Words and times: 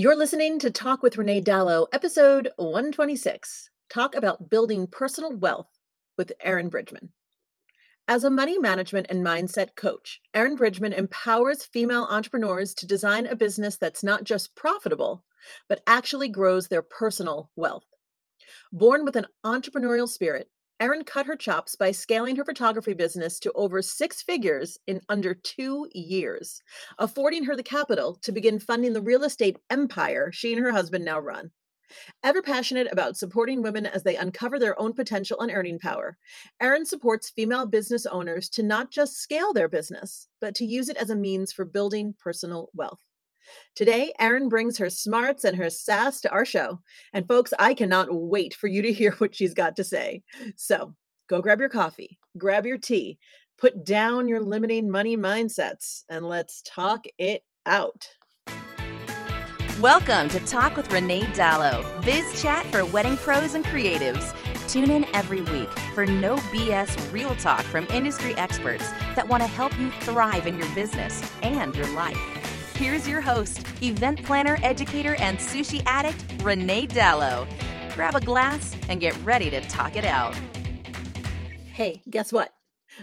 You're 0.00 0.16
listening 0.16 0.58
to 0.60 0.70
Talk 0.70 1.02
with 1.02 1.18
Renee 1.18 1.42
Dalo, 1.42 1.86
episode 1.92 2.48
126 2.56 3.68
Talk 3.90 4.14
about 4.14 4.48
Building 4.48 4.86
Personal 4.86 5.36
Wealth 5.36 5.68
with 6.16 6.32
Erin 6.40 6.70
Bridgman. 6.70 7.10
As 8.08 8.24
a 8.24 8.30
money 8.30 8.58
management 8.58 9.08
and 9.10 9.22
mindset 9.22 9.76
coach, 9.76 10.22
Erin 10.32 10.56
Bridgman 10.56 10.94
empowers 10.94 11.66
female 11.66 12.08
entrepreneurs 12.08 12.72
to 12.76 12.86
design 12.86 13.26
a 13.26 13.36
business 13.36 13.76
that's 13.76 14.02
not 14.02 14.24
just 14.24 14.56
profitable, 14.56 15.22
but 15.68 15.82
actually 15.86 16.30
grows 16.30 16.68
their 16.68 16.80
personal 16.80 17.50
wealth. 17.54 17.84
Born 18.72 19.04
with 19.04 19.16
an 19.16 19.26
entrepreneurial 19.44 20.08
spirit, 20.08 20.48
Erin 20.80 21.04
cut 21.04 21.26
her 21.26 21.36
chops 21.36 21.76
by 21.76 21.90
scaling 21.90 22.36
her 22.36 22.44
photography 22.44 22.94
business 22.94 23.38
to 23.40 23.52
over 23.52 23.82
six 23.82 24.22
figures 24.22 24.78
in 24.86 25.02
under 25.10 25.34
two 25.34 25.86
years, 25.92 26.62
affording 26.98 27.44
her 27.44 27.54
the 27.54 27.62
capital 27.62 28.14
to 28.22 28.32
begin 28.32 28.58
funding 28.58 28.94
the 28.94 29.02
real 29.02 29.22
estate 29.24 29.58
empire 29.68 30.32
she 30.32 30.54
and 30.54 30.62
her 30.62 30.72
husband 30.72 31.04
now 31.04 31.20
run. 31.20 31.50
Ever 32.22 32.40
passionate 32.40 32.88
about 32.90 33.18
supporting 33.18 33.60
women 33.60 33.84
as 33.84 34.04
they 34.04 34.16
uncover 34.16 34.58
their 34.58 34.80
own 34.80 34.94
potential 34.94 35.40
and 35.40 35.50
earning 35.50 35.78
power, 35.78 36.16
Erin 36.60 36.86
supports 36.86 37.28
female 37.28 37.66
business 37.66 38.06
owners 38.06 38.48
to 38.50 38.62
not 38.62 38.90
just 38.90 39.18
scale 39.18 39.52
their 39.52 39.68
business, 39.68 40.28
but 40.40 40.54
to 40.54 40.64
use 40.64 40.88
it 40.88 40.96
as 40.96 41.10
a 41.10 41.16
means 41.16 41.52
for 41.52 41.66
building 41.66 42.14
personal 42.18 42.70
wealth. 42.72 43.04
Today, 43.74 44.12
Erin 44.18 44.48
brings 44.48 44.78
her 44.78 44.90
smarts 44.90 45.44
and 45.44 45.56
her 45.56 45.70
sass 45.70 46.20
to 46.22 46.30
our 46.30 46.44
show. 46.44 46.80
And 47.12 47.26
folks, 47.26 47.52
I 47.58 47.74
cannot 47.74 48.08
wait 48.10 48.54
for 48.54 48.66
you 48.66 48.82
to 48.82 48.92
hear 49.00 49.12
what 49.18 49.34
she's 49.34 49.54
got 49.54 49.76
to 49.76 49.84
say. 49.84 50.22
So 50.56 50.94
go 51.28 51.40
grab 51.40 51.60
your 51.60 51.68
coffee, 51.68 52.18
grab 52.36 52.66
your 52.66 52.78
tea, 52.78 53.18
put 53.58 53.84
down 53.84 54.28
your 54.28 54.40
limiting 54.40 54.90
money 54.90 55.16
mindsets, 55.16 56.02
and 56.08 56.26
let's 56.26 56.62
talk 56.62 57.04
it 57.18 57.42
out. 57.66 58.08
Welcome 59.80 60.28
to 60.28 60.40
Talk 60.40 60.76
with 60.76 60.92
Renee 60.92 61.22
Dalo, 61.22 62.04
biz 62.04 62.42
chat 62.42 62.66
for 62.66 62.84
wedding 62.84 63.16
pros 63.16 63.54
and 63.54 63.64
creatives. 63.64 64.34
Tune 64.68 64.90
in 64.90 65.06
every 65.14 65.40
week 65.40 65.70
for 65.94 66.04
no 66.04 66.36
BS 66.36 67.12
real 67.12 67.34
talk 67.36 67.62
from 67.62 67.86
industry 67.86 68.34
experts 68.36 68.88
that 69.16 69.26
want 69.26 69.42
to 69.42 69.46
help 69.48 69.76
you 69.80 69.90
thrive 70.02 70.46
in 70.46 70.58
your 70.58 70.68
business 70.74 71.22
and 71.42 71.74
your 71.74 71.88
life. 71.94 72.39
Here's 72.80 73.06
your 73.06 73.20
host, 73.20 73.62
event 73.82 74.24
planner, 74.24 74.56
educator, 74.62 75.14
and 75.16 75.36
sushi 75.36 75.82
addict, 75.84 76.24
Renee 76.42 76.86
Dalo. 76.86 77.46
Grab 77.94 78.14
a 78.14 78.22
glass 78.22 78.74
and 78.88 78.98
get 78.98 79.14
ready 79.22 79.50
to 79.50 79.60
talk 79.60 79.96
it 79.96 80.06
out. 80.06 80.34
Hey, 81.74 82.00
guess 82.08 82.32
what? 82.32 82.54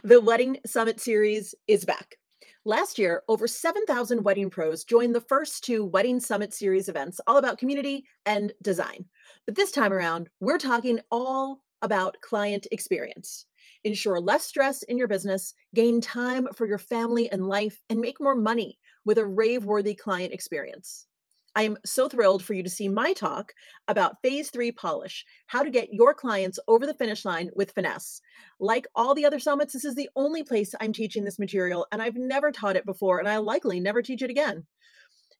The 0.03 0.19
Wedding 0.19 0.57
Summit 0.65 0.99
Series 0.99 1.53
is 1.67 1.85
back. 1.85 2.17
Last 2.65 2.97
year, 2.97 3.21
over 3.27 3.47
7,000 3.47 4.23
wedding 4.23 4.49
pros 4.49 4.83
joined 4.83 5.13
the 5.13 5.21
first 5.21 5.63
two 5.63 5.85
Wedding 5.85 6.19
Summit 6.19 6.55
Series 6.55 6.89
events, 6.89 7.21
all 7.27 7.37
about 7.37 7.59
community 7.59 8.05
and 8.25 8.53
design. 8.63 9.05
But 9.45 9.53
this 9.53 9.71
time 9.71 9.93
around, 9.93 10.27
we're 10.39 10.57
talking 10.57 11.01
all 11.11 11.61
about 11.83 12.19
client 12.21 12.65
experience. 12.71 13.45
Ensure 13.83 14.19
less 14.19 14.43
stress 14.43 14.81
in 14.81 14.97
your 14.97 15.07
business, 15.07 15.53
gain 15.75 16.01
time 16.01 16.47
for 16.55 16.65
your 16.65 16.79
family 16.79 17.31
and 17.31 17.47
life, 17.47 17.79
and 17.91 17.99
make 17.99 18.19
more 18.19 18.33
money 18.33 18.79
with 19.07 19.17
a 19.17 19.25
rave 19.25 19.63
worthy 19.63 19.95
client 19.95 20.33
experience. 20.33 21.07
I 21.55 21.63
am 21.63 21.77
so 21.83 22.07
thrilled 22.07 22.43
for 22.43 22.53
you 22.53 22.61
to 22.61 22.69
see 22.69 22.87
my 22.87 23.13
talk 23.13 23.53
about 23.87 24.21
phase 24.21 24.51
three 24.51 24.71
polish, 24.71 25.25
how 25.47 25.63
to 25.63 25.71
get 25.71 25.91
your 25.91 26.13
clients 26.13 26.59
over 26.67 26.85
the 26.85 26.93
finish 26.93 27.25
line 27.25 27.49
with 27.55 27.71
finesse. 27.71 28.21
Like 28.59 28.85
all 28.93 29.15
the 29.15 29.25
other 29.25 29.39
summits, 29.39 29.73
this 29.73 29.85
is 29.85 29.95
the 29.95 30.09
only 30.15 30.43
place 30.43 30.75
I'm 30.79 30.93
teaching 30.93 31.23
this 31.23 31.39
material, 31.39 31.87
and 31.91 31.99
I've 31.99 32.17
never 32.17 32.51
taught 32.51 32.75
it 32.75 32.85
before, 32.85 33.17
and 33.17 33.27
I 33.27 33.37
likely 33.37 33.79
never 33.79 34.03
teach 34.03 34.21
it 34.21 34.29
again. 34.29 34.67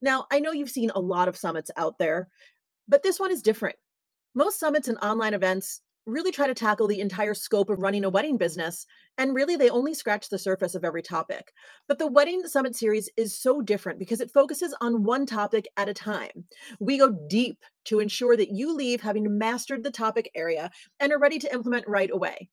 Now, 0.02 0.25
I 0.31 0.39
know 0.39 0.52
you've 0.52 0.71
seen 0.71 0.89
a 0.95 0.99
lot 0.99 1.27
of 1.27 1.37
summits 1.37 1.69
out 1.77 1.99
there, 1.99 2.29
but 2.87 3.03
this 3.03 3.19
one 3.19 3.31
is 3.31 3.41
different. 3.43 3.75
Most 4.33 4.59
summits 4.59 4.87
and 4.87 4.97
online 4.99 5.33
events 5.33 5.81
really 6.08 6.31
try 6.31 6.47
to 6.47 6.53
tackle 6.53 6.88
the 6.88 7.00
entire 7.00 7.33
scope 7.33 7.69
of 7.69 7.80
running 7.80 8.05
a 8.05 8.09
wedding 8.09 8.38
business. 8.38 8.88
And 9.17 9.36
really, 9.36 9.55
they 9.55 9.70
only 9.70 9.93
scratch 9.93 10.30
the 10.30 10.39
surface 10.39 10.73
of 10.73 10.83
every 10.83 11.04
topic. 11.04 11.52
But 11.87 11.99
the 11.99 12.08
Wedding 12.08 12.48
Summit 12.48 12.76
series 12.76 13.09
is 13.17 13.37
so 13.37 13.61
different 13.61 13.99
because 13.99 14.21
it 14.21 14.31
focuses 14.31 14.76
on 14.81 15.04
one 15.04 15.26
topic 15.26 15.67
at 15.77 15.89
a 15.89 15.93
time. 15.93 16.45
We 16.80 16.98
go 16.98 17.15
deep 17.30 17.64
to 17.86 17.99
ensure 17.99 18.37
that 18.37 18.52
you 18.52 18.73
leave 18.73 19.02
having 19.02 19.37
mastered 19.37 19.83
the 19.83 19.92
topic 19.92 20.31
area 20.33 20.71
and 20.99 21.11
are 21.11 21.20
ready 21.20 21.39
to 21.39 21.54
implement 21.54 21.87
right 21.87 22.10
away. 22.11 22.49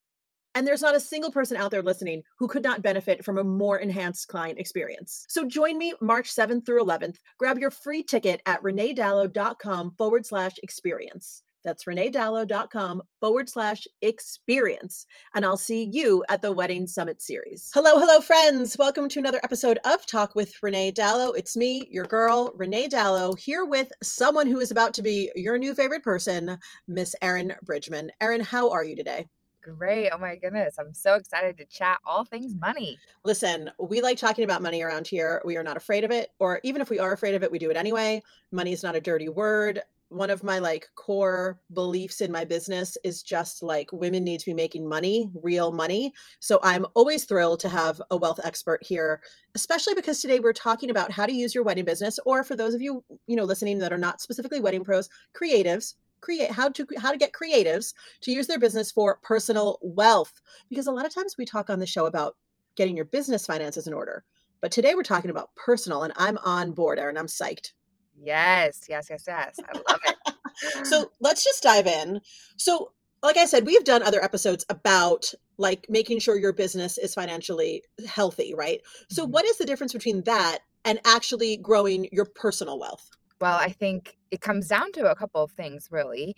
And 0.56 0.66
there's 0.66 0.82
not 0.82 0.94
a 0.94 1.00
single 1.00 1.32
person 1.32 1.56
out 1.56 1.70
there 1.70 1.82
listening 1.82 2.22
who 2.38 2.46
could 2.46 2.62
not 2.62 2.82
benefit 2.82 3.24
from 3.24 3.38
a 3.38 3.44
more 3.44 3.78
enhanced 3.78 4.28
client 4.28 4.58
experience. 4.58 5.26
So 5.28 5.46
join 5.46 5.78
me 5.78 5.94
March 6.00 6.32
7th 6.32 6.64
through 6.64 6.84
11th. 6.84 7.16
Grab 7.38 7.58
your 7.58 7.70
free 7.70 8.04
ticket 8.04 8.40
at 8.46 8.62
reneedalo.com 8.62 9.94
forward 9.98 10.26
slash 10.26 10.54
experience. 10.62 11.43
That's 11.64 11.84
reneedalo.com 11.84 13.02
forward 13.20 13.48
slash 13.48 13.86
experience. 14.02 15.06
And 15.34 15.44
I'll 15.44 15.56
see 15.56 15.88
you 15.90 16.22
at 16.28 16.42
the 16.42 16.52
Wedding 16.52 16.86
Summit 16.86 17.22
Series. 17.22 17.70
Hello, 17.72 17.98
hello, 17.98 18.20
friends. 18.20 18.76
Welcome 18.78 19.08
to 19.08 19.18
another 19.18 19.40
episode 19.42 19.78
of 19.84 20.04
Talk 20.04 20.34
with 20.34 20.54
Renee 20.62 20.92
Dalo. 20.92 21.32
It's 21.36 21.56
me, 21.56 21.88
your 21.90 22.04
girl, 22.04 22.52
Renee 22.54 22.88
Dalo, 22.88 23.38
here 23.38 23.64
with 23.64 23.90
someone 24.02 24.46
who 24.46 24.60
is 24.60 24.70
about 24.70 24.92
to 24.94 25.02
be 25.02 25.30
your 25.34 25.56
new 25.56 25.74
favorite 25.74 26.02
person, 26.02 26.58
Miss 26.86 27.16
Erin 27.22 27.54
Bridgman. 27.62 28.10
Erin, 28.20 28.42
how 28.42 28.70
are 28.70 28.84
you 28.84 28.94
today? 28.94 29.26
Great. 29.62 30.10
Oh 30.10 30.18
my 30.18 30.36
goodness. 30.36 30.74
I'm 30.78 30.92
so 30.92 31.14
excited 31.14 31.56
to 31.56 31.64
chat 31.64 31.98
all 32.04 32.26
things 32.26 32.54
money. 32.60 32.98
Listen, 33.24 33.70
we 33.78 34.02
like 34.02 34.18
talking 34.18 34.44
about 34.44 34.60
money 34.60 34.82
around 34.82 35.06
here. 35.06 35.40
We 35.46 35.56
are 35.56 35.62
not 35.62 35.78
afraid 35.78 36.04
of 36.04 36.10
it, 36.10 36.28
or 36.38 36.60
even 36.62 36.82
if 36.82 36.90
we 36.90 36.98
are 36.98 37.14
afraid 37.14 37.34
of 37.34 37.42
it, 37.42 37.50
we 37.50 37.58
do 37.58 37.70
it 37.70 37.76
anyway. 37.78 38.22
Money 38.52 38.74
is 38.74 38.82
not 38.82 38.94
a 38.94 39.00
dirty 39.00 39.30
word 39.30 39.80
one 40.08 40.30
of 40.30 40.44
my 40.44 40.58
like 40.58 40.88
core 40.94 41.58
beliefs 41.72 42.20
in 42.20 42.30
my 42.30 42.44
business 42.44 42.96
is 43.04 43.22
just 43.22 43.62
like 43.62 43.92
women 43.92 44.22
need 44.24 44.40
to 44.40 44.46
be 44.46 44.54
making 44.54 44.88
money, 44.88 45.30
real 45.42 45.72
money. 45.72 46.12
So 46.40 46.60
I'm 46.62 46.86
always 46.94 47.24
thrilled 47.24 47.60
to 47.60 47.68
have 47.68 48.00
a 48.10 48.16
wealth 48.16 48.40
expert 48.44 48.82
here, 48.82 49.20
especially 49.54 49.94
because 49.94 50.20
today 50.20 50.40
we're 50.40 50.52
talking 50.52 50.90
about 50.90 51.10
how 51.10 51.26
to 51.26 51.32
use 51.32 51.54
your 51.54 51.64
wedding 51.64 51.84
business 51.84 52.18
or 52.24 52.44
for 52.44 52.54
those 52.54 52.74
of 52.74 52.82
you, 52.82 53.04
you 53.26 53.36
know, 53.36 53.44
listening 53.44 53.78
that 53.78 53.92
are 53.92 53.98
not 53.98 54.20
specifically 54.20 54.60
wedding 54.60 54.84
pros, 54.84 55.08
creatives, 55.34 55.94
create 56.20 56.50
how 56.50 56.68
to 56.70 56.86
how 56.98 57.12
to 57.12 57.18
get 57.18 57.32
creatives 57.32 57.92
to 58.22 58.32
use 58.32 58.46
their 58.46 58.58
business 58.58 58.90
for 58.90 59.18
personal 59.22 59.78
wealth 59.82 60.40
because 60.70 60.86
a 60.86 60.92
lot 60.92 61.04
of 61.04 61.14
times 61.14 61.36
we 61.36 61.44
talk 61.44 61.68
on 61.68 61.78
the 61.78 61.86
show 61.86 62.06
about 62.06 62.36
getting 62.76 62.96
your 62.96 63.04
business 63.04 63.46
finances 63.46 63.86
in 63.86 63.92
order. 63.92 64.24
But 64.60 64.72
today 64.72 64.94
we're 64.94 65.02
talking 65.02 65.30
about 65.30 65.54
personal 65.54 66.02
and 66.02 66.12
I'm 66.16 66.38
on 66.38 66.72
board, 66.72 66.98
Erin. 66.98 67.18
I'm 67.18 67.26
psyched. 67.26 67.72
Yes, 68.20 68.86
yes, 68.88 69.08
yes, 69.10 69.24
yes. 69.26 69.58
I 69.68 69.78
love 69.88 70.00
it. 70.04 70.86
so 70.86 71.10
let's 71.20 71.44
just 71.44 71.62
dive 71.62 71.86
in. 71.86 72.20
So, 72.56 72.92
like 73.22 73.36
I 73.36 73.46
said, 73.46 73.66
we've 73.66 73.84
done 73.84 74.02
other 74.02 74.22
episodes 74.22 74.64
about 74.68 75.32
like 75.56 75.86
making 75.88 76.18
sure 76.18 76.38
your 76.38 76.52
business 76.52 76.98
is 76.98 77.14
financially 77.14 77.82
healthy, 78.06 78.54
right? 78.54 78.80
So, 79.10 79.22
mm-hmm. 79.22 79.32
what 79.32 79.44
is 79.44 79.58
the 79.58 79.66
difference 79.66 79.92
between 79.92 80.22
that 80.22 80.58
and 80.84 81.00
actually 81.04 81.56
growing 81.56 82.08
your 82.12 82.26
personal 82.26 82.78
wealth? 82.78 83.10
Well, 83.40 83.56
I 83.56 83.70
think 83.70 84.16
it 84.30 84.40
comes 84.40 84.68
down 84.68 84.92
to 84.92 85.10
a 85.10 85.14
couple 85.14 85.42
of 85.42 85.50
things, 85.52 85.88
really 85.90 86.36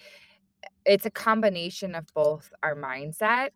it's 0.87 1.07
a 1.07 1.11
combination 1.11 1.95
of 1.95 2.07
both 2.15 2.51
our 2.63 2.77
mindset 2.77 3.51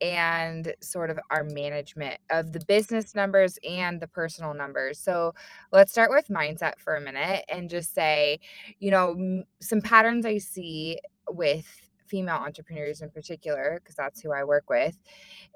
and 0.00 0.74
sort 0.80 1.10
of 1.10 1.18
our 1.30 1.44
management 1.44 2.18
of 2.30 2.52
the 2.52 2.60
business 2.66 3.14
numbers 3.14 3.58
and 3.68 4.00
the 4.00 4.08
personal 4.08 4.52
numbers. 4.54 4.98
So 4.98 5.34
let's 5.72 5.92
start 5.92 6.10
with 6.10 6.28
mindset 6.28 6.78
for 6.78 6.96
a 6.96 7.00
minute 7.00 7.44
and 7.48 7.70
just 7.70 7.94
say, 7.94 8.40
you 8.78 8.90
know, 8.90 9.44
some 9.60 9.80
patterns 9.80 10.26
I 10.26 10.38
see 10.38 10.98
with 11.30 11.85
female 12.08 12.36
entrepreneurs 12.36 13.02
in 13.02 13.10
particular, 13.10 13.80
because 13.82 13.96
that's 13.96 14.20
who 14.20 14.32
I 14.32 14.44
work 14.44 14.70
with, 14.70 14.98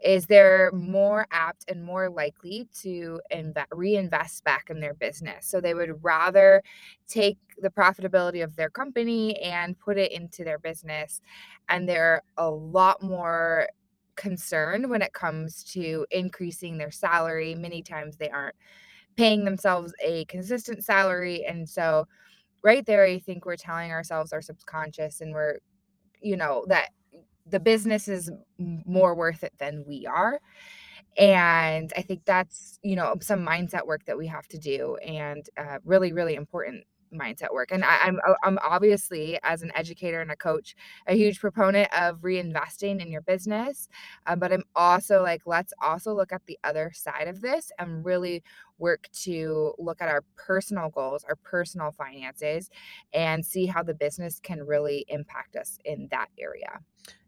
is 0.03 0.27
they're 0.27 0.71
more 0.73 1.27
apt 1.31 1.65
and 1.69 1.85
more 1.85 2.09
likely 2.11 2.69
to 2.83 3.21
inve- 3.33 3.67
reinvest 3.73 4.45
back 4.45 4.71
in 4.71 4.81
their 4.81 4.95
business. 4.95 5.47
So 5.47 5.61
they 5.61 5.75
would 5.75 6.03
rather 6.03 6.63
take 7.09 7.39
the 7.59 7.71
profitability 7.71 8.43
of 8.43 8.57
their 8.57 8.71
company 8.71 9.37
and 9.43 9.79
put 9.79 9.99
it 9.99 10.13
into 10.13 10.45
their 10.45 10.59
business. 10.59 11.21
And 11.69 11.89
they're 11.89 12.23
a 12.37 12.51
lot 12.51 13.03
more 13.03 13.69
concerned 14.17 14.89
when 14.91 15.03
it 15.03 15.13
comes 15.13 15.65
to 15.65 16.07
increasing 16.11 16.77
their 16.79 16.91
salary. 16.91 17.55
Many 17.55 17.83
times 17.83 18.17
they 18.17 18.29
aren't 18.29 18.57
paying 19.17 19.45
themselves 19.45 19.93
a 20.05 20.25
consistent 20.27 20.85
salary. 20.85 21.45
And 21.45 21.69
so, 21.69 22.07
right 22.63 22.85
there, 22.85 23.05
I 23.05 23.19
think 23.19 23.47
we're 23.47 23.57
telling 23.57 23.91
ourselves 23.91 24.33
our 24.33 24.43
subconscious 24.43 25.21
and 25.21 25.33
we're 25.33 25.59
you 26.21 26.37
know 26.37 26.65
that 26.69 26.91
the 27.47 27.61
business 27.61 28.09
is 28.09 28.31
more 28.59 29.15
worth 29.15 29.43
it 29.45 29.53
than 29.59 29.85
we 29.87 30.07
are. 30.07 30.41
And 31.19 31.93
i 31.97 32.03
think 32.03 32.25
that's 32.25 32.79
you 32.83 32.97
know 32.97 33.17
some 33.21 33.41
mindset 33.47 33.87
work 33.87 34.05
that 34.07 34.17
we 34.17 34.27
have 34.29 34.47
to 34.49 34.59
do 34.59 34.97
and 34.99 35.49
uh, 35.59 35.79
really 35.85 36.13
really 36.13 36.35
important 36.37 36.85
mindset 37.13 37.53
work. 37.53 37.71
And 37.73 37.85
I, 37.85 37.99
I'm 38.03 38.21
uh, 38.27 38.35
I'm 38.43 38.59
obviously 38.63 39.39
as 39.43 39.63
an 39.63 39.73
educator 39.75 40.21
and 40.21 40.31
a 40.31 40.37
coach 40.37 40.75
a 41.07 41.15
huge 41.15 41.41
proponent 41.41 41.89
of 41.93 42.21
reinvesting 42.21 43.01
in 43.01 43.11
your 43.11 43.23
business, 43.23 43.89
um, 44.27 44.39
but 44.39 44.53
I'm 44.53 44.65
also 44.75 45.23
like 45.23 45.43
let's 45.47 45.73
also 45.83 46.15
look 46.15 46.33
at 46.33 46.43
the 46.47 46.59
other 46.65 46.93
side 46.95 47.29
of 47.29 47.41
this 47.41 47.73
and 47.79 48.05
really 48.05 48.43
work 48.79 49.09
to 49.13 49.75
look 49.79 50.01
at 50.01 50.09
our 50.09 50.25
personal 50.37 50.89
goals, 50.89 51.25
our 51.25 51.37
personal 51.37 51.93
finances, 51.93 52.71
and 53.13 53.45
see 53.45 53.67
how 53.67 53.83
the 53.83 53.95
business 53.95 54.41
can 54.41 54.63
really 54.63 55.05
impact 55.09 55.57
us 55.57 55.79
in 55.85 56.09
that 56.11 56.29
area. 56.39 56.81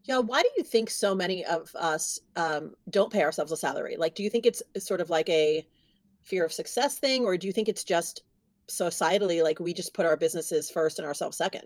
Yeah, 0.05 0.19
why 0.19 0.43
do 0.43 0.49
you 0.57 0.65
think 0.65 0.91
so 0.91 1.15
many 1.15 1.45
of 1.45 1.71
us 1.77 2.19
um, 2.35 2.75
don't 2.91 3.13
pay 3.13 3.23
ourselves 3.23 3.53
a 3.53 3.57
salary? 3.57 3.97
Like, 3.97 4.17
do 4.17 4.25
you 4.25 4.31
think 4.31 4.47
it's 4.47 4.63
sort 4.79 5.01
of 5.01 5.11
like 5.11 5.29
a 5.29 5.65
fear 6.23 6.45
of 6.45 6.53
success 6.53 6.99
thing, 6.99 7.25
or 7.25 7.37
do 7.37 7.47
you 7.47 7.53
think 7.53 7.69
it's 7.69 7.85
just 7.85 8.23
societally 8.69 9.43
like 9.43 9.61
we 9.61 9.75
just 9.75 9.95
put 9.95 10.07
our 10.07 10.17
businesses 10.17 10.71
first 10.71 10.99
and 10.99 11.07
ourselves 11.07 11.37
second? 11.37 11.63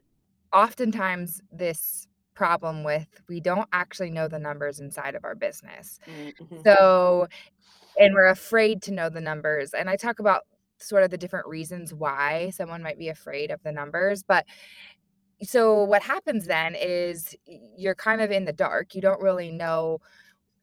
Oftentimes, 0.53 1.41
this 1.53 2.09
problem 2.35 2.85
with 2.85 3.07
we 3.29 3.41
don't 3.41 3.69
actually 3.73 4.11
know 4.11 4.29
the 4.29 4.39
numbers 4.39 4.79
inside 4.79 5.15
of 5.15 5.25
our 5.25 5.35
business. 5.35 5.99
Mm-hmm. 6.07 6.59
So, 6.65 7.29
and 7.99 8.15
we're 8.15 8.29
afraid 8.29 8.83
to 8.83 8.93
know 8.93 9.09
the 9.09 9.21
numbers. 9.21 9.73
And 9.73 9.89
I 9.89 9.97
talk 9.97 10.19
about 10.19 10.43
sort 10.79 11.03
of 11.03 11.11
the 11.11 11.17
different 11.17 11.47
reasons 11.47 11.95
why 11.95 12.51
someone 12.51 12.83
might 12.83 12.99
be 12.99 13.09
afraid 13.09 13.51
of 13.51 13.63
the 13.63 13.73
numbers, 13.73 14.23
but 14.23 14.45
so 15.43 15.85
what 15.85 16.03
happens 16.03 16.47
then 16.47 16.75
is 16.75 17.35
you're 17.47 17.95
kind 17.95 18.21
of 18.21 18.31
in 18.31 18.47
the 18.47 18.53
dark. 18.53 18.95
You 18.95 19.03
don't 19.03 19.21
really 19.21 19.51
know 19.51 20.01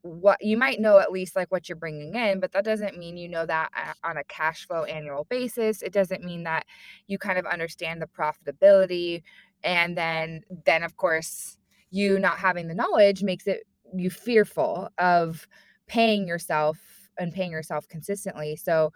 what 0.04 0.44
you 0.44 0.58
might 0.58 0.82
know 0.82 1.00
at 1.00 1.14
least 1.14 1.36
like 1.36 1.50
what 1.50 1.68
you're 1.68 1.78
bringing 1.78 2.14
in, 2.16 2.40
but 2.42 2.52
that 2.52 2.66
doesn't 2.66 2.98
mean 2.98 3.18
you 3.18 3.30
know 3.30 3.46
that 3.46 3.70
on 4.04 4.18
a 4.18 4.24
cash 4.26 4.68
flow 4.68 4.84
annual 4.84 5.26
basis. 5.30 5.82
It 5.82 5.94
doesn't 5.94 6.24
mean 6.24 6.44
that 6.44 6.66
you 7.08 7.18
kind 7.18 7.40
of 7.40 7.46
understand 7.46 8.02
the 8.02 8.08
profitability. 8.08 9.24
And 9.64 9.98
then, 9.98 10.44
then 10.66 10.84
of 10.84 10.98
course, 10.98 11.58
you 11.90 12.20
not 12.20 12.38
having 12.38 12.68
the 12.68 12.76
knowledge 12.76 13.24
makes 13.24 13.48
it 13.48 13.66
you 13.96 14.10
fearful 14.10 14.90
of 14.98 15.48
paying 15.88 16.28
yourself 16.28 16.78
and 17.18 17.34
paying 17.34 17.52
yourself 17.52 17.88
consistently. 17.88 18.58
So 18.58 18.92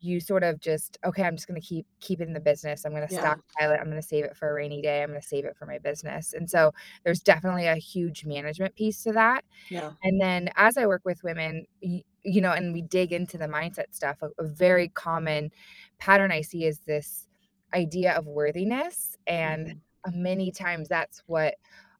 you 0.00 0.20
sort 0.20 0.42
of 0.44 0.60
just 0.60 0.98
okay 1.04 1.22
i'm 1.24 1.36
just 1.36 1.48
going 1.48 1.60
to 1.60 1.66
keep 1.66 1.86
keep 2.00 2.20
it 2.20 2.28
in 2.28 2.34
the 2.34 2.40
business 2.40 2.84
i'm 2.84 2.92
going 2.92 3.06
to 3.06 3.12
Yeah. 3.12 3.20
stockpile 3.20 3.72
it 3.72 3.78
i'm 3.80 3.86
going 3.90 4.00
to 4.00 4.06
save 4.06 4.24
it 4.24 4.36
for 4.36 4.50
a 4.50 4.54
rainy 4.54 4.80
day 4.82 5.02
i'm 5.02 5.08
going 5.10 5.20
to 5.20 5.26
save 5.26 5.44
it 5.44 5.56
for 5.56 5.66
my 5.66 5.78
business 5.78 6.32
and 6.34 6.48
so 6.48 6.72
there's 7.04 7.20
definitely 7.20 7.66
a 7.66 7.74
huge 7.76 8.24
management 8.24 8.74
piece 8.76 9.02
to 9.04 9.12
that 9.12 9.44
Yeah. 9.68 9.92
and 10.02 10.20
then 10.20 10.50
as 10.56 10.76
i 10.76 10.86
work 10.86 11.02
with 11.04 11.22
women 11.24 11.66
y- 11.82 12.04
you 12.24 12.40
know 12.40 12.52
and 12.52 12.72
we 12.72 12.82
dig 12.82 13.12
into 13.12 13.38
the 13.38 13.46
mindset 13.46 13.86
stuff 13.94 14.18
a, 14.22 14.28
a 14.38 14.46
very 14.46 14.88
common 14.88 15.50
pattern 15.98 16.30
i 16.32 16.40
see 16.40 16.64
is 16.64 16.80
this 16.80 17.26
idea 17.74 18.14
of 18.16 18.26
worthiness 18.26 19.16
and 19.26 19.68
Mhm. 19.68 19.80
uh, 20.04 20.10
many 20.14 20.50
times 20.50 20.88
that's 20.88 21.22
what 21.26 21.54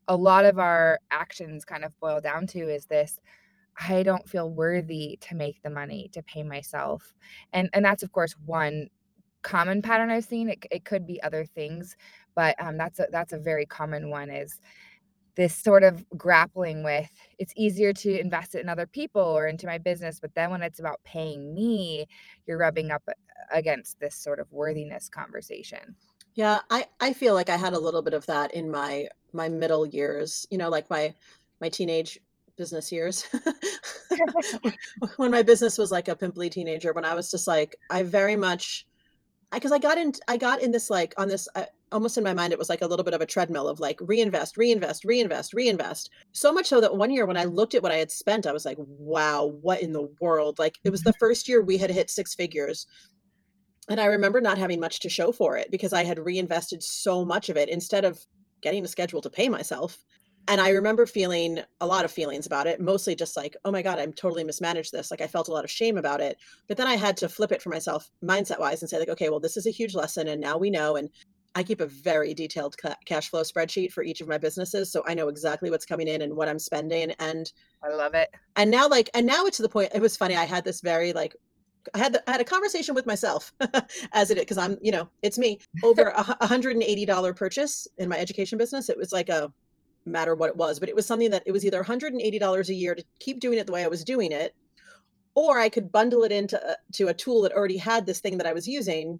a 0.07 0.15
lot 0.15 0.45
of 0.45 0.57
our 0.57 0.99
actions 1.11 1.65
kind 1.65 1.83
of 1.85 1.97
boil 1.99 2.19
down 2.21 2.47
to 2.47 2.59
is 2.59 2.85
this 2.85 3.19
I 3.79 4.03
don't 4.03 4.27
feel 4.27 4.49
worthy 4.49 5.17
to 5.21 5.35
make 5.35 5.61
the 5.61 5.69
money 5.69 6.09
to 6.13 6.23
pay 6.23 6.43
myself. 6.43 7.13
And 7.53 7.69
and 7.73 7.83
that's 7.85 8.03
of 8.03 8.11
course 8.11 8.33
one 8.45 8.89
common 9.41 9.81
pattern 9.81 10.09
I've 10.11 10.25
seen. 10.25 10.49
It, 10.49 10.65
it 10.71 10.85
could 10.85 11.07
be 11.07 11.21
other 11.23 11.45
things, 11.45 11.95
but 12.35 12.55
um, 12.61 12.77
that's 12.77 12.99
a 12.99 13.07
that's 13.11 13.33
a 13.33 13.39
very 13.39 13.65
common 13.65 14.09
one 14.09 14.29
is 14.29 14.59
this 15.35 15.55
sort 15.55 15.83
of 15.83 16.05
grappling 16.17 16.83
with 16.83 17.09
it's 17.37 17.53
easier 17.55 17.93
to 17.93 18.19
invest 18.19 18.55
it 18.55 18.61
in 18.61 18.69
other 18.69 18.87
people 18.87 19.21
or 19.21 19.47
into 19.47 19.67
my 19.67 19.77
business, 19.77 20.19
but 20.19 20.35
then 20.35 20.51
when 20.51 20.61
it's 20.61 20.79
about 20.79 21.01
paying 21.03 21.53
me, 21.53 22.05
you're 22.45 22.57
rubbing 22.57 22.91
up 22.91 23.03
against 23.51 23.99
this 23.99 24.15
sort 24.15 24.39
of 24.39 24.51
worthiness 24.51 25.07
conversation. 25.09 25.95
Yeah, 26.35 26.59
I 26.69 26.85
I 26.99 27.13
feel 27.13 27.33
like 27.33 27.49
I 27.49 27.57
had 27.57 27.73
a 27.73 27.79
little 27.79 28.01
bit 28.01 28.13
of 28.13 28.25
that 28.27 28.53
in 28.53 28.69
my 28.71 29.07
my 29.33 29.49
middle 29.49 29.85
years, 29.85 30.45
you 30.49 30.57
know, 30.57 30.69
like 30.69 30.89
my 30.89 31.13
my 31.61 31.69
teenage 31.69 32.19
business 32.59 32.91
years. 32.91 33.25
When 35.17 35.31
my 35.31 35.41
business 35.41 35.77
was 35.77 35.91
like 35.91 36.07
a 36.09 36.15
pimply 36.15 36.49
teenager, 36.49 36.93
when 36.93 37.05
I 37.05 37.15
was 37.15 37.31
just 37.31 37.47
like 37.47 37.75
I 37.89 38.03
very 38.03 38.35
much 38.35 38.85
I 39.51 39.57
because 39.57 39.71
I 39.71 39.79
got 39.79 39.97
in 39.97 40.13
I 40.27 40.37
got 40.37 40.61
in 40.61 40.71
this 40.71 40.89
like 40.89 41.13
on 41.17 41.27
this 41.27 41.47
uh, 41.55 41.65
almost 41.91 42.17
in 42.17 42.23
my 42.23 42.33
mind 42.33 42.53
it 42.53 42.59
was 42.59 42.69
like 42.69 42.81
a 42.81 42.87
little 42.87 43.03
bit 43.03 43.13
of 43.13 43.21
a 43.21 43.25
treadmill 43.25 43.67
of 43.67 43.79
like 43.79 43.97
reinvest, 44.01 44.57
reinvest, 44.57 45.05
reinvest, 45.05 45.53
reinvest. 45.53 46.11
So 46.33 46.53
much 46.53 46.67
so 46.67 46.81
that 46.81 46.95
one 46.95 47.11
year 47.11 47.25
when 47.25 47.37
I 47.37 47.45
looked 47.45 47.73
at 47.73 47.81
what 47.81 47.91
I 47.91 47.97
had 47.97 48.11
spent, 48.11 48.45
I 48.45 48.51
was 48.51 48.65
like, 48.65 48.77
wow, 48.77 49.45
what 49.61 49.81
in 49.81 49.93
the 49.93 50.07
world? 50.21 50.59
Like 50.59 50.77
it 50.83 50.91
was 50.91 51.01
the 51.01 51.13
first 51.13 51.47
year 51.47 51.61
we 51.61 51.77
had 51.77 51.89
hit 51.89 52.09
six 52.09 52.35
figures 52.35 52.85
and 53.89 53.99
I 53.99 54.05
remember 54.05 54.39
not 54.39 54.59
having 54.59 54.79
much 54.79 54.99
to 54.99 55.09
show 55.09 55.31
for 55.31 55.57
it 55.57 55.71
because 55.71 55.93
I 55.93 56.03
had 56.03 56.19
reinvested 56.19 56.83
so 56.83 57.25
much 57.25 57.49
of 57.49 57.57
it 57.57 57.69
instead 57.69 58.05
of 58.05 58.23
getting 58.61 58.85
a 58.85 58.87
schedule 58.87 59.21
to 59.21 59.29
pay 59.29 59.49
myself. 59.49 59.97
And 60.49 60.59
I 60.59 60.69
remember 60.69 61.05
feeling 61.05 61.59
a 61.79 61.85
lot 61.85 62.05
of 62.05 62.11
feelings 62.11 62.47
about 62.47 62.65
it, 62.65 62.81
mostly 62.81 63.15
just 63.15 63.37
like, 63.37 63.55
oh 63.65 63.71
my 63.71 63.83
God, 63.83 63.99
I'm 63.99 64.11
totally 64.11 64.43
mismanaged 64.43 64.91
this. 64.91 65.11
Like 65.11 65.21
I 65.21 65.27
felt 65.27 65.47
a 65.47 65.53
lot 65.53 65.63
of 65.63 65.69
shame 65.69 65.95
about 65.95 66.21
it. 66.21 66.37
But 66.67 66.75
then 66.75 66.87
I 66.87 66.95
had 66.95 67.15
to 67.17 67.29
flip 67.29 67.51
it 67.51 67.61
for 67.61 67.69
myself 67.69 68.09
mindset 68.23 68.59
wise 68.59 68.81
and 68.81 68.89
say, 68.89 68.97
like, 68.97 69.09
okay, 69.09 69.29
well, 69.29 69.39
this 69.39 69.57
is 69.57 69.67
a 69.67 69.71
huge 69.71 69.93
lesson. 69.93 70.27
And 70.27 70.41
now 70.41 70.57
we 70.57 70.71
know. 70.71 70.95
And 70.95 71.07
I 71.53 71.61
keep 71.61 71.81
a 71.81 71.85
very 71.85 72.33
detailed 72.33 72.75
ca- 72.79 72.95
cash 73.05 73.29
flow 73.29 73.43
spreadsheet 73.43 73.91
for 73.91 74.03
each 74.03 74.21
of 74.21 74.27
my 74.27 74.39
businesses. 74.39 74.91
So 74.91 75.03
I 75.07 75.13
know 75.13 75.27
exactly 75.27 75.69
what's 75.69 75.85
coming 75.85 76.07
in 76.07 76.23
and 76.23 76.35
what 76.35 76.49
I'm 76.49 76.57
spending. 76.57 77.11
And 77.19 77.51
I 77.83 77.89
love 77.93 78.15
it. 78.15 78.29
and 78.55 78.71
now 78.71 78.89
like 78.89 79.11
and 79.13 79.27
now 79.27 79.45
it's 79.45 79.57
to 79.57 79.63
the 79.63 79.69
point 79.69 79.91
it 79.93 80.01
was 80.01 80.17
funny. 80.17 80.35
I 80.35 80.45
had 80.45 80.63
this 80.63 80.81
very 80.81 81.13
like 81.13 81.35
I 81.93 81.99
had 81.99 82.13
the, 82.13 82.27
I 82.27 82.33
had 82.33 82.41
a 82.41 82.45
conversation 82.45 82.95
with 82.95 83.05
myself 83.05 83.53
as 84.13 84.31
it 84.31 84.37
is 84.37 84.43
because 84.43 84.57
I'm 84.57 84.77
you 84.81 84.91
know 84.91 85.09
it's 85.21 85.37
me 85.37 85.59
over 85.83 86.09
a 86.09 86.23
$180 86.23 87.35
purchase 87.35 87.87
in 87.99 88.09
my 88.09 88.17
education 88.17 88.57
business. 88.57 88.89
It 88.89 88.97
was 88.97 89.11
like 89.11 89.29
a 89.29 89.53
matter 90.11 90.35
what 90.35 90.49
it 90.49 90.57
was, 90.57 90.79
but 90.79 90.89
it 90.89 90.95
was 90.95 91.05
something 91.05 91.31
that 91.31 91.43
it 91.45 91.51
was 91.51 91.65
either 91.65 91.83
$180 91.83 92.69
a 92.69 92.73
year 92.73 92.95
to 92.95 93.03
keep 93.19 93.39
doing 93.39 93.59
it 93.59 93.67
the 93.67 93.73
way 93.73 93.83
I 93.83 93.87
was 93.87 94.03
doing 94.03 94.31
it, 94.31 94.55
or 95.35 95.59
I 95.59 95.69
could 95.69 95.91
bundle 95.91 96.23
it 96.23 96.31
into 96.31 96.61
a, 96.71 96.75
to 96.93 97.07
a 97.07 97.13
tool 97.13 97.41
that 97.43 97.53
already 97.53 97.77
had 97.77 98.05
this 98.05 98.19
thing 98.19 98.37
that 98.37 98.47
I 98.47 98.53
was 98.53 98.67
using. 98.67 99.19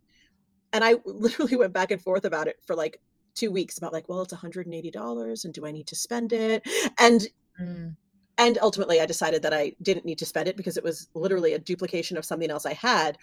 And 0.74 0.84
I 0.84 0.96
literally 1.06 1.56
went 1.56 1.74
back 1.74 1.92
and 1.92 2.02
forth 2.02 2.26
about 2.26 2.48
it 2.48 2.58
for 2.66 2.76
like 2.76 3.00
two 3.36 3.52
weeks 3.52 3.78
about 3.78 3.94
like, 3.94 4.10
well, 4.10 4.22
it's 4.22 4.34
$180 4.34 5.46
and 5.46 5.54
do 5.54 5.66
I 5.66 5.72
need 5.72 5.88
to 5.88 5.96
spend 5.96 6.34
it? 6.34 6.64
And 7.00 7.28
Mm, 7.60 7.96
and 8.38 8.58
ultimately 8.62 9.02
I 9.02 9.06
decided 9.06 9.42
that 9.42 9.54
I 9.54 9.74
didn't 9.82 10.06
need 10.06 10.18
to 10.20 10.26
spend 10.26 10.48
it 10.48 10.56
because 10.56 10.78
it 10.78 10.84
was 10.84 11.10
literally 11.14 11.54
a 11.54 11.60
duplication 11.60 12.18
of 12.18 12.26
something 12.26 12.50
else 12.50 12.66
I 12.66 12.74
had. 12.74 13.18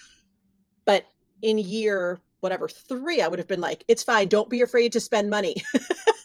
But 0.84 1.06
in 1.42 1.58
year 1.58 2.20
whatever 2.40 2.68
3, 2.68 3.22
I 3.22 3.28
would 3.28 3.38
have 3.38 3.48
been 3.48 3.60
like, 3.60 3.84
"It's 3.88 4.02
fine, 4.02 4.28
don't 4.28 4.50
be 4.50 4.62
afraid 4.62 4.92
to 4.92 5.00
spend 5.00 5.30
money." 5.30 5.56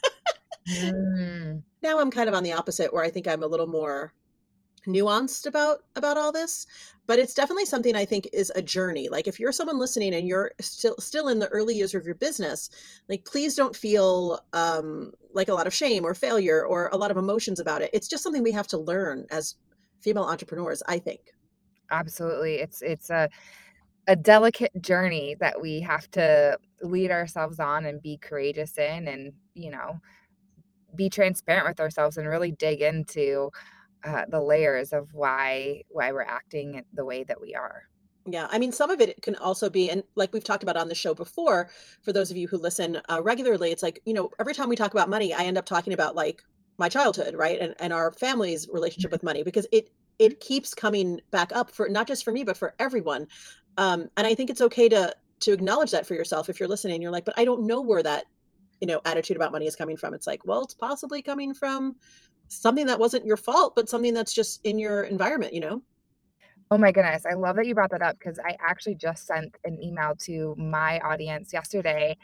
mm. 0.67 1.63
Now 1.81 1.99
I'm 1.99 2.11
kind 2.11 2.29
of 2.29 2.35
on 2.35 2.43
the 2.43 2.53
opposite 2.53 2.93
where 2.93 3.03
I 3.03 3.09
think 3.09 3.27
I'm 3.27 3.43
a 3.43 3.47
little 3.47 3.67
more 3.67 4.13
nuanced 4.87 5.45
about 5.45 5.79
about 5.95 6.17
all 6.17 6.31
this, 6.31 6.65
but 7.07 7.19
it's 7.19 7.33
definitely 7.35 7.65
something 7.65 7.95
I 7.95 8.05
think 8.05 8.27
is 8.33 8.51
a 8.55 8.61
journey. 8.61 9.09
Like 9.09 9.27
if 9.27 9.39
you're 9.39 9.51
someone 9.51 9.79
listening 9.79 10.13
and 10.15 10.27
you're 10.27 10.51
still 10.59 10.95
still 10.99 11.27
in 11.29 11.39
the 11.39 11.47
early 11.49 11.75
years 11.75 11.93
of 11.95 12.05
your 12.05 12.15
business, 12.15 12.69
like 13.09 13.25
please 13.25 13.55
don't 13.55 13.75
feel 13.75 14.39
um 14.53 15.13
like 15.33 15.49
a 15.49 15.53
lot 15.53 15.67
of 15.67 15.73
shame 15.73 16.05
or 16.05 16.13
failure 16.15 16.65
or 16.65 16.89
a 16.93 16.97
lot 16.97 17.11
of 17.11 17.17
emotions 17.17 17.59
about 17.59 17.81
it. 17.81 17.91
It's 17.93 18.07
just 18.07 18.23
something 18.23 18.43
we 18.43 18.51
have 18.53 18.67
to 18.67 18.77
learn 18.77 19.25
as 19.31 19.55
female 20.01 20.23
entrepreneurs, 20.25 20.83
I 20.87 20.99
think. 20.99 21.21
Absolutely. 21.91 22.55
It's 22.55 22.81
it's 22.81 23.09
a 23.09 23.29
a 24.07 24.15
delicate 24.15 24.71
journey 24.81 25.35
that 25.39 25.61
we 25.61 25.79
have 25.81 26.09
to 26.11 26.57
lead 26.81 27.11
ourselves 27.11 27.59
on 27.59 27.85
and 27.85 28.01
be 28.01 28.17
courageous 28.17 28.77
in 28.77 29.07
and, 29.07 29.33
you 29.53 29.71
know, 29.71 29.99
be 30.95 31.09
transparent 31.09 31.67
with 31.67 31.79
ourselves 31.79 32.17
and 32.17 32.27
really 32.27 32.51
dig 32.51 32.81
into 32.81 33.51
uh, 34.03 34.25
the 34.29 34.41
layers 34.41 34.93
of 34.93 35.13
why 35.13 35.83
why 35.89 36.11
we're 36.11 36.21
acting 36.21 36.83
the 36.93 37.05
way 37.05 37.23
that 37.23 37.39
we 37.39 37.53
are. 37.55 37.83
Yeah, 38.27 38.47
I 38.51 38.59
mean, 38.59 38.71
some 38.71 38.91
of 38.91 39.01
it 39.01 39.19
can 39.23 39.35
also 39.35 39.69
be, 39.69 39.89
and 39.89 40.03
like 40.15 40.31
we've 40.31 40.43
talked 40.43 40.61
about 40.61 40.77
on 40.77 40.89
the 40.89 40.95
show 40.95 41.15
before, 41.15 41.69
for 42.03 42.13
those 42.13 42.29
of 42.29 42.37
you 42.37 42.47
who 42.47 42.57
listen 42.57 43.01
uh, 43.09 43.19
regularly, 43.23 43.71
it's 43.71 43.81
like, 43.81 43.99
you 44.05 44.13
know, 44.13 44.29
every 44.39 44.53
time 44.53 44.69
we 44.69 44.75
talk 44.75 44.93
about 44.93 45.09
money, 45.09 45.33
I 45.33 45.43
end 45.43 45.57
up 45.57 45.65
talking 45.65 45.93
about 45.93 46.15
like 46.15 46.43
my 46.77 46.87
childhood, 46.87 47.35
right? 47.35 47.59
And 47.59 47.75
and 47.79 47.93
our 47.93 48.11
family's 48.11 48.67
relationship 48.71 49.11
with 49.11 49.23
money 49.23 49.43
because 49.43 49.67
it 49.71 49.89
it 50.19 50.39
keeps 50.39 50.73
coming 50.73 51.19
back 51.31 51.51
up 51.55 51.71
for 51.71 51.89
not 51.89 52.07
just 52.07 52.23
for 52.23 52.31
me, 52.31 52.43
but 52.43 52.57
for 52.57 52.75
everyone. 52.77 53.27
Um, 53.77 54.09
and 54.17 54.27
I 54.27 54.35
think 54.35 54.49
it's 54.49 54.61
okay 54.61 54.87
to 54.89 55.15
to 55.41 55.53
acknowledge 55.53 55.91
that 55.91 56.05
for 56.05 56.13
yourself 56.13 56.49
if 56.49 56.59
you're 56.59 56.69
listening. 56.69 57.01
You're 57.01 57.11
like, 57.11 57.25
but 57.25 57.37
I 57.37 57.45
don't 57.45 57.65
know 57.65 57.81
where 57.81 58.03
that, 58.03 58.25
you 58.81 58.87
know, 58.87 58.99
attitude 59.05 59.37
about 59.37 59.51
money 59.51 59.67
is 59.67 59.75
coming 59.75 59.95
from. 59.95 60.13
It's 60.13 60.27
like, 60.27 60.45
well, 60.45 60.63
it's 60.63 60.73
possibly 60.73 61.21
coming 61.21 61.53
from 61.53 61.95
something 62.49 62.87
that 62.87 62.99
wasn't 62.99 63.25
your 63.25 63.37
fault, 63.37 63.75
but 63.75 63.87
something 63.87 64.13
that's 64.13 64.33
just 64.33 64.59
in 64.65 64.77
your 64.77 65.03
environment, 65.03 65.53
you 65.53 65.61
know? 65.61 65.81
Oh 66.73 66.77
my 66.77 66.93
goodness, 66.93 67.25
I 67.29 67.33
love 67.33 67.57
that 67.57 67.65
you 67.67 67.75
brought 67.75 67.91
that 67.91 68.01
up 68.01 68.17
because 68.17 68.39
I 68.39 68.55
actually 68.65 68.95
just 68.95 69.27
sent 69.27 69.57
an 69.65 69.77
email 69.83 70.15
to 70.21 70.55
my 70.57 70.99
audience 71.01 71.51
yesterday 71.51 72.15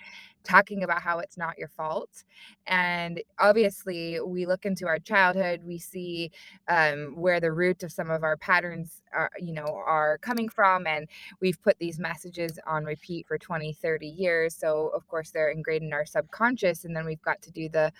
talking 0.46 0.84
about 0.84 1.02
how 1.02 1.20
it's 1.20 1.38
not 1.38 1.58
your 1.58 1.68
fault, 1.68 2.24
and 2.68 3.22
obviously, 3.40 4.18
we 4.22 4.46
look 4.46 4.66
into 4.66 4.88
our 4.88 5.00
childhood, 5.00 5.64
we 5.66 5.78
see, 5.78 6.32
um, 6.70 7.14
where 7.18 7.42
the 7.42 7.52
root 7.52 7.84
of 7.84 7.92
some 7.92 8.10
of 8.10 8.24
our 8.24 8.38
patterns 8.38 9.02
are 9.12 9.30
you 9.38 9.52
know, 9.52 9.66
are 9.66 10.18
coming 10.20 10.48
from, 10.48 10.88
and 10.88 11.10
we've 11.42 11.62
put 11.62 11.78
these 11.80 12.00
messages 12.00 12.58
on 12.66 12.86
repeat 12.86 13.28
for 13.28 13.38
20, 13.38 13.74
30 13.74 14.08
years, 14.08 14.56
so, 14.56 14.88
of 14.96 15.06
course, 15.10 15.30
they're 15.32 15.50
ingrained 15.50 15.84
in 15.84 15.92
our 15.92 16.06
subconscious, 16.06 16.86
and 16.86 16.96
then 16.96 17.06
we've 17.06 17.22
got 17.22 17.42
to 17.42 17.52
do 17.52 17.68
the 17.68 17.92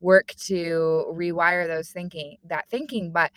work 0.00 0.34
to 0.36 1.06
rewire 1.14 1.66
those 1.66 1.88
thinking 1.90 2.36
that 2.46 2.68
thinking, 2.68 3.10
but 3.10 3.30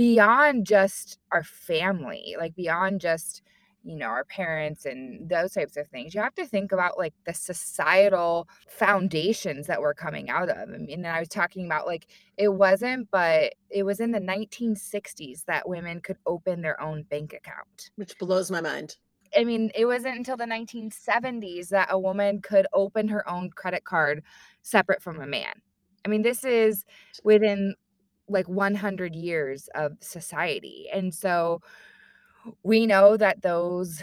beyond 0.00 0.66
just 0.66 1.18
our 1.30 1.44
family, 1.44 2.34
like, 2.38 2.54
beyond 2.56 3.02
just, 3.02 3.42
you 3.84 3.96
know, 3.96 4.06
our 4.06 4.24
parents 4.24 4.86
and 4.86 5.28
those 5.28 5.52
types 5.52 5.76
of 5.76 5.86
things, 5.88 6.14
you 6.14 6.22
have 6.22 6.34
to 6.34 6.46
think 6.46 6.72
about, 6.72 6.96
like, 6.96 7.12
the 7.26 7.34
societal 7.34 8.48
foundations 8.66 9.66
that 9.66 9.82
we're 9.82 9.92
coming 9.92 10.30
out 10.30 10.48
of, 10.48 10.70
I 10.70 10.78
mean, 10.78 11.04
I 11.04 11.20
was 11.20 11.28
talking 11.28 11.66
about, 11.66 11.86
like, 11.86 12.06
it 12.38 12.48
wasn't 12.48 13.10
but 13.10 13.52
it 13.68 13.82
was 13.82 14.00
in 14.00 14.10
the 14.12 14.20
1960s 14.20 15.44
that 15.44 15.68
women 15.68 16.00
could 16.00 16.16
open 16.24 16.62
their 16.62 16.80
own 16.80 17.02
bank 17.02 17.34
account. 17.34 17.90
Which 17.96 18.16
blows 18.18 18.50
my 18.50 18.62
mind. 18.62 18.96
I 19.36 19.44
mean, 19.44 19.70
it 19.74 19.84
wasn't 19.84 20.16
until 20.16 20.38
the 20.38 20.46
1970s 20.46 21.68
that 21.68 21.88
a 21.90 21.98
woman 21.98 22.40
could 22.40 22.66
open 22.72 23.06
her 23.08 23.28
own 23.28 23.50
credit 23.50 23.84
card 23.84 24.22
separate 24.62 25.02
from 25.02 25.20
a 25.20 25.26
man. 25.26 25.52
I 26.06 26.08
mean, 26.08 26.22
this 26.22 26.42
is 26.42 26.86
within, 27.22 27.74
like, 28.30 28.48
100 28.48 29.14
years 29.14 29.68
of 29.74 29.92
society, 30.00 30.86
and 30.92 31.12
so 31.14 31.60
mm. 32.46 32.54
we 32.62 32.86
know 32.86 33.16
that 33.16 33.42
those 33.42 34.02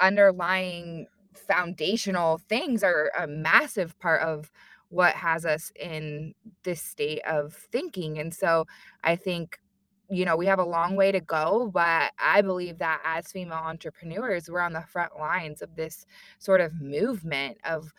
underlying 0.00 1.06
foundational 1.34 2.38
things 2.48 2.82
are 2.82 3.10
a 3.18 3.26
massive 3.26 3.98
part 3.98 4.20
of 4.22 4.50
what 4.88 5.14
has 5.14 5.46
us 5.46 5.72
in 5.76 6.34
this 6.64 6.82
state 6.82 7.20
of 7.26 7.54
thinking, 7.72 8.18
and 8.18 8.34
so 8.34 8.66
I 9.04 9.16
think, 9.16 9.58
you 10.10 10.26
know, 10.26 10.36
we 10.36 10.44
have 10.46 10.58
a 10.58 10.64
long 10.64 10.96
way 10.96 11.10
to 11.12 11.20
go, 11.20 11.70
but 11.72 12.12
I 12.18 12.42
believe 12.42 12.78
that 12.78 13.00
as 13.04 13.32
female 13.32 13.54
entrepreneurs, 13.64 14.50
we're 14.50 14.60
on 14.60 14.74
the 14.74 14.82
front 14.82 15.18
lines 15.18 15.62
of 15.62 15.74
this 15.76 16.04
sort 16.38 16.60
of 16.60 16.82
movement 16.82 17.56
of 17.64 17.92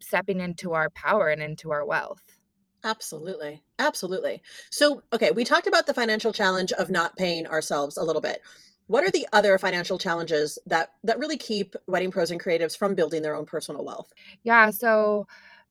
stepping 0.00 0.40
into 0.40 0.74
our 0.74 0.90
power 0.90 1.28
and 1.28 1.42
into 1.42 1.70
our 1.70 1.86
wealth. 1.86 2.37
Absolutely, 2.84 3.62
absolutely. 3.78 4.40
So, 4.70 5.02
okay, 5.12 5.30
we 5.32 5.44
talked 5.44 5.66
about 5.66 5.86
the 5.86 5.94
financial 5.94 6.32
challenge 6.32 6.72
of 6.72 6.90
not 6.90 7.16
paying 7.16 7.46
ourselves 7.46 7.96
a 7.96 8.04
little 8.04 8.22
bit. 8.22 8.40
What 8.86 9.04
are 9.04 9.10
the 9.10 9.26
other 9.32 9.58
financial 9.58 9.98
challenges 9.98 10.58
that 10.66 10.92
that 11.04 11.18
really 11.18 11.36
keep 11.36 11.74
wedding 11.86 12.10
pros 12.10 12.30
and 12.30 12.42
creatives 12.42 12.76
from 12.76 12.94
building 12.94 13.22
their 13.22 13.34
own 13.34 13.46
personal 13.46 13.84
wealth? 13.84 14.12
Yeah, 14.44 14.70
so 14.70 15.26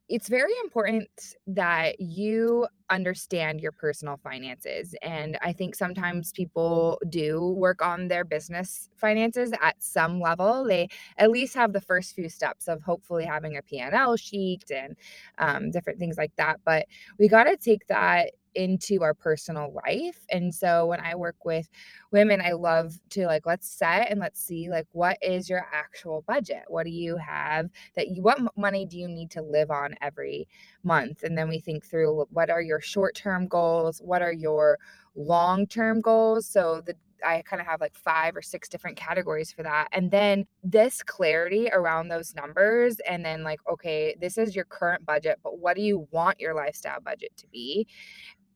it's 0.10 0.30
very 0.30 0.54
important 0.64 1.10
that 1.48 2.00
you 2.00 2.68
understand 2.90 3.60
your 3.60 3.74
personal 3.74 4.18
finances, 4.24 4.96
and 5.02 5.38
I 5.42 5.52
think 5.54 5.76
sometimes 5.76 6.32
people 6.32 7.00
do 7.10 7.42
work 7.58 7.82
on 7.82 8.08
their 8.08 8.24
business 8.24 8.90
finances 8.96 9.52
at 9.62 9.76
some 9.84 10.22
level. 10.22 10.64
They 10.66 10.88
at 11.18 11.30
least 11.32 11.56
have 11.56 11.74
the 11.74 11.82
first 11.82 12.16
few 12.16 12.30
steps 12.30 12.68
of 12.70 12.82
hopefully 12.84 13.26
having 13.26 13.58
a 13.58 13.62
P&L 13.62 14.16
sheet 14.16 14.64
and, 14.72 14.96
um, 15.40 15.72
different 15.72 16.00
things 16.00 16.18
like 16.18 16.32
that, 16.38 16.60
but 16.66 16.86
we 17.20 17.28
gotta 17.28 17.58
take 17.58 17.88
that 17.88 18.32
into 18.58 19.04
our 19.04 19.14
personal 19.16 19.74
life, 19.86 20.26
and 20.32 20.54
so 20.56 20.88
when 20.88 21.00
I 21.02 21.16
work 21.16 21.46
with 21.46 21.70
women, 22.12 22.42
I 22.42 22.54
love 22.54 23.00
to, 23.12 23.28
like, 23.28 23.46
let's 23.46 23.70
set 23.70 24.12
and 24.12 24.20
let's 24.20 24.42
see, 24.42 24.70
like, 24.70 24.88
what 24.94 25.18
is 25.22 25.50
your 25.50 25.66
actual 25.74 26.24
budget? 26.28 26.66
What 26.70 26.86
do 26.86 26.92
you 26.92 27.18
have 27.18 27.70
that 27.96 28.10
you 28.10 28.24
what 28.24 28.40
money 28.58 28.86
do 28.86 28.98
you 29.00 29.08
need 29.08 29.32
to 29.32 29.42
live 29.44 29.72
on 29.72 29.96
every 30.02 30.48
month? 30.84 31.24
And 31.24 31.38
then 31.38 31.50
we 31.50 31.60
think 31.62 31.86
through 31.86 32.26
what 32.32 32.50
are 32.50 32.62
your 32.62 32.82
short-term 32.82 33.48
goals? 33.48 34.00
What 34.04 34.22
are 34.24 34.34
your 34.34 34.80
long-term 35.16 36.02
goals? 36.02 36.48
So 36.48 36.82
the 36.86 36.96
I 37.26 37.42
kinda 37.50 37.64
have, 37.64 37.82
like, 37.82 37.96
5 37.96 38.36
or 38.36 38.44
6 38.44 38.70
different 38.70 38.96
categories 38.98 39.52
for 39.52 39.64
that, 39.64 39.88
and 39.92 40.12
then 40.12 40.46
this 40.64 41.02
clarity 41.04 41.68
around 41.74 42.10
those 42.10 42.36
numbers 42.36 43.00
and 43.10 43.26
then, 43.26 43.44
like, 43.44 43.60
okay, 43.68 44.16
this 44.22 44.38
is 44.38 44.56
your 44.56 44.66
current 44.66 45.04
budget, 45.06 45.40
but 45.44 45.58
what 45.60 45.76
do 45.76 45.82
you 45.82 46.08
want 46.12 46.40
your 46.40 46.54
lifestyle 46.54 47.00
budget 47.02 47.32
to 47.38 47.48
be? 47.48 47.88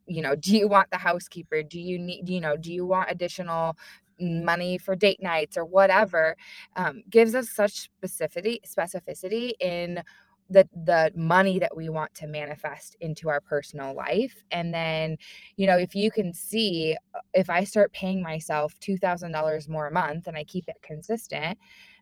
You 0.07 0.21
know, 0.21 0.35
do 0.35 0.55
you 0.57 0.67
want 0.67 0.89
the 0.91 0.97
housekeeper? 0.97 1.63
Do 1.63 1.79
you 1.79 1.99
need 1.99 2.27
you 2.29 2.41
know, 2.41 2.57
do 2.57 2.71
you 2.73 2.85
want 2.85 3.11
additional 3.11 3.77
money 4.19 4.77
for 4.77 4.95
date 4.95 5.21
nights 5.21 5.57
or 5.57 5.65
whatever? 5.65 6.35
Um, 6.75 7.03
gives 7.09 7.35
us 7.35 7.49
such 7.49 7.89
specificity 8.03 8.59
specificity 8.67 9.53
in 9.59 10.03
the 10.49 10.67
the 10.85 11.11
money 11.15 11.59
that 11.59 11.75
we 11.77 11.87
want 11.89 12.13
to 12.15 12.27
manifest 12.27 12.95
into 12.99 13.29
our 13.29 13.39
personal 13.41 13.95
life, 13.95 14.43
and 14.51 14.73
then, 14.73 15.17
you 15.55 15.65
know, 15.67 15.77
if 15.77 15.95
you 15.95 16.11
can 16.11 16.33
see, 16.33 16.97
uh, 17.15 17.19
if 17.33 17.49
I 17.49 17.63
start 17.63 17.93
paying 17.93 18.21
myself 18.21 18.77
$2,000 18.79 19.69
more 19.69 19.87
a 19.87 19.91
month 19.91 20.27
and 20.27 20.35
I 20.37 20.43
keep 20.43 20.67
it 20.67 20.75
consistent, 20.83 21.57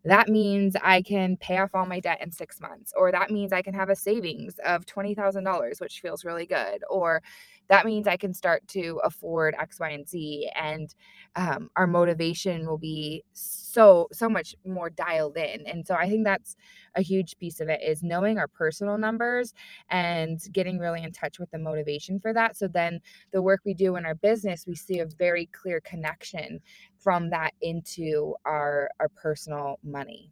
that 0.05 0.29
means 0.29 0.75
I 0.83 1.01
can 1.01 1.37
pay 1.37 1.57
off 1.57 1.71
all 1.75 1.85
my 1.85 1.99
debt 1.99 2.21
in 2.21 2.31
6 2.31 2.61
months, 2.61 2.93
or 2.95 3.11
that 3.11 3.31
means 3.31 3.53
I 3.53 3.61
can 3.61 3.73
have 3.73 3.89
a 3.89 3.95
savings 3.95 4.59
of 4.65 4.85
$20,000, 4.85 5.81
which 5.81 5.99
feels 6.01 6.25
really 6.25 6.45
good, 6.45 6.83
or 6.89 7.21
that 7.69 7.85
means 7.85 8.07
I 8.07 8.17
can 8.17 8.33
start 8.33 8.67
to 8.69 8.99
afford 9.03 9.55
X, 9.59 9.79
Y, 9.79 9.89
and 9.91 10.07
Z, 10.09 10.49
and, 10.55 10.93
um, 11.35 11.69
our 11.75 11.85
motivation 11.87 12.65
will 12.67 12.77
be 12.79 13.23
so 13.33 14.07
so 14.11 14.27
much 14.29 14.55
more 14.65 14.89
dialed 14.89 15.37
in, 15.37 15.65
and 15.67 15.85
so 15.85 15.95
I 15.95 16.09
think 16.09 16.23
that's 16.25 16.55
a 16.95 17.01
huge 17.01 17.37
piece 17.37 17.59
of 17.61 17.69
it, 17.69 17.81
is 17.83 18.01
knowing 18.03 18.37
our 18.39 18.47
personal 18.47 18.97
numbers 18.97 19.53
and 19.89 20.39
getting 20.51 20.79
really 20.79 21.03
in 21.03 21.11
touch 21.11 21.39
with 21.39 21.51
the 21.51 21.59
motivation 21.59 22.19
for 22.19 22.33
that, 22.33 22.57
so 22.57 22.67
then 22.67 22.99
the 23.31 23.41
work 23.43 23.61
we 23.65 23.73
do 23.75 23.95
in 23.97 24.05
our 24.05 24.15
business, 24.15 24.65
we 24.67 24.75
see 24.75 24.99
a 24.99 25.05
very 25.05 25.45
clear 25.47 25.79
connection 25.81 26.59
from 26.99 27.29
that 27.31 27.53
into 27.61 28.35
our 28.45 28.89
our 28.99 29.09
personal 29.09 29.79
money. 29.83 30.31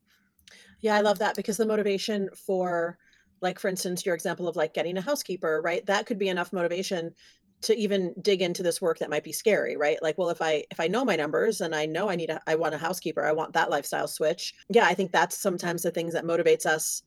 Yeah, 0.81 0.95
I 0.95 1.01
love 1.01 1.19
that 1.19 1.35
because 1.35 1.57
the 1.57 1.65
motivation 1.65 2.29
for 2.35 2.97
like, 3.41 3.59
for 3.59 3.67
instance, 3.67 4.03
your 4.05 4.15
example 4.15 4.47
of, 4.47 4.55
like, 4.55 4.73
getting 4.73 4.97
a 4.97 5.01
housekeeper, 5.01 5.61
right? 5.63 5.85
That 5.85 6.07
could 6.07 6.17
be 6.17 6.27
enough 6.29 6.51
motivation 6.51 7.13
to 7.61 7.75
even 7.77 8.15
dig 8.21 8.41
into 8.41 8.63
this 8.63 8.81
work 8.81 8.97
that 8.99 9.11
might 9.11 9.23
be 9.23 9.31
scary, 9.31 9.77
right? 9.77 10.01
Like, 10.01 10.17
well, 10.17 10.29
if 10.29 10.41
I 10.41 10.63
if 10.71 10.79
I 10.79 10.87
know 10.87 11.05
my 11.05 11.15
numbers 11.15 11.61
and 11.61 11.75
I 11.75 11.85
know 11.85 12.09
I 12.09 12.15
need 12.15 12.29
a 12.31 12.41
I 12.47 12.55
want 12.55 12.75
a 12.75 12.79
housekeeper, 12.79 13.23
I 13.23 13.31
want 13.31 13.53
that 13.53 13.69
lifestyle 13.69 14.07
switch. 14.07 14.53
Yeah, 14.69 14.85
I 14.85 14.93
think 14.95 15.11
that's 15.11 15.37
sometimes 15.37 15.83
the 15.83 15.91
things 15.91 16.13
that 16.13 16.23
motivates 16.25 16.65
us 16.65 17.03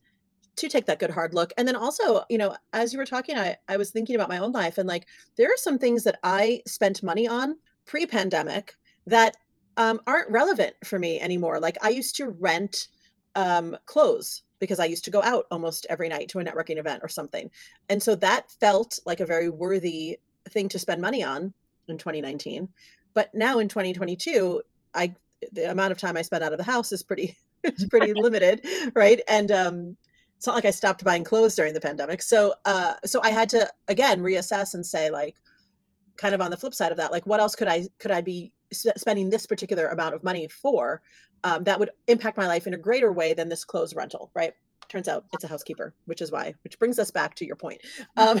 to 0.57 0.67
take 0.69 0.85
that 0.85 0.99
good 0.99 1.09
hard 1.09 1.33
look, 1.33 1.53
and 1.57 1.67
then 1.67 1.75
also, 1.75 2.23
you 2.29 2.37
know, 2.37 2.55
as 2.73 2.91
you 2.93 2.99
were 2.99 3.05
talking, 3.05 3.37
I 3.37 3.57
I 3.69 3.77
was 3.77 3.91
thinking 3.91 4.15
about 4.15 4.29
my 4.29 4.37
own 4.37 4.51
life 4.51 4.77
and, 4.77 4.87
like, 4.87 5.07
there 5.37 5.47
are 5.47 5.57
some 5.57 5.77
things 5.79 6.03
that 6.03 6.19
I 6.23 6.61
spent 6.67 7.03
money 7.03 7.27
on 7.27 7.55
pre-pandemic 7.85 8.75
that, 9.07 9.37
um, 9.77 10.01
aren't 10.07 10.29
relevant 10.29 10.75
for 10.83 10.99
me 10.99 11.19
anymore. 11.19 11.59
Like, 11.59 11.77
I 11.81 11.89
used 11.89 12.15
to 12.17 12.29
rent, 12.29 12.87
um, 13.35 13.77
clothes 13.85 14.43
because 14.59 14.79
I 14.79 14.85
used 14.85 15.05
to 15.05 15.11
go 15.11 15.21
out 15.23 15.45
almost 15.49 15.87
every 15.89 16.09
night 16.09 16.29
to 16.29 16.39
a 16.39 16.43
networking 16.43 16.77
event 16.77 17.01
or 17.03 17.07
something, 17.07 17.49
and 17.89 18.01
so 18.01 18.15
that 18.15 18.51
felt 18.59 18.99
like 19.05 19.19
a 19.19 19.25
very 19.25 19.49
worthy 19.49 20.19
thing 20.49 20.69
to 20.69 20.79
spend 20.79 21.01
money 21.01 21.23
on 21.23 21.53
in 21.87 21.97
2019, 21.97 22.69
but 23.13 23.33
now 23.33 23.59
in 23.59 23.67
2022, 23.67 24.61
I 24.93 25.15
the 25.53 25.71
amount 25.71 25.91
of 25.91 25.97
time 25.97 26.17
I 26.17 26.21
spent 26.21 26.43
out 26.43 26.51
of 26.51 26.59
the 26.59 26.63
house 26.63 26.91
is 26.91 27.01
pretty 27.01 27.37
is 27.63 27.85
pretty 27.85 28.13
limited, 28.15 28.65
right? 28.93 29.21
And, 29.27 29.51
um, 29.51 29.97
it's 30.37 30.47
not 30.47 30.55
like 30.55 30.65
I 30.65 30.71
stopped 30.71 31.03
buying 31.03 31.23
clothes 31.23 31.55
during 31.55 31.75
the 31.75 31.79
pandemic, 31.79 32.21
so, 32.23 32.55
uh, 32.65 32.95
so 33.05 33.21
I 33.23 33.29
had 33.29 33.47
to, 33.49 33.71
again, 33.87 34.21
reassess 34.21 34.73
and 34.73 34.83
say, 34.83 35.11
like, 35.11 35.35
kind 36.17 36.33
of 36.33 36.41
on 36.41 36.49
the 36.49 36.57
flip 36.57 36.73
side 36.73 36.91
of 36.91 36.97
that, 36.97 37.11
like, 37.11 37.27
what 37.27 37.39
else 37.39 37.55
could 37.55 37.67
I 37.67 37.87
could 37.99 38.09
I 38.09 38.21
be 38.21 38.51
sp 38.73 38.95
spending 38.97 39.29
this 39.29 39.45
particular 39.45 39.87
amount 39.87 40.15
of 40.15 40.23
money 40.23 40.47
for, 40.47 41.01
um, 41.43 41.63
that 41.63 41.79
would 41.79 41.91
impact 42.07 42.37
my 42.37 42.47
life 42.47 42.67
in 42.67 42.73
a 42.73 42.77
greater 42.77 43.11
way 43.11 43.33
than 43.33 43.49
this 43.49 43.65
clothes 43.65 43.95
rental, 43.95 44.31
right? 44.33 44.53
Turns 44.89 45.07
out 45.07 45.25
it's 45.33 45.43
a 45.43 45.47
housekeeper, 45.47 45.93
which 46.05 46.21
is 46.21 46.31
why 46.31 46.53
which 46.63 46.77
brings 46.77 46.99
us 46.99 47.11
back 47.11 47.35
to 47.35 47.45
your 47.45 47.55
point. 47.55 47.81
Um, 48.17 48.39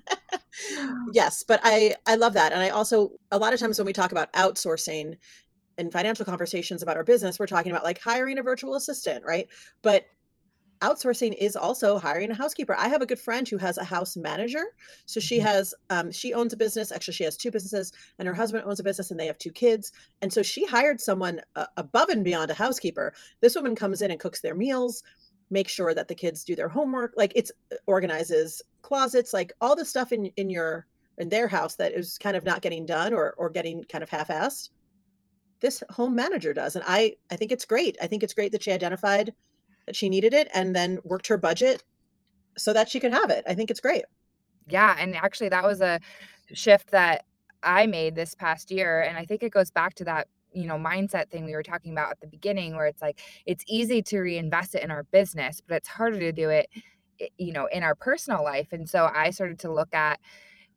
yes, 1.12 1.44
but 1.46 1.60
I 1.62 1.94
I 2.06 2.16
love 2.16 2.32
that, 2.34 2.52
and 2.52 2.60
I 2.60 2.70
also 2.70 3.12
a 3.30 3.38
lot 3.38 3.52
of 3.54 3.60
times 3.60 3.78
when 3.78 3.86
we 3.86 3.92
talk 3.92 4.12
about 4.12 4.32
outsourcing 4.32 5.16
in 5.78 5.90
financial 5.90 6.24
conversations 6.24 6.82
about 6.82 6.96
our 6.96 7.04
business, 7.04 7.38
we're 7.38 7.46
talking 7.46 7.70
about, 7.70 7.84
like, 7.84 8.00
hiring 8.00 8.38
a 8.38 8.42
virtual 8.42 8.74
assistant, 8.76 9.24
right? 9.24 9.48
But 9.82 10.06
outsourcing 10.80 11.34
is 11.34 11.56
also 11.56 11.98
hiring 11.98 12.30
a 12.30 12.34
housekeeper. 12.34 12.74
I 12.74 12.88
have 12.88 13.02
a 13.02 13.06
good 13.06 13.18
friend 13.20 13.48
who 13.48 13.56
has 13.58 13.78
a 13.78 13.84
house 13.84 14.16
manager, 14.16 14.64
so 15.06 15.20
she 15.20 15.38
Mhm. 15.38 15.40
has, 15.40 15.74
um, 15.90 16.10
she 16.12 16.34
owns 16.34 16.52
a 16.52 16.56
business, 16.56 16.92
actually 16.92 17.14
she 17.14 17.24
has 17.24 17.36
2 17.36 17.50
businesses, 17.50 17.92
and 18.18 18.28
her 18.28 18.34
husband 18.34 18.64
owns 18.66 18.80
a 18.80 18.84
business, 18.84 19.10
and 19.10 19.18
they 19.20 19.26
have 19.26 19.38
2 19.38 19.52
kids, 19.52 19.92
and 20.22 20.32
so 20.32 20.42
she 20.42 20.64
hired 20.66 21.00
someone 21.00 21.40
a 21.54 21.66
above 21.76 22.08
and 22.10 22.24
beyond 22.24 22.50
a 22.50 22.54
housekeeper. 22.54 23.14
This 23.40 23.54
woman 23.54 23.74
comes 23.74 24.02
in 24.02 24.10
and 24.10 24.20
cooks 24.20 24.40
their 24.42 24.54
meals, 24.54 25.02
makes 25.50 25.72
sure 25.72 25.94
that 25.94 26.08
the 26.08 26.14
kids 26.14 26.44
do 26.44 26.56
their 26.56 26.68
homework, 26.68 27.12
like, 27.16 27.32
it's 27.36 27.52
uh, 27.72 27.76
organizes 27.86 28.60
closets, 28.82 29.32
like, 29.32 29.52
all 29.60 29.76
the 29.76 29.84
stuff 29.84 30.12
in 30.12 30.26
in 30.36 30.50
your 30.50 30.86
in 31.18 31.28
their 31.30 31.48
house 31.48 31.76
that 31.76 31.92
is 31.92 32.18
kind 32.18 32.36
of 32.36 32.44
not 32.44 32.62
getting 32.62 32.84
done 32.86 33.14
or 33.14 33.34
or 33.38 33.48
getting 33.50 33.82
kind 33.84 34.02
of 34.04 34.10
half-assed 34.10 34.70
this 35.60 35.82
home 35.90 36.14
manager 36.14 36.52
does, 36.54 36.76
and 36.76 36.84
I 36.86 37.16
I 37.30 37.36
think 37.36 37.52
it's 37.52 37.64
great. 37.64 37.96
I 38.02 38.06
think 38.06 38.22
it's 38.22 38.34
great 38.34 38.52
that 38.52 38.62
she 38.62 38.72
identified 38.72 39.34
she 39.92 40.08
needed 40.08 40.34
it 40.34 40.48
and 40.54 40.74
then 40.74 40.98
worked 41.04 41.28
her 41.28 41.38
budget 41.38 41.82
so 42.56 42.72
that 42.72 42.88
she 42.88 43.00
could 43.00 43.12
have 43.12 43.30
it. 43.30 43.44
I 43.46 43.54
think 43.54 43.70
it's 43.70 43.80
great. 43.80 44.04
Yeah, 44.68 44.96
and 44.98 45.14
actually 45.14 45.50
that 45.50 45.64
was 45.64 45.80
a 45.80 46.00
shift 46.52 46.90
that 46.90 47.24
I 47.62 47.86
made 47.86 48.14
this 48.14 48.34
past 48.34 48.70
year, 48.70 49.00
and 49.00 49.16
I 49.16 49.24
think 49.24 49.42
it 49.42 49.50
goes 49.52 49.70
back 49.70 49.94
to 49.96 50.04
that, 50.04 50.28
you 50.52 50.66
know, 50.66 50.76
mindset 50.76 51.30
thing 51.30 51.44
we 51.44 51.54
were 51.54 51.62
talking 51.62 51.92
about 51.92 52.10
at 52.10 52.20
the 52.20 52.26
beginning 52.26 52.76
where 52.76 52.86
it's 52.86 53.02
like 53.02 53.20
it's 53.46 53.64
easy 53.68 54.02
to 54.02 54.20
reinvest 54.20 54.74
it 54.74 54.82
in 54.82 54.90
our 54.90 55.04
business, 55.04 55.60
but 55.66 55.76
it's 55.76 55.88
harder 55.88 56.18
to 56.18 56.32
do 56.32 56.50
it, 56.50 56.68
eh, 57.20 57.26
you 57.38 57.52
know, 57.52 57.66
in 57.66 57.82
our 57.82 57.94
personal 57.94 58.42
life, 58.42 58.72
and 58.72 58.88
so 58.88 59.10
I 59.12 59.30
started 59.30 59.58
to 59.60 59.72
look 59.72 59.94
at, 59.94 60.20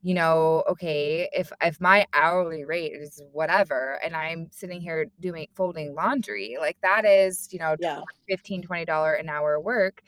you 0.01 0.13
know, 0.13 0.63
okay, 0.69 1.29
if 1.33 1.51
if 1.61 1.81
my 1.81 2.07
hourly 2.13 2.65
rate 2.65 2.93
is 2.93 3.21
whatever 3.33 3.99
and 4.03 4.15
I'm 4.15 4.49
sitting 4.51 4.81
here 4.81 5.07
doing 5.19 5.47
folding 5.55 5.93
laundry, 5.95 6.57
like 6.59 6.77
that 6.83 7.05
is, 7.05 7.49
you 7.51 7.59
know, 7.59 7.75
Yeah. 7.77 8.05
15, 8.29 8.61
$20 8.61 9.19
an 9.19 9.29
hour 9.29 9.59
work, 9.59 10.01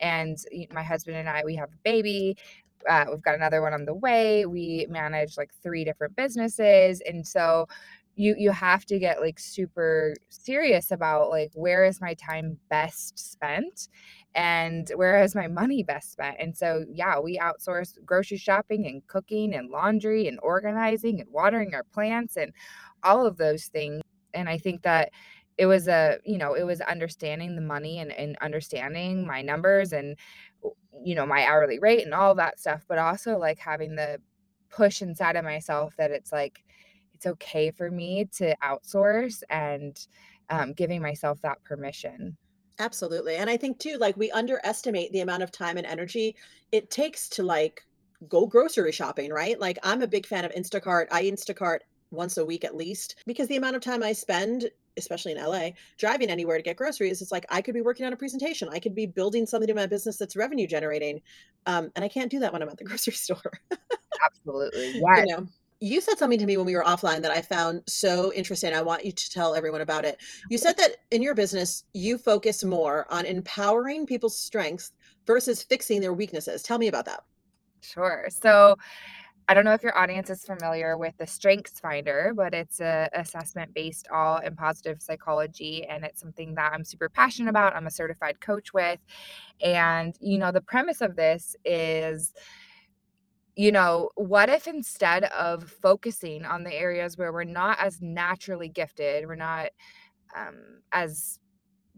and 0.00 0.38
my 0.72 0.82
husband 0.82 1.16
and 1.16 1.28
I, 1.28 1.44
we 1.44 1.56
have 1.56 1.70
a 1.72 1.78
baby, 1.84 2.36
uh, 2.88 3.06
we've 3.10 3.22
got 3.22 3.34
another 3.36 3.62
one 3.62 3.74
on 3.74 3.84
the 3.86 3.94
way, 3.94 4.46
we 4.46 4.86
manage, 4.90 5.36
like, 5.38 5.52
3 5.62 5.84
different 5.84 6.16
businesses, 6.16 7.00
and 7.06 7.26
so 7.26 7.66
you 8.16 8.34
you 8.38 8.50
have 8.52 8.84
to 8.86 8.98
get, 8.98 9.20
like, 9.20 9.38
super 9.40 10.14
serious 10.30 10.90
about, 10.90 11.30
like, 11.30 11.50
where 11.54 11.84
is 11.84 12.00
my 12.00 12.14
time 12.14 12.58
best 12.70 13.18
spent, 13.18 13.88
and 14.34 14.90
where 14.96 15.22
is 15.22 15.34
my 15.34 15.48
money 15.48 15.82
best 15.82 16.12
spent, 16.12 16.36
and 16.40 16.56
so, 16.56 16.84
yeah, 16.90 17.18
we 17.20 17.38
outsource 17.38 17.98
grocery 18.06 18.38
shopping 18.38 18.86
and 18.86 19.06
cooking 19.08 19.54
and 19.54 19.70
laundry 19.70 20.28
and 20.28 20.38
organizing 20.42 21.20
and 21.20 21.30
watering 21.32 21.74
our 21.74 21.84
plants 21.84 22.36
and 22.36 22.52
all 23.04 23.26
of 23.26 23.36
those 23.38 23.66
things, 23.66 24.02
and 24.34 24.48
I 24.48 24.58
think 24.58 24.82
that 24.82 25.10
it 25.58 25.66
was 25.66 25.88
a 25.88 26.18
you 26.24 26.38
know, 26.38 26.54
it 26.54 26.64
was 26.64 26.80
understanding 26.82 27.54
the 27.56 27.62
money 27.62 27.98
and 28.00 28.12
and 28.12 28.36
understanding 28.42 29.26
my 29.26 29.42
numbers 29.42 29.92
and, 29.92 30.16
you 31.04 31.14
know, 31.14 31.26
my 31.26 31.44
hourly 31.46 31.78
rate 31.80 32.04
and 32.04 32.14
all 32.14 32.34
that 32.36 32.58
stuff, 32.60 32.84
but 32.88 32.98
also, 32.98 33.38
like, 33.38 33.58
having 33.58 33.96
the 33.96 34.20
push 34.70 35.02
inside 35.02 35.36
of 35.36 35.44
myself 35.44 35.94
that 35.98 36.10
it's, 36.12 36.32
like, 36.32 36.64
it's 37.14 37.26
okay 37.26 37.70
for 37.72 37.90
me 37.90 38.26
to 38.38 38.54
outsource 38.64 39.42
and, 39.50 40.06
um, 40.50 40.72
giving 40.74 41.02
myself 41.02 41.40
that 41.42 41.62
permission. 41.64 42.36
Absolutely, 42.78 43.36
and 43.36 43.48
I 43.50 43.56
think 43.56 43.78
too, 43.78 43.96
like, 43.98 44.16
we 44.16 44.30
underestimate 44.30 45.12
the 45.12 45.20
amount 45.20 45.42
of 45.42 45.52
time 45.52 45.76
and 45.76 45.86
energy 45.86 46.36
it 46.72 46.90
takes 46.90 47.28
to, 47.30 47.42
like, 47.42 47.84
go 48.28 48.46
grocery 48.46 48.92
shopping, 48.92 49.30
right? 49.32 49.58
Like, 49.60 49.78
I'm 49.82 50.02
a 50.02 50.06
big 50.06 50.26
fan 50.26 50.44
of 50.44 50.52
Instacart. 50.52 51.06
I 51.10 51.24
Instacart 51.24 51.80
once 52.10 52.36
a 52.38 52.44
week 52.44 52.64
at 52.64 52.76
least 52.76 53.16
because 53.26 53.48
the 53.48 53.56
amount 53.56 53.76
of 53.76 53.82
time 53.82 54.02
I 54.02 54.12
spend, 54.12 54.70
especially 54.96 55.32
in 55.32 55.38
LA, 55.38 55.74
driving 55.98 56.30
anywhere 56.30 56.56
to 56.56 56.62
get 56.62 56.76
groceries, 56.76 57.22
it's 57.22 57.32
like 57.32 57.46
I 57.50 57.60
could 57.62 57.74
be 57.74 57.80
working 57.82 58.06
on 58.06 58.12
a 58.12 58.16
presentation, 58.16 58.68
I 58.70 58.78
could 58.80 58.94
be 58.94 59.06
building 59.06 59.46
something 59.46 59.68
in 59.68 59.76
my 59.76 59.86
business 59.86 60.16
that's 60.16 60.36
revenue 60.36 60.66
generating, 60.66 61.20
um, 61.66 61.90
and 61.94 62.04
I 62.04 62.08
can't 62.08 62.30
do 62.30 62.40
that 62.40 62.52
when 62.52 62.62
I'm 62.62 62.68
at 62.68 62.78
the 62.78 62.84
grocery 62.90 63.14
store. 63.14 63.52
Absolutely, 64.26 65.06
You 65.12 65.26
know? 65.26 65.48
You 65.82 66.00
said 66.00 66.16
something 66.16 66.38
to 66.38 66.46
me 66.46 66.56
when 66.56 66.64
we 66.64 66.76
were 66.76 66.84
offline 66.84 67.22
that 67.22 67.32
I 67.32 67.42
found 67.42 67.82
so 67.88 68.32
interesting, 68.34 68.72
I 68.72 68.82
want 68.82 69.04
you 69.04 69.10
to 69.10 69.30
tell 69.30 69.56
everyone 69.56 69.80
about 69.80 70.04
it. 70.04 70.16
You 70.48 70.56
said 70.56 70.76
that 70.76 70.98
in 71.10 71.22
your 71.22 71.34
business, 71.34 71.82
you 71.92 72.18
focus 72.18 72.62
more 72.62 73.04
on 73.10 73.24
empowering 73.24 74.06
people's 74.06 74.38
strengths 74.38 74.92
versus 75.26 75.60
fixing 75.60 76.00
their 76.00 76.12
weaknesses. 76.12 76.62
Tell 76.62 76.78
me 76.78 76.86
about 76.86 77.06
that. 77.06 77.24
Sure, 77.80 78.28
so 78.30 78.76
I 79.48 79.54
don't 79.54 79.64
know 79.64 79.74
if 79.74 79.82
your 79.82 79.98
audience 79.98 80.30
is 80.30 80.44
familiar 80.44 80.96
with 80.96 81.16
the 81.18 81.26
Strengths 81.26 81.80
Finder, 81.80 82.32
but 82.32 82.54
it's 82.54 82.80
an 82.80 83.08
assessment 83.12 83.74
based 83.74 84.06
all 84.14 84.38
in 84.38 84.54
positive 84.54 85.02
psychology, 85.02 85.84
and 85.84 86.04
it's 86.04 86.20
something 86.20 86.54
that 86.54 86.72
I'm 86.72 86.84
super 86.84 87.08
passionate 87.08 87.50
about, 87.50 87.74
I'm 87.74 87.88
a 87.88 87.90
certified 87.90 88.40
coach 88.40 88.72
with, 88.72 89.00
and, 89.60 90.14
you 90.20 90.38
know, 90.38 90.52
the 90.52 90.60
premise 90.60 91.00
of 91.00 91.16
this 91.16 91.56
is 91.64 92.34
you 93.56 93.72
know, 93.72 94.10
what 94.16 94.48
if 94.48 94.66
instead 94.66 95.24
of 95.24 95.68
focusing 95.70 96.44
on 96.44 96.64
the 96.64 96.74
areas 96.74 97.18
where 97.18 97.32
we're 97.32 97.44
not 97.44 97.78
as 97.80 98.00
naturally 98.02 98.68
gifted, 98.68 99.26
we're 99.26 99.34
not, 99.36 99.68
um, 100.36 100.82
as 100.92 101.38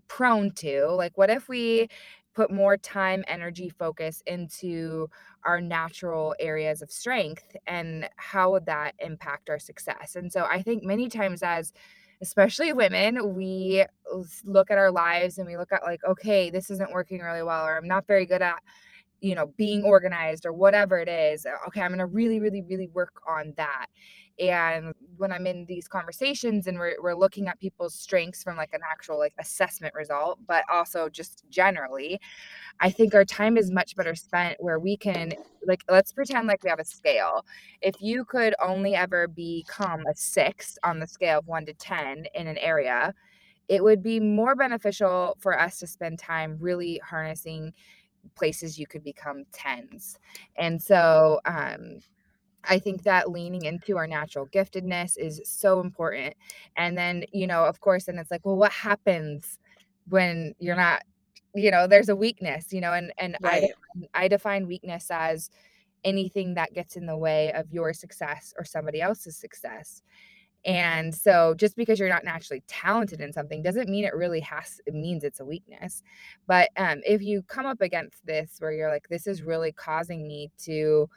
prone 0.08 0.50
to, 0.52 0.86
like, 0.90 1.18
what 1.18 1.30
if 1.30 1.48
we 1.48 1.88
put 2.34 2.50
more 2.50 2.76
time, 2.76 3.24
energy, 3.28 3.68
focus 3.70 4.22
into 4.26 5.08
our 5.44 5.60
natural 5.60 6.34
areas 6.40 6.82
of 6.82 6.90
strength, 6.92 7.56
and 7.66 8.08
how 8.16 8.52
would 8.52 8.66
that 8.66 8.94
impact 9.00 9.50
our 9.50 9.58
success? 9.58 10.16
And 10.16 10.32
so 10.32 10.44
I 10.44 10.62
think 10.62 10.84
many 10.84 11.08
times 11.08 11.42
as 11.42 11.72
especially 12.22 12.72
women, 12.72 13.34
we 13.36 13.84
look 14.44 14.70
at 14.70 14.78
our 14.78 14.90
lives 14.92 15.38
and 15.38 15.46
we 15.48 15.56
look 15.56 15.72
at, 15.72 15.82
like, 15.82 16.04
"Okay, 16.04 16.50
this 16.50 16.70
isn't 16.70 16.92
working 16.92 17.20
really 17.20 17.42
well," 17.42 17.66
or, 17.66 17.76
"I'm 17.76 17.88
not 17.88 18.06
very 18.06 18.26
good 18.26 18.42
at, 18.42 18.62
you 19.24 19.34
know, 19.36 19.46
being 19.58 19.84
organized," 19.84 20.46
or 20.46 20.52
whatever 20.54 20.98
it 21.00 21.08
is. 21.08 21.46
"Uh, 21.46 21.52
okay, 21.68 21.82
I'm 21.82 21.92
gonna 21.92 22.06
really, 22.06 22.40
really, 22.40 22.62
really 22.62 22.88
work 22.88 23.14
on 23.28 23.54
that." 23.58 23.86
And 24.40 24.94
when 25.18 25.32
I'm 25.32 25.46
in 25.46 25.66
these 25.66 25.88
conversations 25.88 26.66
and 26.68 26.78
we're 26.78 26.96
we're 27.02 27.14
looking 27.16 27.48
at 27.48 27.60
people's 27.60 27.94
strengths 27.94 28.42
from, 28.44 28.56
like, 28.56 28.74
an 28.74 28.80
actual, 28.90 29.18
like, 29.18 29.34
assessment 29.40 29.94
result, 29.94 30.40
but 30.48 30.64
also 30.72 31.08
just 31.08 31.44
generally, 31.50 32.20
I 32.80 32.90
think 32.90 33.14
our 33.14 33.24
time 33.24 33.56
is 33.58 33.70
much 33.70 33.96
better 33.96 34.14
spent 34.14 34.56
where 34.60 34.78
we 34.80 34.96
can 34.96 35.34
like, 35.66 35.82
let's 35.90 36.12
pretend 36.12 36.46
like 36.48 36.62
we 36.64 36.70
have 36.70 36.80
a 36.80 36.84
scale. 36.84 37.44
If 37.82 37.94
you 38.00 38.24
could 38.26 38.54
only 38.62 38.94
ever 38.96 39.28
become 39.28 40.02
a 40.10 40.14
6 40.14 40.78
on 40.84 41.00
the 41.00 41.06
scale 41.06 41.38
of 41.40 41.46
1 41.48 41.66
to 41.66 41.74
10 41.74 42.26
in 42.34 42.46
an 42.48 42.58
area, 42.58 43.14
it 43.68 43.84
would 43.84 44.02
be 44.02 44.20
more 44.20 44.54
beneficial 44.56 45.36
for 45.40 45.58
us 45.60 45.78
to 45.80 45.86
spend 45.88 46.18
time 46.18 46.58
really 46.60 47.00
harnessing 47.04 47.72
places 48.36 48.78
you 48.78 48.86
could 48.86 49.04
become 49.04 49.44
10s. 49.52 50.18
And 50.56 50.82
so, 50.82 51.40
um, 51.44 52.00
I 52.64 52.78
think 52.78 53.02
that 53.02 53.30
leaning 53.30 53.64
into 53.64 53.96
our 53.98 54.06
natural 54.06 54.46
giftedness 54.48 55.18
is 55.18 55.40
so 55.44 55.80
important. 55.80 56.34
And 56.76 56.96
then, 56.96 57.24
you 57.32 57.46
know, 57.46 57.64
of 57.66 57.80
course, 57.80 58.08
and 58.08 58.18
it's 58.18 58.30
like, 58.30 58.44
well, 58.46 58.56
what 58.56 58.72
happens 58.72 59.58
when 60.08 60.54
you're 60.58 60.76
not 60.76 61.02
you 61.56 61.70
know, 61.70 61.86
there's 61.86 62.08
a 62.08 62.16
weakness, 62.16 62.72
you 62.72 62.80
know, 62.80 62.92
and 62.92 63.12
and 63.18 63.38
I 63.44 63.60
Right. 63.60 63.74
define 63.94 64.08
I 64.14 64.28
define 64.28 64.66
weakness 64.66 65.08
as 65.10 65.50
anything 66.04 66.54
that 66.54 66.74
gets 66.74 66.96
in 66.96 67.06
the 67.06 67.16
way 67.18 67.52
of 67.52 67.72
your 67.72 67.92
success 67.94 68.54
or 68.58 68.64
somebody 68.64 69.00
else's 69.02 69.36
success. 69.36 70.02
And 70.66 71.14
so 71.14 71.54
just 71.54 71.76
because 71.76 71.98
you're 72.00 72.08
not 72.08 72.24
naturally 72.24 72.62
talented 72.68 73.20
in 73.20 73.32
something 73.32 73.62
doesn't 73.62 73.88
mean 73.88 74.04
it 74.04 74.14
really 74.14 74.40
has 74.40 74.80
it 74.86 74.94
means 74.94 75.24
it's 75.24 75.40
a 75.40 75.44
weakness. 75.44 76.02
But, 76.46 76.70
um, 76.76 77.00
if 77.06 77.22
you 77.22 77.42
come 77.44 77.66
up 77.66 77.80
against 77.82 78.24
this 78.26 78.56
where 78.60 78.72
you're 78.72 78.90
like, 78.90 79.08
"This 79.08 79.26
is 79.26 79.42
really 79.42 79.72
causing 79.72 80.26
me 80.26 80.50
to 80.64 81.08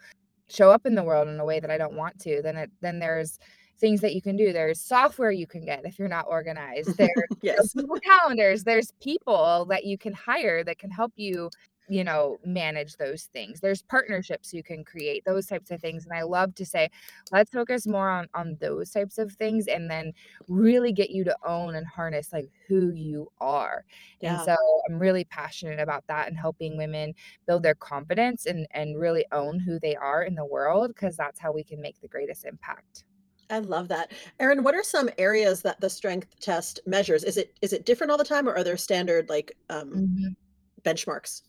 show 0.49 0.71
up 0.71 0.86
in 0.86 0.95
the 0.95 1.03
world 1.03 1.27
in 1.29 1.39
a 1.39 1.45
way 1.45 1.60
that 1.62 1.71
I 1.71 1.77
don't 1.79 1.95
want 1.95 2.19
to," 2.21 2.41
then 2.43 2.57
it 2.57 2.71
then 2.81 2.99
there's 2.99 3.39
things 3.79 4.01
that 4.01 4.15
you 4.15 4.21
can 4.23 4.38
do. 4.38 4.53
There's 4.53 4.81
software 4.81 5.31
you 5.31 5.47
can 5.47 5.65
get 5.65 5.86
if 5.86 5.99
you're 5.99 6.07
not 6.10 6.27
organized. 6.29 6.97
There's, 6.97 7.12
Yes. 7.41 7.75
Calendars, 8.03 8.63
there's 8.65 8.91
people 9.01 9.65
that 9.69 9.86
you 9.86 9.97
can 9.97 10.13
hire 10.13 10.63
that 10.63 10.79
can 10.79 10.91
help 10.91 11.13
you, 11.17 11.51
you 11.89 12.04
know, 12.04 12.38
manage 12.45 12.97
those 12.97 13.26
things. 13.26 13.60
There's 13.62 13.82
partnerships 13.84 14.54
you 14.54 14.63
can 14.63 14.84
create, 14.84 15.23
those 15.26 15.47
types 15.47 15.71
of 15.71 15.82
things, 15.82 16.06
and 16.06 16.13
I 16.13 16.23
love 16.23 16.56
to 16.56 16.65
say, 16.65 16.89
let's 17.32 17.52
focus 17.52 17.88
more 17.88 18.10
on 18.10 18.28
on 18.34 18.58
those 18.60 18.91
types 18.91 19.17
of 19.17 19.32
things 19.34 19.67
and 19.67 19.89
then 19.89 20.13
really 20.47 20.91
get 20.91 21.10
you 21.12 21.23
to 21.26 21.38
own 21.45 21.76
and 21.76 21.88
harness, 21.88 22.32
like, 22.34 22.50
who 22.67 22.91
you 22.91 23.32
are. 23.39 23.86
yeah. 24.21 24.32
And 24.32 24.39
so 24.41 24.56
I'm 24.89 25.00
really 25.00 25.26
passionate 25.26 25.80
about 25.80 26.06
that 26.08 26.28
and 26.28 26.38
helping 26.38 26.78
women 26.78 27.13
build 27.45 27.63
their 27.63 27.76
confidence 27.76 28.45
and 28.45 28.67
and 28.71 29.00
really 29.00 29.26
own 29.32 29.60
who 29.60 29.80
they 29.80 29.95
are 29.95 30.23
in 30.23 30.36
the 30.36 30.45
world 30.45 30.89
because 30.89 31.15
that's 31.17 31.39
how 31.39 31.52
we 31.52 31.63
can 31.63 31.82
make 31.82 32.00
the 32.02 32.08
greatest 32.08 32.45
impact. 32.45 33.04
I 33.50 33.60
love 33.60 33.88
that. 33.89 34.12
Erin, 34.39 34.63
what 34.63 34.76
are 34.76 34.84
some 34.84 35.10
areas 35.17 35.62
that 35.62 35.80
the 35.80 35.89
strength 35.89 36.28
test 36.41 36.80
measures? 36.86 37.23
Is 37.23 37.38
it 37.38 37.58
is 37.62 37.71
it 37.73 37.86
different 37.86 38.12
all 38.12 38.17
the 38.17 38.23
time, 38.26 38.47
or 38.47 38.54
are 38.56 38.63
there 38.63 38.78
standard, 38.78 39.30
like, 39.30 39.54
um, 39.69 40.04
Mhm. 40.04 40.36
benchmarks? 40.84 41.43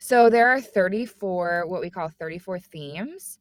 So 0.00 0.30
there 0.30 0.48
are 0.48 0.60
34 0.60 1.64
what 1.68 1.80
we 1.80 1.90
call 1.90 2.08
34 2.08 2.58
themes, 2.60 3.38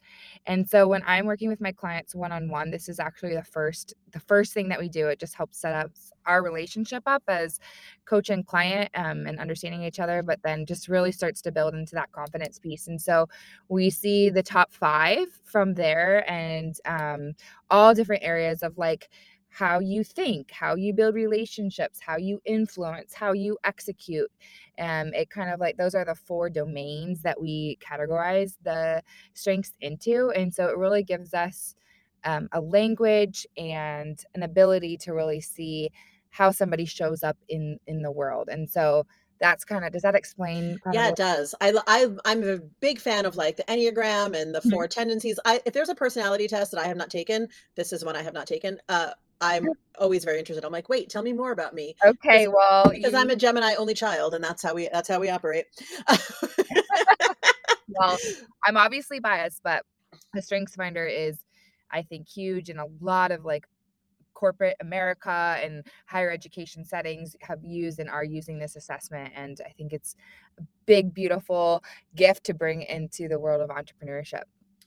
and 0.47 0.67
so 0.67 0.87
when 0.87 1.03
I'm 1.05 1.25
working 1.25 1.49
with 1.49 1.61
my 1.61 1.71
clients 1.71 2.15
one-on-one, 2.15 2.71
this 2.71 2.89
is 2.89 2.99
actually 2.99 3.35
the 3.35 3.43
first 3.43 3.93
the 4.11 4.19
first 4.21 4.53
thing 4.53 4.69
that 4.69 4.79
we 4.79 4.87
do, 4.89 5.07
it 5.09 5.19
just 5.19 5.35
helps 5.35 5.57
set 5.59 5.73
up 5.75 5.91
our 6.25 6.41
relationship 6.43 7.03
up 7.05 7.21
as 7.27 7.59
coach 8.05 8.29
and 8.29 8.45
client, 8.47 8.89
um, 8.95 9.25
and 9.27 9.39
understanding 9.39 9.83
each 9.83 9.99
other, 9.99 10.23
but 10.23 10.39
then 10.43 10.65
just 10.65 10.87
really 10.87 11.11
starts 11.11 11.41
to 11.41 11.51
build 11.51 11.73
into 11.75 11.95
that 11.95 12.11
confidence 12.13 12.57
piece, 12.59 12.87
and 12.87 13.01
so 13.01 13.27
we 13.69 13.89
see 13.89 14.29
the 14.29 14.43
top 14.43 14.71
5 14.73 15.27
from 15.43 15.73
there 15.73 16.29
and, 16.31 16.75
um, 16.85 17.33
all 17.69 17.93
different 17.93 18.23
areas 18.23 18.63
of, 18.63 18.77
like, 18.77 19.09
how 19.59 19.79
you 19.79 20.03
think, 20.03 20.51
how 20.51 20.75
you 20.75 20.93
build 20.93 21.15
relationships, 21.15 21.99
how 22.01 22.17
you 22.17 22.41
influence, 22.45 23.13
how 23.13 23.31
you 23.33 23.57
execute, 23.63 24.31
um, 24.79 25.13
it 25.13 25.29
kind 25.29 25.49
of 25.53 25.59
like 25.59 25.77
those 25.77 25.95
are 25.95 26.05
the 26.05 26.15
4 26.15 26.49
domains 26.49 27.21
that 27.23 27.39
we 27.41 27.77
categorize 27.81 28.57
the 28.63 29.01
strengths 29.33 29.73
into, 29.81 30.31
and 30.31 30.53
so 30.53 30.67
it 30.69 30.77
really 30.77 31.03
gives 31.03 31.33
us, 31.33 31.75
um, 32.25 32.49
a 32.51 32.61
language 32.61 33.47
and 33.57 34.23
an 34.35 34.43
ability 34.43 34.97
to 34.97 35.13
really 35.13 35.41
see 35.41 35.89
how 36.29 36.51
somebody 36.51 36.85
shows 36.85 37.23
up 37.23 37.37
in 37.49 37.79
in 37.87 38.01
the 38.01 38.11
world. 38.11 38.49
And 38.51 38.69
so 38.69 39.05
that's 39.39 39.63
kind 39.65 39.85
of 39.85 39.91
does 39.93 40.01
that 40.03 40.15
explain 40.15 40.77
of 40.85 40.93
Yeah, 40.93 41.09
it 41.09 41.15
what 41.15 41.83
I 41.87 42.07
i'm 42.25 42.43
a 42.47 42.59
big 42.79 42.99
fan 42.99 43.25
of, 43.25 43.35
like, 43.35 43.57
the 43.57 43.63
Enneagram 43.63 44.35
and 44.39 44.53
the 44.53 44.61
Mhm. 44.63 44.85
4 44.85 44.87
tendencies. 44.87 45.39
I 45.45 45.61
if 45.65 45.73
there's 45.73 45.89
a 45.89 45.95
personality 45.95 46.47
test 46.47 46.71
that 46.71 46.79
I 46.79 46.87
have 46.87 46.97
not 46.97 47.09
taken, 47.09 47.47
this 47.75 47.91
is 47.93 48.05
one 48.05 48.15
I 48.15 48.21
have 48.21 48.33
not 48.33 48.47
taken, 48.47 48.79
uh, 48.89 49.11
I'm 49.41 49.67
always 49.99 50.23
very 50.23 50.39
interested. 50.39 50.65
I'm 50.65 50.71
like, 50.71 50.89
"Wait, 50.89 51.09
tell 51.09 51.23
me 51.23 51.33
more 51.33 51.51
about 51.51 51.73
me." 51.73 51.95
Okay, 52.03 52.47
well, 52.47 52.89
because 52.89 53.13
I'm 53.13 53.29
a 53.29 53.35
Gemini 53.35 53.75
only 53.75 53.93
child, 53.93 54.33
and 54.33 54.43
that's 54.43 54.63
how 54.63 54.73
we 54.73 54.89
that's 54.91 55.09
how 55.09 55.19
we 55.19 55.29
operate. 55.29 55.65
well, 57.89 58.17
I'm 58.65 58.77
obviously 58.77 59.19
biased, 59.19 59.61
but 59.63 59.83
the 60.33 60.41
Strengths 60.41 60.75
Finder 60.75 61.05
is, 61.05 61.37
I 61.91 62.01
think, 62.01 62.27
huge 62.27 62.69
in 62.69 62.79
a 62.79 62.85
lot 63.01 63.31
of, 63.31 63.45
like, 63.45 63.67
corporate 64.33 64.75
America 64.81 65.57
and 65.61 65.85
higher 66.05 66.29
education 66.29 66.83
settings 66.83 67.35
have 67.41 67.63
used 67.63 67.99
and 67.99 68.09
are 68.09 68.23
using 68.23 68.59
this 68.59 68.75
assessment, 68.75 69.33
and 69.35 69.59
I 69.65 69.69
think 69.69 69.93
it's 69.93 70.15
a 70.59 70.63
big, 70.85 71.13
beautiful 71.13 71.83
gift 72.15 72.43
to 72.45 72.53
bring 72.53 72.83
into 72.83 73.27
the 73.27 73.39
world 73.39 73.61
of 73.61 73.69
entrepreneurship. 73.69 74.43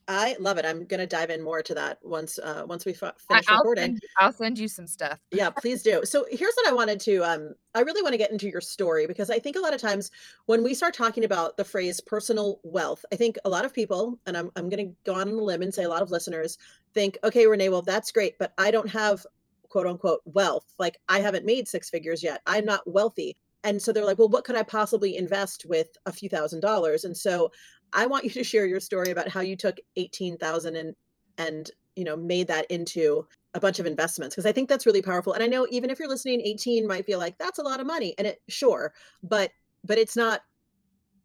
I 0.09 0.35
love 0.39 0.57
it. 0.57 0.65
I'm 0.65 0.85
gonna 0.85 1.05
dive 1.05 1.29
in 1.29 1.39
more 1.39 1.61
to 1.61 1.75
that 1.75 1.99
once, 2.01 2.39
uh, 2.39 2.63
once 2.67 2.83
we 2.83 2.93
I 2.93 3.11
finish 3.29 3.45
I'll 3.47 3.57
recording. 3.57 3.83
send 3.83 4.01
I'll 4.17 4.33
send 4.33 4.57
you 4.57 4.67
some 4.67 4.87
stuff. 4.87 5.19
Yeah, 5.31 5.51
please 5.51 5.83
do. 5.83 6.01
So 6.03 6.25
here's 6.31 6.55
what 6.55 6.67
I 6.67 6.73
wanted 6.73 6.99
to 7.01 7.23
um 7.23 7.53
I 7.75 7.81
really 7.81 8.01
want 8.01 8.13
to 8.13 8.17
get 8.17 8.31
into 8.31 8.49
your 8.49 8.59
story 8.59 9.05
because 9.05 9.29
I 9.29 9.37
think 9.37 9.55
a 9.55 9.59
lot 9.59 9.75
of 9.75 9.79
times 9.79 10.09
when 10.47 10.63
we 10.63 10.73
start 10.73 10.95
talking 10.95 11.23
about 11.23 11.57
the 11.57 11.63
phrase 11.63 12.01
personal 12.01 12.59
wealth, 12.63 13.05
I 13.13 13.17
think 13.17 13.37
a 13.45 13.49
lot 13.49 13.65
of 13.65 13.73
people, 13.73 14.19
and 14.25 14.35
I'm 14.35 14.49
I'm 14.55 14.67
going 14.67 14.87
to 14.89 14.95
go 15.05 15.13
on 15.13 15.29
a 15.29 15.31
limb 15.31 15.61
and 15.61 15.71
say 15.73 15.83
a 15.83 15.89
lot 15.89 16.01
of 16.01 16.09
listeners 16.09 16.57
think, 16.95 17.19
okay, 17.23 17.45
Renee, 17.45 17.69
well, 17.69 17.83
that's 17.83 18.11
great, 18.11 18.39
but 18.39 18.53
I 18.57 18.71
don't 18.71 18.89
have 18.89 19.27
quote 19.69 19.85
unquote 19.85 20.21
wealth. 20.25 20.73
Like 20.79 20.97
I 21.07 21.19
haven't 21.19 21.45
made 21.45 21.67
six 21.67 21.87
figures 21.87 22.23
yet. 22.23 22.41
I'm 22.47 22.65
not 22.65 22.91
wealthy. 22.91 23.37
And 23.63 23.81
so 23.81 23.91
they're 23.91 24.05
like, 24.05 24.17
well, 24.17 24.29
what 24.29 24.45
could 24.45 24.55
I 24.55 24.63
possibly 24.63 25.17
invest 25.17 25.65
with 25.67 25.89
a 26.05 26.11
few 26.13 26.29
thousand 26.29 26.61
dollars? 26.61 27.03
And 27.03 27.15
so 27.15 27.51
I 27.93 28.05
want 28.05 28.23
you 28.23 28.29
to 28.31 28.43
share 28.43 28.65
your 28.65 28.79
story 28.79 29.11
about 29.11 29.27
how 29.27 29.41
you 29.41 29.55
took 29.55 29.77
18,000 29.95 30.75
and 30.75 30.95
and 31.37 31.71
you 31.95 32.03
know 32.03 32.15
made 32.15 32.47
that 32.47 32.69
into 32.69 33.25
a 33.55 33.59
bunch 33.59 33.79
of 33.79 33.85
investments 33.85 34.35
because 34.35 34.45
I 34.45 34.51
think 34.51 34.69
that's 34.69 34.85
really 34.85 35.01
powerful. 35.01 35.33
And 35.33 35.43
I 35.43 35.47
know 35.47 35.67
even 35.71 35.89
if 35.89 35.99
you're 35.99 36.07
listening, 36.07 36.41
18 36.41 36.87
might 36.87 37.05
feel 37.05 37.19
like 37.19 37.37
that's 37.37 37.59
a 37.59 37.63
lot 37.63 37.79
of 37.79 37.87
money, 37.87 38.13
and 38.17 38.27
it 38.27 38.41
sure, 38.47 38.93
but 39.23 39.51
but 39.83 39.97
it's 39.97 40.15
not 40.15 40.41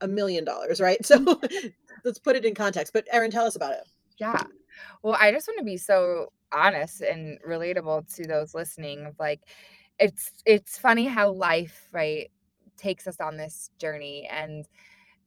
a 0.01 0.09
million 0.09 0.45
dollars, 0.45 0.81
right? 0.81 0.99
So 1.07 1.19
mm-hmm. 1.19 1.69
let's 2.05 2.19
put 2.19 2.37
it 2.37 2.45
in 2.45 2.55
context. 2.55 2.93
But 2.93 3.07
Erin, 3.13 3.31
tell 3.31 3.47
us 3.47 3.57
about 3.57 3.73
it. 3.73 3.85
Yeah. 4.19 4.43
Well, 5.03 5.17
I 5.21 5.33
just 5.33 5.49
wanna 5.49 5.65
be 5.65 5.77
so 5.77 6.33
honest 6.53 7.01
and 7.03 7.39
relatable 7.47 8.15
to 8.17 8.27
those 8.27 8.55
listening 8.55 9.07
of, 9.07 9.15
like, 9.19 9.41
it's 9.99 10.33
it's 10.47 10.79
funny 10.79 11.07
how 11.07 11.31
life, 11.31 11.89
right, 11.93 12.31
takes 12.77 13.07
us 13.07 13.21
on 13.21 13.37
this 13.37 13.71
journey, 13.79 14.29
and 14.31 14.67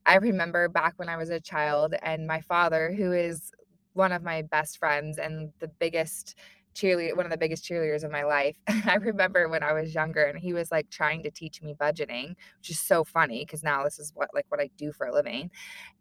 I 0.08 0.16
remember 0.16 0.68
back 0.70 0.94
when 0.96 1.10
I 1.10 1.18
was 1.18 1.30
a 1.30 1.38
child 1.38 1.94
and 2.02 2.26
my 2.26 2.40
father, 2.40 2.92
who 2.92 3.12
is 3.12 3.52
one 3.92 4.10
of 4.10 4.22
my 4.22 4.42
best 4.42 4.78
friends 4.78 5.18
and 5.18 5.52
the 5.60 5.68
biggest 5.68 6.36
cheerleader 6.78 7.16
one 7.16 7.26
of 7.26 7.30
the 7.30 7.36
biggest 7.36 7.64
cheerleaders 7.64 8.04
of 8.04 8.10
my 8.10 8.24
life. 8.24 8.56
I 8.86 8.94
remember 8.96 9.48
when 9.48 9.62
I 9.62 9.72
was 9.72 9.94
younger 9.94 10.24
and 10.24 10.38
he 10.38 10.52
was 10.52 10.70
like 10.70 10.88
trying 10.90 11.22
to 11.24 11.30
teach 11.30 11.62
me 11.62 11.74
budgeting, 11.74 12.36
which 12.58 12.70
is 12.70 12.80
so 12.80 13.04
funny 13.04 13.44
because 13.44 13.62
now 13.62 13.84
this 13.84 13.98
is 13.98 14.12
what 14.14 14.30
like 14.34 14.46
what 14.48 14.60
I 14.60 14.70
do 14.76 14.92
for 14.92 15.06
a 15.06 15.14
living. 15.14 15.50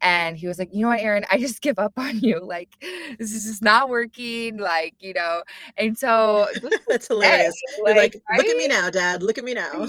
And 0.02 0.38
he 0.38 0.48
was 0.48 0.60
like, 0.60 0.70
"You 0.74 0.82
know 0.84 0.90
what, 0.90 1.02
Erin? 1.02 1.26
I 1.32 1.38
just 1.40 1.62
give 1.68 1.80
up 1.80 1.94
on 1.98 2.20
you. 2.20 2.40
Like 2.44 2.70
this 3.20 3.34
is 3.34 3.46
just 3.46 3.62
not 3.62 3.90
working. 3.90 4.58
Like, 4.58 4.96
you 5.00 5.14
know." 5.14 5.44
And 5.78 5.98
so 5.98 6.48
that's 6.88 7.08
hilarious. 7.08 7.56
Like, 7.84 7.96
like, 7.98 8.22
look 8.38 8.48
at 8.48 8.58
me 8.58 8.68
now, 8.68 8.90
Dad. 8.90 9.24
Look 9.24 9.38
at 9.38 9.44
me 9.44 9.54
now. 9.54 9.88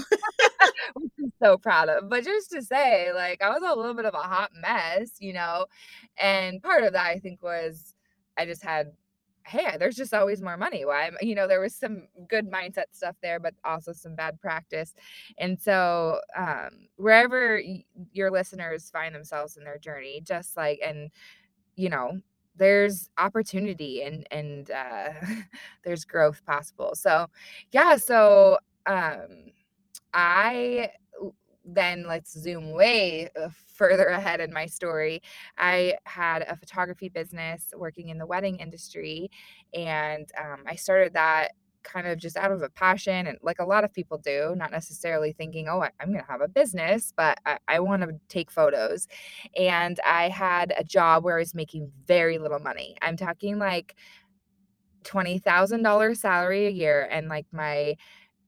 Which 0.95 1.11
I'm 1.19 1.33
so 1.41 1.57
proud 1.57 1.89
of. 1.89 2.09
But 2.09 2.23
just 2.23 2.51
to 2.51 2.61
say, 2.61 3.11
like, 3.13 3.41
I 3.41 3.49
was 3.49 3.61
a 3.65 3.75
little 3.75 3.93
bit 3.93 4.05
of 4.05 4.13
a 4.13 4.17
hot 4.17 4.51
mess, 4.59 5.11
you 5.19 5.33
know? 5.33 5.65
And 6.17 6.61
part 6.61 6.83
of 6.83 6.93
that, 6.93 7.05
I 7.07 7.19
think, 7.19 7.41
was 7.43 7.93
I 8.37 8.45
just 8.45 8.63
had, 8.63 8.91
hey, 9.45 9.77
there's 9.79 9.95
just 9.95 10.13
always 10.13 10.41
more 10.41 10.57
money. 10.57 10.85
Why, 10.85 11.11
you 11.21 11.35
know, 11.35 11.47
there 11.47 11.59
was 11.61 11.73
some 11.75 12.07
good 12.27 12.49
mindset 12.51 12.85
stuff 12.91 13.15
there, 13.21 13.39
but 13.39 13.55
also 13.63 13.93
some 13.93 14.15
bad 14.15 14.39
practice. 14.39 14.93
And 15.37 15.59
so, 15.59 16.19
um, 16.37 16.87
wherever 16.97 17.55
y- 17.65 17.83
your 18.13 18.31
listeners 18.31 18.89
find 18.91 19.15
themselves 19.15 19.57
in 19.57 19.63
their 19.63 19.79
journey, 19.79 20.21
just 20.23 20.55
like, 20.57 20.79
and, 20.85 21.09
you 21.75 21.89
know, 21.89 22.19
there's 22.55 23.09
opportunity 23.17 24.03
and 24.03 24.27
and 24.31 24.71
uh 24.71 25.09
there's 25.85 26.05
growth 26.05 26.45
possible. 26.45 26.91
So, 26.95 27.27
yeah, 27.71 27.97
so 27.97 28.59
um 28.85 29.51
I 30.13 30.91
then 31.65 32.05
let's 32.07 32.37
zoom 32.39 32.71
way 32.71 33.29
uh, 33.39 33.49
further 33.67 34.07
ahead 34.07 34.39
in 34.39 34.51
my 34.53 34.65
story. 34.65 35.21
I 35.57 35.95
had 36.05 36.43
a 36.43 36.55
photography 36.55 37.09
business 37.09 37.73
working 37.75 38.09
in 38.09 38.17
the 38.17 38.25
wedding 38.25 38.57
industry, 38.57 39.29
and 39.73 40.29
um, 40.37 40.63
I 40.67 40.75
started 40.75 41.13
that 41.13 41.51
kind 41.83 42.07
of 42.07 42.17
just 42.17 42.37
out 42.37 42.51
of 42.51 42.61
a 42.61 42.69
passion 42.69 43.27
and 43.27 43.37
like 43.41 43.59
a 43.59 43.65
lot 43.65 43.83
of 43.83 43.93
people 43.93 44.17
do 44.17 44.53
not 44.57 44.69
necessarily 44.69 45.31
thinking 45.31 45.69
oh 45.69 45.81
I, 45.81 45.89
i'm 45.99 46.11
going 46.11 46.23
to 46.23 46.29
have 46.29 46.41
a 46.41 46.47
business 46.47 47.13
but 47.15 47.39
i, 47.45 47.57
I 47.69 47.79
want 47.79 48.01
to 48.01 48.09
take 48.27 48.51
photos 48.51 49.07
and 49.57 49.97
i 50.05 50.27
had 50.27 50.73
a 50.77 50.83
job 50.83 51.23
where 51.23 51.37
i 51.37 51.39
was 51.39 51.55
making 51.55 51.89
very 52.05 52.37
little 52.37 52.59
money 52.59 52.97
i'm 53.01 53.15
talking 53.15 53.59
like 53.59 53.95
$20000 55.03 56.17
salary 56.17 56.67
a 56.67 56.69
year 56.69 57.07
and 57.09 57.29
like 57.29 57.45
my 57.51 57.95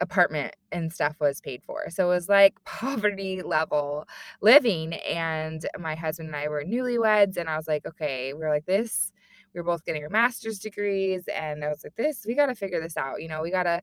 apartment 0.01 0.55
and 0.71 0.91
stuff 0.91 1.15
was 1.19 1.39
paid 1.39 1.63
for. 1.63 1.89
So 1.89 2.07
it 2.07 2.13
was 2.13 2.27
like 2.27 2.55
poverty 2.65 3.41
level 3.41 4.05
living. 4.41 4.93
And 4.93 5.65
my 5.79 5.95
husband 5.95 6.27
and 6.27 6.35
I 6.35 6.49
were 6.49 6.63
newlyweds, 6.63 7.37
and 7.37 7.47
I 7.47 7.55
was 7.55 7.67
like, 7.67 7.85
okay, 7.85 8.33
we're 8.33 8.49
like 8.49 8.65
this. 8.65 9.11
We 9.53 9.59
were 9.59 9.65
both 9.65 9.85
getting 9.85 10.03
our 10.03 10.09
master's 10.09 10.59
degrees, 10.59 11.23
and 11.33 11.63
I 11.63 11.69
was 11.69 11.83
like, 11.83 11.95
this, 11.95 12.25
we 12.25 12.35
got 12.35 12.47
to 12.47 12.55
figure 12.55 12.81
this 12.81 12.97
out. 12.97 13.21
You 13.21 13.29
know, 13.29 13.41
we 13.41 13.51
got 13.51 13.63
to 13.63 13.81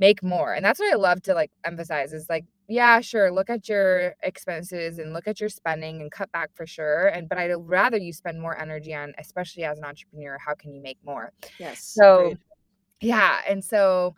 make 0.00 0.22
more. 0.22 0.54
And 0.54 0.64
that's 0.64 0.80
what 0.80 0.92
I 0.92 0.96
love 0.96 1.22
to 1.22 1.34
like 1.34 1.50
emphasize 1.64 2.12
is 2.12 2.28
like, 2.28 2.44
yeah, 2.66 3.00
sure, 3.00 3.30
look 3.30 3.50
at 3.50 3.68
your 3.68 4.14
expenses 4.22 4.98
and 4.98 5.12
look 5.12 5.28
at 5.28 5.38
your 5.38 5.48
spending 5.48 6.00
and 6.00 6.10
cut 6.10 6.32
back 6.32 6.50
for 6.54 6.66
sure. 6.66 7.08
And 7.08 7.28
but 7.28 7.38
I'd 7.38 7.52
rather 7.56 7.98
you 7.98 8.12
spend 8.12 8.40
more 8.40 8.58
energy 8.58 8.94
on, 8.94 9.14
especially 9.18 9.64
as 9.64 9.78
an 9.78 9.84
entrepreneur, 9.84 10.38
how 10.38 10.54
can 10.54 10.74
you 10.74 10.82
make 10.82 10.98
more? 11.04 11.32
yes, 11.58 11.84
So 11.84 12.34
yeah, 13.00 13.40
and 13.48 13.62
so 13.62 14.14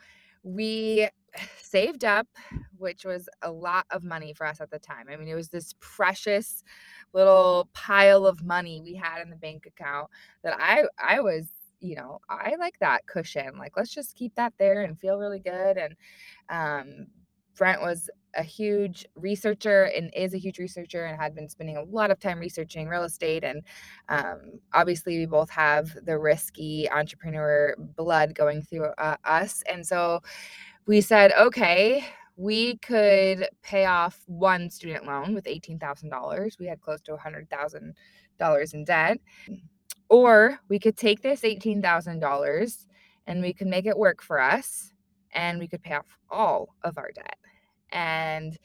we 0.47 1.09
saved 1.61 2.05
up, 2.05 2.29
which 2.79 3.05
was 3.05 3.29
a 3.43 3.51
lot 3.51 3.87
of 3.91 4.05
money 4.05 4.33
for 4.33 4.47
us 4.47 4.61
at 4.61 4.71
the 4.71 4.79
time. 4.79 5.07
I 5.11 5.17
mean, 5.17 5.29
it 5.29 5.35
was 5.35 5.49
this 5.49 5.75
precious 5.81 6.63
little 7.13 7.69
pile 7.75 8.27
of 8.27 8.45
money 8.45 8.81
we 8.83 8.95
had 8.95 9.21
in 9.23 9.31
the 9.31 9.37
bank 9.37 9.67
account 9.67 10.09
that 10.45 10.57
I 10.59 10.85
I 10.99 11.21
was, 11.21 11.49
you 11.81 11.97
know, 11.97 12.21
I 12.29 12.55
like 12.59 12.79
that 12.81 13.07
cushion. 13.07 13.59
Like, 13.59 13.77
let's 13.77 13.93
just 13.95 14.15
keep 14.17 14.35
that 14.37 14.55
there 14.59 14.83
and 14.83 14.99
feel 14.99 15.19
really 15.19 15.41
good. 15.41 15.77
And 15.79 15.97
um, 16.49 17.07
Brent 17.57 17.81
was 17.81 18.11
a 18.37 18.43
huge 18.43 19.07
researcher 19.15 19.85
and 19.85 20.13
is 20.15 20.35
a 20.35 20.39
huge 20.39 20.59
researcher 20.59 21.05
and 21.05 21.21
had 21.21 21.35
been 21.35 21.49
spending 21.49 21.77
a 21.77 21.83
lot 21.83 22.11
of 22.11 22.21
time 22.21 22.39
researching 22.39 22.87
real 22.87 23.05
estate. 23.05 23.45
And 23.45 23.63
um, 24.09 24.61
obviously, 24.75 25.19
we 25.19 25.27
both 25.27 25.51
have 25.51 25.97
the 26.05 26.19
risky 26.19 26.89
entrepreneur 26.91 27.75
blood 27.79 28.35
going 28.35 28.63
through 28.63 28.91
uh, 28.99 29.17
us. 29.25 29.63
And 29.71 29.87
so 29.87 30.21
we 30.87 31.01
said, 31.01 31.33
okay, 31.39 32.05
we 32.37 32.77
could 32.79 33.49
pay 33.63 33.87
off 33.87 34.23
one 34.27 34.69
student 34.69 35.07
loan 35.07 35.35
with 35.35 35.47
$18,000. 35.47 36.59
We 36.59 36.67
had 36.67 36.81
close 36.81 37.01
to 37.03 37.17
$100,000 37.17 38.75
in 38.75 38.85
debt. 38.85 39.19
Or 40.09 40.61
we 40.69 40.79
could 40.79 40.97
take 40.97 41.23
this 41.23 41.41
$18,000 41.41 42.87
and 43.27 43.43
we 43.43 43.53
could 43.53 43.67
make 43.67 43.87
it 43.87 43.99
work 43.99 44.23
for 44.23 44.41
us 44.41 44.93
and 45.33 45.59
we 45.59 45.67
could 45.67 45.83
pay 45.83 45.95
off 45.95 46.19
all 46.31 46.75
of 46.85 46.99
our 46.99 47.11
debt. 47.13 47.37
And 47.93 48.59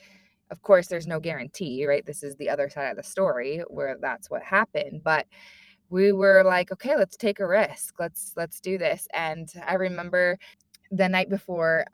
of 0.52 0.62
course, 0.62 0.88
there's 0.88 1.08
no 1.08 1.20
guarantee, 1.20 1.86
right? 1.88 2.06
This 2.06 2.24
is 2.24 2.36
the 2.36 2.50
other 2.50 2.70
side 2.70 2.90
of 2.92 2.98
the 2.98 3.04
story 3.04 3.64
where 3.70 3.98
that's 4.02 4.30
what 4.30 4.44
happened. 4.44 5.02
But 5.04 5.26
we 5.90 6.12
were 6.12 6.44
like, 6.46 6.72
okay, 6.72 6.96
let's 6.96 7.18
take 7.18 7.40
a 7.40 7.48
risk. 7.48 7.96
Let's 8.00 8.34
let's 8.38 8.60
do 8.60 8.78
this. 8.78 9.08
And 9.14 9.50
I 9.68 9.76
remember 9.76 10.38
the 10.92 11.10
night 11.10 11.30
before 11.30 11.86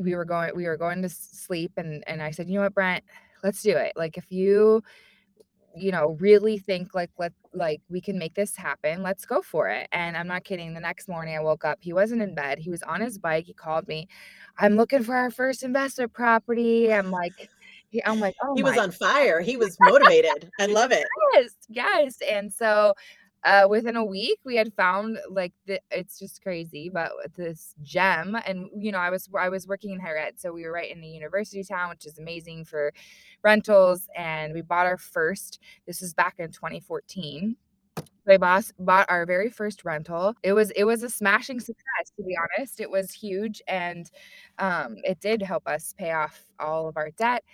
we 0.00 0.14
were 0.14 0.24
going 0.24 0.52
we 0.56 0.66
were 0.66 0.76
going 0.76 1.02
to 1.02 1.08
sleep 1.08 1.72
and 1.76 2.04
and 2.06 2.22
I 2.22 2.30
said, 2.30 2.48
"You 2.48 2.56
know 2.56 2.62
what, 2.62 2.74
Brent? 2.74 3.04
Let's 3.42 3.62
do 3.62 3.76
it. 3.76 3.92
Like 3.96 4.18
if 4.18 4.30
you 4.32 4.82
you 5.76 5.92
know, 5.92 6.16
really 6.20 6.58
think 6.58 6.94
like 6.94 7.10
let 7.18 7.32
like 7.52 7.80
we 7.88 8.00
can 8.00 8.18
make 8.18 8.34
this 8.34 8.56
happen. 8.56 9.02
Let's 9.02 9.26
go 9.26 9.42
for 9.42 9.68
it. 9.68 9.88
And 9.92 10.16
I'm 10.16 10.26
not 10.26 10.44
kidding. 10.44 10.72
The 10.74 10.80
next 10.80 11.08
morning 11.08 11.36
I 11.36 11.40
woke 11.40 11.64
up. 11.64 11.78
He 11.80 11.92
wasn't 11.92 12.22
in 12.22 12.34
bed. 12.34 12.58
He 12.58 12.70
was 12.70 12.82
on 12.82 13.00
his 13.00 13.18
bike. 13.18 13.44
He 13.44 13.52
called 13.52 13.86
me. 13.86 14.08
I'm 14.58 14.76
looking 14.76 15.02
for 15.02 15.14
our 15.14 15.30
first 15.30 15.62
investment 15.62 16.12
property. 16.12 16.92
I'm 16.92 17.10
like, 17.10 17.50
he, 17.90 18.02
I'm 18.04 18.20
like, 18.20 18.34
oh 18.42 18.54
He 18.56 18.62
was 18.62 18.76
my 18.76 18.84
on 18.84 18.90
fire. 18.90 19.40
He 19.40 19.56
was 19.56 19.76
motivated. 19.80 20.50
I 20.58 20.66
love 20.66 20.92
it. 20.92 21.06
yes, 21.34 21.50
yes. 21.68 22.16
And 22.28 22.52
so 22.52 22.94
uh, 23.44 23.66
within 23.68 23.96
a 23.96 24.04
week 24.04 24.38
we 24.44 24.56
had 24.56 24.72
found 24.74 25.18
like 25.30 25.52
the, 25.66 25.80
it's 25.90 26.18
just 26.18 26.42
crazy 26.42 26.90
but 26.92 27.10
this 27.36 27.74
gem 27.82 28.36
and 28.46 28.68
you 28.76 28.90
know 28.90 28.98
i 28.98 29.10
was 29.10 29.28
i 29.38 29.48
was 29.48 29.66
working 29.66 29.90
in 29.92 30.00
higher 30.00 30.16
ed 30.16 30.34
so 30.36 30.52
we 30.52 30.64
were 30.64 30.72
right 30.72 30.90
in 30.90 31.00
the 31.00 31.06
university 31.06 31.62
town 31.62 31.88
which 31.90 32.06
is 32.06 32.18
amazing 32.18 32.64
for 32.64 32.92
rentals 33.42 34.08
and 34.16 34.52
we 34.52 34.62
bought 34.62 34.86
our 34.86 34.98
first 34.98 35.60
this 35.86 36.00
was 36.00 36.14
back 36.14 36.34
in 36.38 36.50
2014 36.50 37.56
my 38.26 38.36
boss 38.36 38.72
bought 38.78 39.06
our 39.08 39.24
very 39.24 39.48
first 39.48 39.84
rental. 39.84 40.34
It 40.42 40.52
was 40.52 40.70
it 40.72 40.84
was 40.84 41.02
a 41.02 41.08
smashing 41.08 41.60
success, 41.60 42.12
to 42.16 42.24
be 42.24 42.36
honest. 42.36 42.80
It 42.80 42.90
was 42.90 43.12
huge, 43.12 43.62
and 43.68 44.10
um, 44.58 44.96
it 45.04 45.20
did 45.20 45.42
help 45.42 45.66
us 45.66 45.94
pay 45.96 46.12
off 46.12 46.44
all 46.58 46.88
of 46.88 46.96
our 46.96 47.10
debt. 47.10 47.44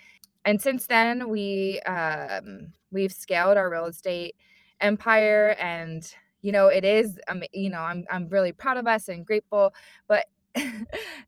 And 0.45 0.61
since 0.61 0.87
then, 0.87 1.29
we 1.29 1.79
um, 1.81 2.73
we've 2.91 3.13
scaled 3.13 3.57
our 3.57 3.69
real 3.69 3.85
estate 3.85 4.35
empire, 4.83 5.55
and 5.59 6.07
you 6.41 6.51
know 6.51 6.67
it 6.67 6.85
is. 6.85 7.19
Um, 7.27 7.43
you 7.53 7.69
know, 7.69 7.79
I'm 7.79 8.05
I'm 8.11 8.27
really 8.29 8.51
proud 8.51 8.77
of 8.77 8.87
us 8.87 9.09
and 9.09 9.25
grateful, 9.25 9.73
but 10.07 10.25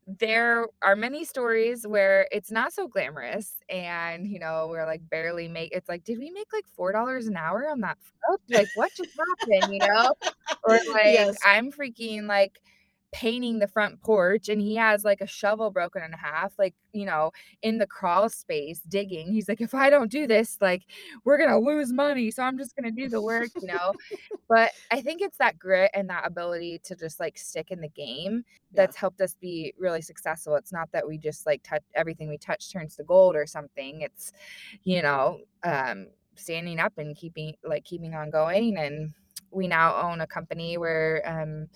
there 0.06 0.66
are 0.82 0.94
many 0.94 1.24
stories 1.24 1.86
where 1.86 2.28
it's 2.30 2.50
not 2.50 2.72
so 2.72 2.86
glamorous 2.86 3.56
and 3.68 4.28
you 4.28 4.38
know 4.38 4.68
we're 4.70 4.86
like 4.86 5.00
barely 5.10 5.48
make 5.48 5.72
it's 5.72 5.88
like 5.88 6.04
did 6.04 6.18
we 6.18 6.30
make 6.30 6.46
like 6.52 6.66
four 6.76 6.92
dollars 6.92 7.26
an 7.26 7.36
hour 7.36 7.68
on 7.68 7.80
that 7.80 7.98
like 8.50 8.68
what 8.76 8.90
just 8.96 9.10
happened 9.40 9.72
you 9.72 9.80
know 9.80 10.12
or 10.62 10.78
like 10.92 11.12
yes. 11.14 11.36
i'm 11.44 11.72
freaking 11.72 12.26
like 12.26 12.60
painting 13.16 13.58
the 13.58 13.66
front 13.66 13.98
porch 14.02 14.50
and 14.50 14.60
he 14.60 14.74
has 14.76 15.02
like 15.02 15.22
a 15.22 15.26
shovel 15.26 15.70
broken 15.70 16.02
in 16.02 16.12
half 16.12 16.52
like 16.58 16.74
you 16.92 17.06
know 17.06 17.30
in 17.62 17.78
the 17.78 17.86
crawl 17.86 18.28
space 18.28 18.80
digging. 18.80 19.32
He's 19.32 19.48
like 19.48 19.62
if 19.62 19.74
i 19.74 19.88
don't 19.88 20.10
do 20.10 20.26
this 20.26 20.58
like 20.60 20.82
we're 21.24 21.38
gonna 21.38 21.58
lose 21.58 21.94
money 21.94 22.30
so 22.30 22.42
i'm 22.42 22.58
just 22.58 22.76
gonna 22.76 22.90
do 22.90 23.08
the 23.08 23.22
work 23.22 23.48
you 23.58 23.68
know? 23.68 23.94
But 24.50 24.72
i 24.90 25.00
think 25.00 25.22
it's 25.22 25.38
that 25.38 25.58
grit 25.58 25.90
and 25.94 26.10
that 26.10 26.26
ability 26.26 26.82
to 26.84 26.94
just 26.94 27.18
like 27.18 27.38
stick 27.38 27.70
in 27.70 27.80
the 27.80 27.88
game 27.88 28.44
that's 28.74 28.96
yeah. 28.96 29.00
helped 29.00 29.22
us 29.22 29.34
be 29.40 29.72
really 29.78 30.02
successful. 30.02 30.56
It's 30.56 30.72
not 30.72 30.92
that 30.92 31.08
we 31.08 31.16
just 31.16 31.46
like 31.46 31.62
touch 31.62 31.82
everything 31.94 32.28
we 32.28 32.36
touch 32.36 32.70
turns 32.70 32.96
to 32.96 33.04
gold 33.04 33.34
or 33.34 33.46
something. 33.46 34.02
It's 34.02 34.34
you 34.84 35.00
know 35.00 35.38
um 35.64 36.08
standing 36.34 36.78
up 36.78 36.92
and 36.98 37.16
keeping 37.16 37.54
like 37.64 37.84
keeping 37.84 38.14
on 38.14 38.28
going 38.28 38.76
and 38.76 39.14
we 39.50 39.66
now 39.66 40.02
own 40.02 40.20
a 40.20 40.26
company 40.26 40.76
where 40.76 41.22
um 41.24 41.66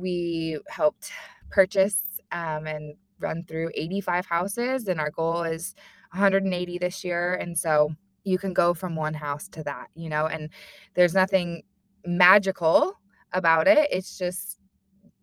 we 0.00 0.58
helped 0.68 1.12
purchase 1.50 2.00
um, 2.32 2.66
and 2.66 2.94
run 3.20 3.44
through 3.44 3.70
85 3.74 4.26
houses, 4.26 4.88
and 4.88 5.00
our 5.00 5.10
goal 5.10 5.42
is 5.42 5.74
180 6.12 6.78
this 6.78 7.04
year. 7.04 7.34
And 7.34 7.56
so 7.56 7.94
you 8.24 8.38
can 8.38 8.52
go 8.52 8.74
from 8.74 8.96
one 8.96 9.14
house 9.14 9.48
to 9.48 9.62
that, 9.64 9.88
you 9.94 10.08
know, 10.08 10.26
and 10.26 10.50
there's 10.94 11.14
nothing 11.14 11.62
magical 12.04 12.94
about 13.32 13.68
it. 13.68 13.88
It's 13.90 14.18
just, 14.18 14.58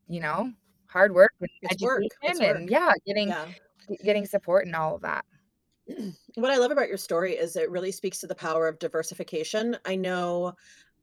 you 0.08 0.20
know, 0.20 0.52
hard 0.88 1.14
work 1.14 1.34
and 1.40 1.50
it's 1.64 1.82
work. 1.82 2.04
and 2.24 2.40
work. 2.40 2.70
yeah, 2.70 2.92
getting 3.06 3.30
yeah. 3.30 3.48
getting 4.04 4.26
support 4.26 4.66
and 4.66 4.76
all 4.76 4.96
of 4.96 5.02
that. 5.02 5.26
What 6.36 6.52
I 6.52 6.58
love 6.58 6.70
about 6.70 6.88
your 6.88 6.98
story 6.98 7.34
is 7.34 7.56
it 7.56 7.72
really 7.72 7.92
speaks 7.92 8.20
to 8.20 8.28
the 8.28 8.36
power 8.36 8.68
of 8.68 8.78
diversification. 8.78 9.76
I 9.86 9.96
know, 9.96 10.54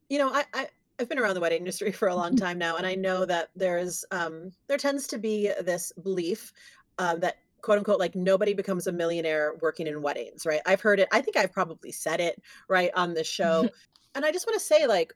you 0.07 0.17
know, 0.17 0.29
I, 0.29 0.45
I 0.53 0.67
I've 0.99 1.09
been 1.09 1.19
around 1.19 1.35
the 1.35 1.41
wedding 1.41 1.59
industry 1.59 1.91
for 1.91 2.07
a 2.07 2.15
long 2.15 2.35
time 2.45 2.57
now, 2.57 2.77
and 2.77 2.85
I 2.85 2.95
know 2.95 3.25
that 3.25 3.49
there's 3.55 4.05
um, 4.11 4.51
there 4.67 4.77
tends 4.77 5.07
to 5.07 5.17
be 5.17 5.51
this 5.61 5.91
belief 6.03 6.53
uh, 6.97 7.15
that 7.17 7.37
quote 7.61 7.77
unquote 7.77 7.99
like 7.99 8.15
nobody 8.15 8.53
becomes 8.53 8.87
a 8.87 8.91
millionaire 8.91 9.53
working 9.61 9.87
in 9.87 10.01
weddings, 10.01 10.45
right? 10.45 10.61
I've 10.65 10.81
heard 10.81 10.99
it. 10.99 11.07
I 11.11 11.21
think 11.21 11.37
I've 11.37 11.53
probably 11.53 11.91
said 11.91 12.19
it 12.19 12.41
right 12.69 12.91
on 12.95 13.13
this 13.13 13.27
show, 13.27 13.69
and 14.15 14.25
I 14.25 14.31
just 14.31 14.47
want 14.47 14.59
to 14.59 14.65
say 14.65 14.87
like 14.87 15.13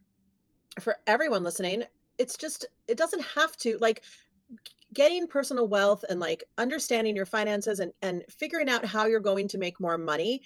for 0.79 0.97
everyone 1.07 1.43
listening, 1.43 1.83
it's 2.17 2.37
just 2.37 2.65
it 2.87 2.97
doesn't 2.97 3.23
have 3.23 3.55
to 3.57 3.77
like 3.79 4.03
getting 4.93 5.27
personal 5.27 5.67
wealth 5.67 6.03
and 6.09 6.19
like 6.19 6.43
understanding 6.57 7.15
your 7.15 7.25
finances 7.25 7.79
and 7.79 7.93
and 8.01 8.23
figuring 8.29 8.69
out 8.69 8.85
how 8.85 9.05
you're 9.05 9.19
going 9.19 9.47
to 9.47 9.57
make 9.57 9.79
more 9.79 9.97
money 9.97 10.41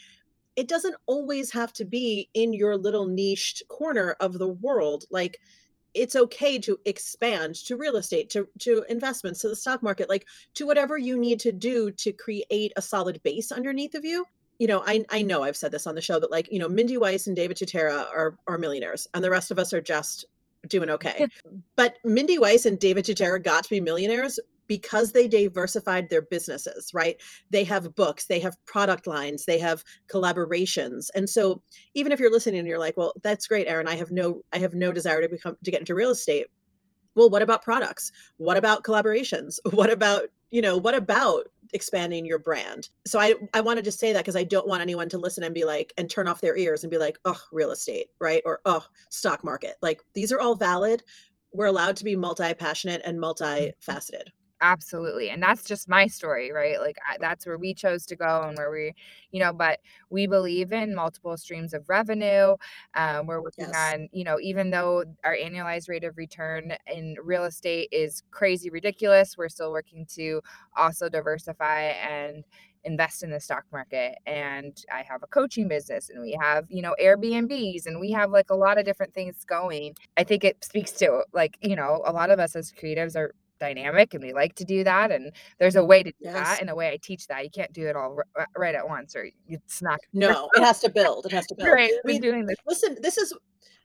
it 0.56 0.68
doesn't 0.68 0.96
always 1.06 1.52
have 1.52 1.74
to 1.74 1.86
be 1.86 2.30
in 2.34 2.54
your 2.54 2.78
little 2.78 3.06
niched 3.06 3.64
corner 3.70 4.16
of 4.20 4.38
the 4.38 4.48
world 4.48 5.06
like 5.10 5.40
it's 5.94 6.16
okay 6.16 6.58
to 6.60 6.80
expand 6.86 7.56
to 7.56 7.78
real 7.78 7.96
estate 7.96 8.30
to 8.30 8.48
to 8.60 8.84
investments 8.90 9.42
to 9.42 9.50
the 9.50 9.56
stock 9.56 9.84
market 9.84 10.10
like 10.10 10.26
to 10.54 10.66
whatever 10.66 10.98
you 10.98 11.18
need 11.18 11.40
to 11.40 11.52
do 11.52 11.92
to 11.92 12.12
create 12.12 12.74
a 12.76 12.82
solid 12.82 13.22
base 13.24 13.52
underneath 13.52 13.94
of 13.96 14.06
you. 14.06 14.26
You 14.60 14.68
know 14.68 14.84
i 14.86 15.04
i 15.10 15.22
know 15.22 15.44
i've 15.44 15.58
said 15.58 15.72
this 15.72 15.88
on 15.88 15.96
the 15.96 16.02
show 16.02 16.20
that 16.20 16.32
like 16.32 16.50
you 16.52 16.60
know 16.60 16.70
mindy 16.70 16.98
weiss 16.98 17.28
and 17.28 17.36
david 17.36 17.58
tutera 17.58 18.06
are 18.16 18.38
are 18.48 18.58
millionaires 18.58 19.08
and 19.14 19.24
the 19.24 19.30
rest 19.30 19.52
of 19.52 19.60
us 19.60 19.74
are 19.74 19.82
just 19.82 20.26
doing 20.68 20.90
okay. 20.90 21.28
But 21.76 21.98
mindy 22.06 22.38
weiss 22.38 22.66
and 22.66 22.80
david 22.80 23.04
tutera 23.04 23.44
got 23.44 23.64
to 23.66 23.70
be 23.70 23.82
millionaires 23.82 24.40
because 24.68 25.12
they 25.12 25.28
diversified 25.28 26.10
their 26.10 26.22
businesses, 26.22 26.92
right? 26.94 27.22
They 27.50 27.64
have 27.66 27.96
books, 27.96 28.26
they 28.26 28.40
have 28.40 28.58
product 28.66 29.08
lines, 29.08 29.46
they 29.46 29.60
have 29.60 29.84
collaborations. 30.08 31.10
And 31.16 31.30
so 31.30 31.62
even 31.94 32.12
if 32.12 32.20
you're 32.20 32.32
listening 32.32 32.60
and 32.60 32.68
you're 32.68 32.80
like, 32.80 32.98
well, 32.98 33.14
that's 33.24 33.48
great, 33.48 33.68
Erin, 33.68 33.88
I 33.88 33.96
have 33.96 34.12
no 34.12 34.42
I 34.54 34.60
have 34.60 34.74
no 34.74 34.92
desire 34.92 35.22
to 35.22 35.30
become 35.30 35.58
to 35.64 35.72
get 35.72 35.80
into 35.80 35.96
real 35.96 36.12
estate. 36.12 36.48
Well, 37.16 37.30
what 37.30 37.42
about 37.42 37.62
products? 37.62 38.12
What 38.38 38.58
about 38.58 38.84
collaborations? 38.84 39.60
What 39.72 39.92
about, 39.92 40.24
you 40.50 40.62
know, 40.62 40.78
what 40.78 40.96
about 40.96 41.48
expanding 41.74 42.26
your 42.26 42.40
brand? 42.40 42.90
So 43.06 43.20
I 43.20 43.36
I 43.54 43.62
want 43.62 43.78
to 43.78 43.84
just 43.84 44.00
say 44.00 44.14
that 44.14 44.20
because 44.20 44.36
I 44.36 44.44
don't 44.44 44.68
want 44.68 44.82
anyone 44.82 45.10
to 45.10 45.18
listen 45.18 45.44
and 45.44 45.54
be 45.54 45.66
like 45.66 45.94
and 45.98 46.10
turn 46.10 46.28
off 46.28 46.42
their 46.42 46.58
ears 46.58 46.84
and 46.84 46.92
be 46.92 46.98
like, 46.98 47.20
"Oh, 47.26 47.40
real 47.52 47.72
estate," 47.72 48.08
right? 48.20 48.42
Or 48.46 48.62
"Oh, 48.66 48.86
stock 49.10 49.44
market." 49.44 49.76
Like 49.82 50.02
these 50.14 50.32
are 50.32 50.40
all 50.40 50.56
valid. 50.56 51.04
We're 51.52 51.68
allowed 51.68 51.98
to 51.98 52.04
be 52.04 52.16
multi-passionate 52.16 53.02
and 53.06 53.20
mm-hmm. 53.20 53.44
multifaceted. 53.44 54.30
Absolutely. 54.64 55.30
And 55.30 55.44
that's 55.44 55.66
just 55.66 55.90
my 55.90 56.08
story, 56.08 56.54
right? 56.54 56.80
Like 56.80 56.98
I, 57.08 57.18
that's 57.20 57.46
where 57.46 57.58
we 57.58 57.74
chose 57.74 58.06
to 58.06 58.16
go 58.16 58.44
and 58.48 58.58
where 58.58 58.72
we, 58.72 58.94
you 59.32 59.42
know, 59.42 59.52
but 59.52 59.82
we 60.10 60.26
believe 60.26 60.72
in 60.72 60.96
multiple 60.96 61.36
streams 61.36 61.74
of 61.74 61.84
revenue. 61.90 62.56
Um, 62.96 63.28
we're 63.28 63.42
working 63.42 63.66
yes. 63.74 63.94
on, 63.94 64.08
you 64.14 64.24
know, 64.24 64.40
even 64.40 64.70
though 64.70 65.04
our 65.26 65.36
annualized 65.36 65.90
rate 65.90 66.06
of 66.06 66.18
return 66.18 66.74
in 66.88 67.18
real 67.22 67.44
estate 67.44 67.90
is 67.92 68.24
crazy 68.32 68.70
ridiculous, 68.70 69.38
we're 69.38 69.50
still 69.50 69.70
working 69.74 70.06
to 70.16 70.42
also 70.78 71.10
diversify 71.10 71.82
and 71.82 72.46
invest 72.86 73.24
in 73.24 73.32
the 73.32 73.40
stock 73.40 73.64
market 73.72 74.18
and 74.26 74.84
i 74.94 75.02
have 75.02 75.24
a 75.24 75.28
coaching 75.28 75.70
business 75.70 76.10
and 76.10 76.22
we 76.22 76.38
have 76.38 76.66
you 76.68 76.82
know 76.82 76.94
airbnbs 77.02 77.86
and 77.86 77.98
we 77.98 78.12
have 78.12 78.30
like 78.30 78.50
a 78.50 78.54
lot 78.56 78.78
of 78.78 78.84
different 78.84 79.14
things 79.14 79.46
going 79.46 79.96
i 80.18 80.24
think 80.24 80.44
it 80.44 80.62
speaks 80.66 80.92
to 80.92 81.24
like 81.32 81.58
you 81.62 81.78
know 81.78 82.02
a 82.06 82.12
lot 82.12 82.30
of 82.30 82.40
us 82.40 82.58
as 82.58 82.74
creatives 82.74 83.16
are 83.16 83.34
dynamic 83.60 84.14
and 84.14 84.24
we 84.24 84.34
like 84.34 84.56
to 84.56 84.66
do 84.66 84.84
that 84.84 85.12
and 85.12 85.32
there's 85.60 85.76
a 85.76 85.84
way 85.84 86.04
to 86.04 86.12
do 86.12 86.18
yes. 86.22 86.34
that 86.34 86.62
and 86.62 86.70
a 86.70 86.76
way 86.76 86.90
i 86.90 86.98
teach 86.98 87.28
that 87.28 87.44
you 87.44 87.50
can't 87.50 87.72
do 87.74 87.88
it 87.88 87.96
all 87.96 88.18
r- 88.36 88.48
right 88.58 88.76
at 88.76 88.88
once 88.88 89.16
or 89.16 89.28
it's 89.48 89.82
not 89.82 90.00
no 90.12 90.50
it 90.54 90.62
has 90.62 90.80
to 90.80 90.90
build 90.90 91.26
it 91.26 91.32
has 91.32 91.46
to 91.48 91.56
build 91.58 91.70
right 91.70 91.92
I 92.04 92.08
mean, 92.08 92.22
doing 92.22 92.46
this 92.46 92.58
listen 92.66 92.98
this 93.02 93.18
is 93.18 93.34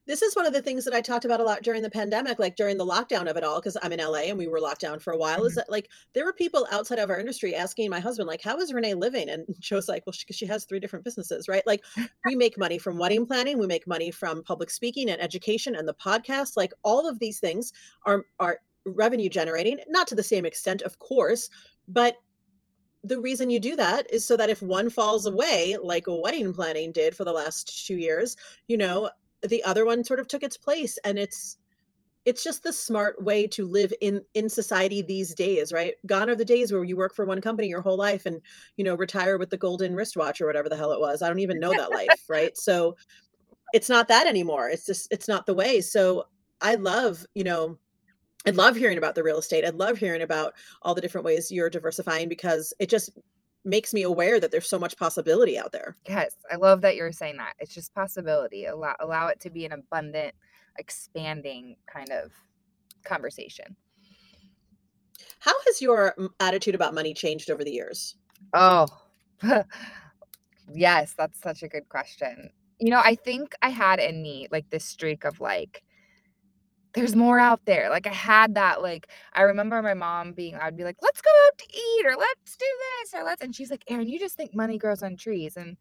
this 0.09 0.23
is 0.23 0.35
one 0.35 0.47
of 0.47 0.55
the 0.55 0.63
things 0.63 0.87
that 0.87 0.95
I 0.95 1.03
talked 1.03 1.27
about 1.27 1.39
a 1.39 1.45
lot 1.45 1.63
during 1.63 1.83
the 1.83 1.91
pandemic, 1.91 2.39
like 2.39 2.57
during 2.57 2.79
the 2.79 2.87
lockdown 2.87 3.29
of 3.29 3.37
it 3.37 3.45
all, 3.45 3.61
because 3.61 3.77
I'm 3.83 3.93
in 3.93 4.01
LA 4.01 4.21
and 4.21 4.39
we 4.39 4.49
were 4.49 4.59
locked 4.59 4.81
down 4.81 4.99
for 4.99 5.13
a 5.13 5.19
while. 5.19 5.37
Mm-hmm. 5.37 5.47
Is 5.49 5.55
that 5.57 5.71
like 5.71 5.91
there 6.15 6.25
were 6.25 6.33
people 6.33 6.67
outside 6.73 6.99
of 6.99 7.11
our 7.11 7.21
industry 7.21 7.55
asking 7.55 7.91
my 7.91 8.01
husband, 8.01 8.27
like, 8.27 8.41
how 8.43 8.59
is 8.59 8.73
Renee 8.73 8.95
living? 8.95 9.29
And 9.29 9.45
Joe's 9.61 9.87
like, 9.87 10.07
well, 10.07 10.15
she, 10.15 10.25
she 10.33 10.47
has 10.47 10.65
three 10.65 10.81
different 10.81 11.05
businesses, 11.05 11.47
right? 11.47 11.65
Like, 11.67 11.85
we 12.25 12.35
make 12.35 12.57
money 12.57 12.79
from 12.79 12.97
wedding 12.97 13.27
planning, 13.27 13.59
we 13.59 13.67
make 13.67 13.87
money 13.87 14.11
from 14.11 14.43
public 14.43 14.71
speaking 14.71 15.11
and 15.11 15.21
education 15.21 15.77
and 15.77 15.87
the 15.87 15.95
podcast. 15.95 16.57
Like, 16.57 16.73
all 16.83 17.07
of 17.07 17.19
these 17.19 17.39
things 17.39 17.75
are 18.07 18.25
are 18.41 18.61
revenue 18.89 19.29
generating, 19.29 19.79
not 19.89 20.07
to 20.09 20.15
the 20.15 20.23
same 20.23 20.45
extent, 20.45 20.83
of 20.83 20.99
course, 20.99 21.51
but 21.87 22.17
the 23.05 23.21
reason 23.21 23.51
you 23.51 23.61
do 23.61 23.77
that 23.77 24.13
is 24.13 24.25
so 24.25 24.37
that 24.37 24.51
if 24.51 24.63
one 24.63 24.91
falls 24.91 25.27
away, 25.27 25.77
like 25.83 26.05
wedding 26.07 26.53
planning 26.53 26.93
did 26.93 27.17
for 27.17 27.25
the 27.25 27.33
last 27.33 27.87
two 27.87 27.97
years, 27.97 28.37
you 28.67 28.77
know, 28.77 29.11
the 29.43 29.63
other 29.65 29.85
one 29.85 30.05
sort 30.05 30.21
of 30.21 30.29
took 30.29 30.43
its 30.43 30.57
place. 30.57 30.99
And 31.05 31.19
it's 31.19 31.59
it's 32.25 32.45
just 32.45 32.63
the 32.63 32.73
smart 32.73 33.23
way 33.23 33.47
to 33.47 33.67
live 33.67 33.93
in 34.01 34.21
in 34.35 34.49
society 34.49 35.01
these 35.01 35.35
days 35.35 35.73
right? 35.73 35.95
Gone 36.07 36.29
are 36.29 36.35
the 36.35 36.45
days 36.45 36.73
where 36.73 36.85
you 36.85 36.97
work 36.97 37.15
for 37.15 37.25
one 37.25 37.41
company 37.41 37.69
your 37.69 37.81
whole 37.81 37.97
life 37.97 38.27
and 38.27 38.41
you 38.77 38.85
know 38.85 38.97
retire 38.97 39.39
with 39.39 39.51
the 39.51 39.57
golden 39.57 39.95
wristwatch 39.95 40.41
or 40.41 40.47
whatever 40.47 40.69
the 40.69 40.77
hell 40.77 40.93
it 40.93 41.01
was. 41.01 41.23
I 41.23 41.29
don't 41.29 41.39
even 41.39 41.61
know 41.61 41.73
that 41.73 41.91
life 41.95 42.25
right? 42.29 42.57
So 42.57 42.97
it's 43.73 43.89
not 43.89 44.09
that 44.09 44.27
anymore. 44.27 44.69
It's 44.69 44.87
just 44.87 45.09
it's 45.11 45.29
not 45.29 45.47
the 45.47 45.55
way. 45.55 45.81
So 45.81 46.27
i 46.61 46.75
love 46.75 47.25
you 47.35 47.45
know 47.45 47.79
I 48.47 48.51
love 48.51 48.77
hearing 48.77 48.99
about 48.99 49.15
the 49.15 49.23
real 49.23 49.39
estate. 49.39 49.65
I 49.65 49.71
love 49.71 49.99
hearing 49.99 50.23
about 50.23 50.55
all 50.83 50.95
the 50.95 51.01
different 51.01 51.25
ways 51.25 51.51
you're 51.51 51.71
diversifying 51.71 52.29
because 52.29 52.73
it 52.79 52.89
just 52.89 53.11
makes 53.65 53.93
me 53.93 54.03
aware 54.03 54.41
that 54.41 54.51
there's 54.51 54.69
so 54.69 54.79
much 54.79 54.97
possibility 54.97 55.59
out 55.59 55.73
there. 55.73 55.97
Yes, 56.09 56.37
I 56.51 56.57
love 56.57 56.81
that 56.83 56.97
you're 56.97 57.13
saying 57.13 57.37
that. 57.39 57.55
It's 57.59 57.75
just 57.75 57.95
possibility. 57.95 58.67
Allow 58.67 58.95
allow 59.01 59.29
it 59.29 59.41
to 59.41 59.51
be 59.51 59.65
an 59.67 59.73
abundant, 59.73 60.35
expanding 60.79 61.77
kind 61.87 62.11
of 62.11 62.33
conversation. 63.05 63.77
How 65.41 65.55
has 65.67 65.83
your 65.83 66.15
mm, 66.19 66.29
attitude 66.41 66.75
about 66.75 66.95
money 66.95 67.15
changed 67.15 67.51
over 67.51 67.65
the 67.65 67.73
years? 67.73 68.17
Oh. 68.55 68.87
yes, 70.75 71.15
that's 71.17 71.41
such 71.41 71.63
a 71.63 71.69
good 71.69 71.89
question. 71.89 72.51
You 72.81 72.91
know, 72.91 73.03
I 73.05 73.15
think 73.17 73.55
I 73.63 73.71
had 73.71 73.99
in 73.99 74.23
me 74.23 74.49
like 74.51 74.71
this 74.71 74.85
streak 74.85 75.25
of 75.25 75.41
like 75.41 75.83
there's 76.95 77.15
more 77.15 77.39
out 77.39 77.65
there. 77.65 77.91
Like 77.91 78.07
I 78.07 78.13
had 78.13 78.55
that 78.55 78.83
like 78.83 79.09
I 79.35 79.43
remember 79.43 79.81
my 79.83 79.95
mom 79.95 80.33
being 80.33 80.55
I'd 80.57 80.77
be 80.77 80.85
like, 80.85 80.97
"Let's 81.03 81.21
go 81.21 81.31
out 81.47 81.59
to 81.59 81.65
eat 81.77 82.07
or 82.07 82.17
let's 82.17 82.57
do 82.57 82.67
this 83.03 83.15
or 83.15 83.25
let's" 83.25 83.43
and 83.43 83.55
she's 83.55 83.71
like, 83.71 83.85
Erin, 83.89 84.09
you 84.09 84.19
just 84.19 84.37
think 84.37 84.55
money 84.55 84.79
grows 84.79 85.03
on 85.03 85.17
trees." 85.17 85.57
And 85.57 85.77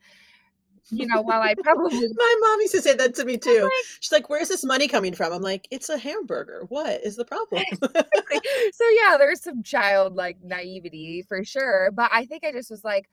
you 0.89 1.05
know, 1.05 1.21
while 1.21 1.41
I 1.41 1.53
probably 1.61 1.99
My 2.17 2.35
mom 2.41 2.61
used 2.61 2.73
to 2.75 2.81
say 2.81 2.95
that 2.95 3.15
to 3.15 3.25
me 3.25 3.37
too. 3.37 3.61
like 3.63 3.71
She's 3.99 4.11
like, 4.11 4.29
"Where's 4.29 4.47
this 4.47 4.63
money 4.63 4.87
coming 4.87 5.13
from?" 5.13 5.33
I'm 5.33 5.41
like, 5.41 5.67
"It's 5.71 5.89
a 5.89 5.97
hamburger. 5.97 6.65
What 6.69 7.01
is 7.03 7.15
the 7.15 7.25
problem?" 7.25 7.63
so 7.81 8.85
yeah, 9.01 9.17
there's 9.17 9.41
some 9.41 9.63
childlike 9.63 10.37
naivety 10.43 11.23
for 11.27 11.43
sure, 11.43 11.91
but 11.91 12.09
I 12.13 12.25
think 12.25 12.43
I 12.45 12.51
just 12.51 12.71
was 12.71 12.83
like, 12.83 13.09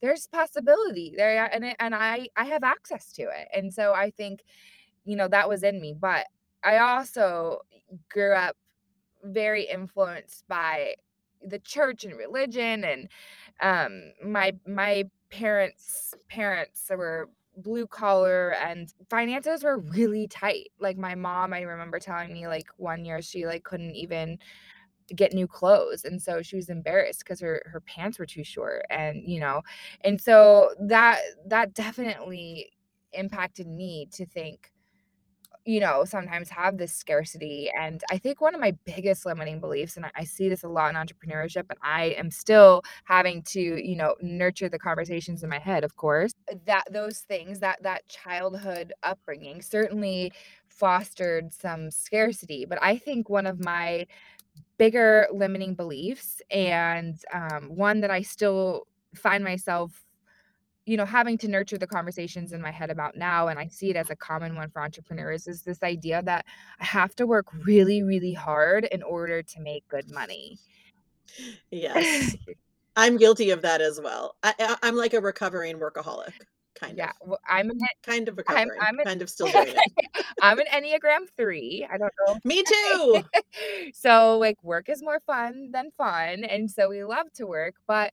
there's 0.00 0.28
possibility 0.28 1.14
there, 1.16 1.50
and 1.52 1.64
it, 1.64 1.76
and 1.80 1.94
I 1.94 2.28
I 2.36 2.44
have 2.44 2.62
access 2.62 3.12
to 3.14 3.22
it, 3.22 3.48
and 3.52 3.72
so 3.72 3.92
I 3.94 4.10
think, 4.10 4.44
you 5.04 5.16
know, 5.16 5.28
that 5.28 5.48
was 5.48 5.62
in 5.64 5.80
me. 5.80 5.94
But 5.98 6.26
I 6.64 6.78
also 6.78 7.60
grew 8.10 8.34
up 8.34 8.56
very 9.24 9.64
influenced 9.64 10.46
by 10.48 10.94
the 11.42 11.58
church 11.60 12.04
and 12.04 12.16
religion, 12.16 12.84
and 12.84 13.08
um, 13.60 14.12
my 14.24 14.54
my 14.66 15.04
parents' 15.30 16.14
parents 16.28 16.90
were 16.90 17.28
blue 17.58 17.86
collar 17.86 18.54
and 18.54 18.92
finances 19.10 19.64
were 19.64 19.78
really 19.78 20.28
tight. 20.28 20.70
Like 20.80 20.96
my 20.98 21.14
mom, 21.14 21.52
I 21.52 21.62
remember 21.62 21.98
telling 22.00 22.32
me 22.32 22.46
like 22.48 22.68
one 22.76 23.04
year 23.04 23.22
she 23.22 23.46
like 23.46 23.64
couldn't 23.64 23.96
even 23.96 24.38
get 25.14 25.32
new 25.32 25.46
clothes 25.46 26.04
and 26.04 26.20
so 26.20 26.42
she 26.42 26.56
was 26.56 26.68
embarrassed 26.68 27.20
because 27.20 27.40
her 27.40 27.62
her 27.66 27.80
pants 27.80 28.18
were 28.18 28.26
too 28.26 28.44
short 28.44 28.84
and 28.90 29.22
you 29.26 29.40
know 29.40 29.62
and 30.02 30.20
so 30.20 30.74
that 30.78 31.20
that 31.46 31.72
definitely 31.74 32.70
impacted 33.12 33.66
me 33.66 34.06
to 34.12 34.26
think 34.26 34.70
you 35.68 35.80
know 35.80 36.02
sometimes 36.02 36.48
have 36.48 36.78
this 36.78 36.94
scarcity 36.94 37.70
and 37.78 38.02
i 38.10 38.16
think 38.16 38.40
one 38.40 38.54
of 38.54 38.60
my 38.60 38.74
biggest 38.86 39.26
limiting 39.26 39.60
beliefs 39.60 39.96
and 39.98 40.06
i, 40.14 40.24
see 40.24 40.48
this 40.48 40.64
a 40.64 40.68
lot 40.68 40.88
in 40.88 40.96
entrepreneurship 40.96 41.64
and 41.68 41.78
i 41.82 42.06
am 42.16 42.30
still 42.30 42.82
having 43.04 43.42
to 43.42 43.60
you 43.60 43.94
know 43.94 44.14
nurture 44.22 44.70
the 44.70 44.78
conversations 44.78 45.42
in 45.42 45.50
my 45.50 45.58
head 45.58 45.84
of 45.84 45.94
course 45.96 46.32
that 46.64 46.84
those 46.90 47.18
things 47.18 47.60
that 47.60 47.82
that 47.82 48.08
childhood 48.08 48.94
upbringing 49.02 49.60
certainly 49.60 50.32
fostered 50.68 51.52
some 51.52 51.90
scarcity 51.90 52.64
but 52.64 52.78
i 52.82 52.96
think 52.96 53.28
one 53.28 53.46
of 53.46 53.62
my 53.62 54.06
bigger 54.78 55.26
limiting 55.32 55.74
beliefs 55.74 56.40
and 56.50 57.20
um, 57.34 57.64
one 57.74 58.00
that 58.00 58.10
I 58.10 58.22
still 58.22 58.86
find 59.14 59.42
myself, 59.42 60.04
you 60.88 60.96
know, 60.96 61.04
having 61.04 61.36
to 61.38 61.48
nurture 61.48 61.76
the 61.76 61.86
conversations 61.86 62.52
in 62.52 62.62
my 62.62 62.70
head 62.70 62.90
about 62.90 63.14
now. 63.14 63.48
And 63.48 63.58
I 63.58 63.68
see 63.68 63.90
it 63.90 63.96
as 63.96 64.08
a 64.08 64.16
common 64.16 64.56
one 64.56 64.70
for 64.70 64.80
entrepreneurs 64.80 65.46
is 65.46 65.62
this 65.62 65.82
idea 65.82 66.22
that 66.22 66.46
I 66.80 66.84
have 66.84 67.14
to 67.16 67.26
work 67.26 67.46
really, 67.66 68.02
really 68.02 68.32
hard 68.32 68.86
in 68.86 69.02
order 69.02 69.42
to 69.42 69.60
make 69.60 69.86
good 69.88 70.10
money. 70.10 70.58
Yes. 71.70 72.34
I'm 72.96 73.16
guilty 73.16 73.50
of 73.50 73.62
that 73.62 73.80
as 73.80 74.00
well. 74.02 74.34
I 74.42 74.76
I'm 74.82 74.96
like 74.96 75.14
a 75.14 75.20
recovering 75.20 75.78
workaholic, 75.78 76.32
kind 76.74 76.92
of. 76.92 76.98
yeah, 76.98 77.12
well, 77.24 77.38
I'm 77.48 77.70
an 77.70 77.78
Kind 78.02 78.28
of 78.28 78.32
I'm 78.32 78.38
recovering, 78.38 78.80
I'm 78.80 78.98
an 78.98 79.04
kind 79.04 79.22
of 79.22 79.30
still 79.30 79.46
doing 79.52 79.68
it. 79.68 80.24
I'm 80.42 80.58
an 80.58 80.66
Enneagram 80.66 81.28
3. 81.36 81.86
I 81.92 81.98
don't 81.98 82.12
know. 82.26 82.38
Me 82.44 82.62
too! 82.64 83.22
So, 83.94 84.38
like, 84.38 84.56
work 84.64 84.88
is 84.88 85.02
more 85.02 85.20
fun 85.20 85.70
than 85.72 85.90
fun, 85.96 86.44
and 86.44 86.70
so 86.70 86.88
we 86.88 87.04
love 87.04 87.32
to 87.34 87.46
work, 87.46 87.74
but, 87.86 88.12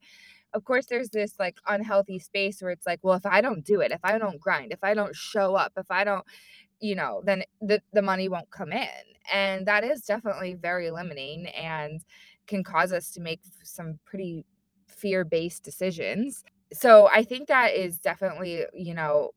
of 0.53 0.63
course, 0.65 0.85
there's 0.87 1.09
this, 1.09 1.35
like, 1.39 1.57
unhealthy 1.67 2.19
space 2.19 2.61
where 2.61 2.71
it's 2.71 2.85
like, 2.87 2.99
"Well, 3.03 3.15
if 3.15 3.25
I 3.25 3.41
don't 3.41 3.65
do 3.65 3.81
it, 3.81 3.91
if 3.91 3.99
I 4.03 4.17
don't 4.17 4.39
grind, 4.39 4.71
if 4.73 4.83
I 4.83 4.93
don't 4.93 5.15
show 5.15 5.55
up, 5.55 5.73
if 5.77 5.89
I 5.91 6.03
don't" 6.03 6.25
you 6.81 6.95
know, 6.95 7.21
then 7.25 7.43
the 7.61 7.81
the 7.93 8.01
money 8.03 8.29
won't 8.29 8.51
come 8.51 8.71
in, 8.73 8.89
and 9.33 9.65
that 9.67 9.83
is 9.85 10.03
definitely 10.03 10.55
very 10.55 10.91
limiting 10.91 11.47
and 11.49 12.01
can 12.47 12.63
cause 12.63 12.93
us 12.93 13.11
to 13.13 13.21
make 13.21 13.41
some 13.63 13.99
pretty 14.05 14.45
fear-based 14.87 15.63
decisions. 15.63 16.43
So, 16.73 17.07
I 17.13 17.23
think 17.23 17.47
that 17.49 17.75
is 17.75 17.99
definitely, 17.99 18.65
you 18.73 18.93
know 18.95 19.31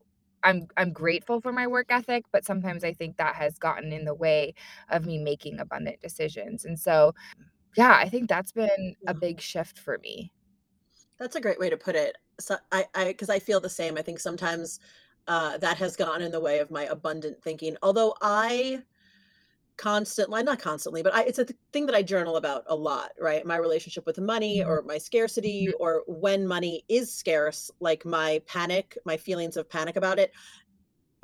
I'm 0.45 0.69
I'm 0.79 0.93
grateful 0.93 1.41
for 1.41 1.53
my 1.53 1.67
work 1.69 1.87
ethic, 1.91 2.25
but 2.33 2.45
sometimes 2.47 2.85
I 2.85 2.93
think 2.95 3.17
that 3.19 3.35
has 3.37 3.59
gotten 3.59 3.93
in 3.93 4.05
the 4.07 4.15
way 4.15 4.55
of 4.91 5.07
me 5.07 5.19
making 5.19 5.61
abundant 5.61 6.01
decisions, 6.03 6.65
and 6.67 6.79
so, 6.79 7.15
yeah, 7.77 7.95
I 7.97 8.09
think 8.11 8.29
that's 8.31 8.53
been 8.53 8.97
a 9.09 9.15
big 9.15 9.41
shift 9.43 9.79
for 9.81 9.99
me. 10.01 10.33
That's 11.19 11.37
a 11.37 11.41
great 11.41 11.59
way 11.59 11.71
to 11.71 11.77
put 11.77 11.97
it. 11.97 12.17
So 12.41 12.57
I 12.73 12.87
I 12.95 13.05
because 13.07 13.31
I 13.31 13.39
feel 13.39 13.61
the 13.61 13.69
same. 13.71 13.97
I 13.99 14.03
think 14.03 14.21
sometimes, 14.21 14.79
uh, 15.27 15.59
that 15.59 15.77
has 15.79 15.97
gone 15.97 16.23
in 16.23 16.31
the 16.33 16.41
way 16.41 16.59
of 16.61 16.71
my 16.71 16.85
abundant 16.85 17.43
thinking, 17.43 17.77
although 17.83 18.15
I 18.23 18.85
constantly 19.79 20.43
not 20.43 20.61
constantly, 20.61 21.03
but 21.03 21.15
I 21.15 21.23
it's 21.25 21.39
a 21.39 21.45
th 21.47 21.59
thing 21.73 21.87
that 21.87 21.95
I 21.97 22.03
journal 22.03 22.37
about 22.37 22.65
a 22.69 22.77
lot, 22.77 23.13
right? 23.21 23.47
My 23.47 23.57
relationship 23.57 24.07
with 24.07 24.19
money 24.19 24.63
Mhm, 24.63 24.65
or 24.65 24.83
my 24.83 24.99
scarcity 24.99 25.69
mhm. 25.69 25.75
or 25.81 26.05
when 26.09 26.47
money 26.49 26.85
is 26.89 27.15
scarce, 27.15 27.71
like 27.81 28.05
my 28.05 28.43
panic, 28.47 28.99
my 29.07 29.17
feelings 29.17 29.57
of 29.57 29.69
panic 29.71 29.97
about 29.97 30.19
it, 30.19 30.33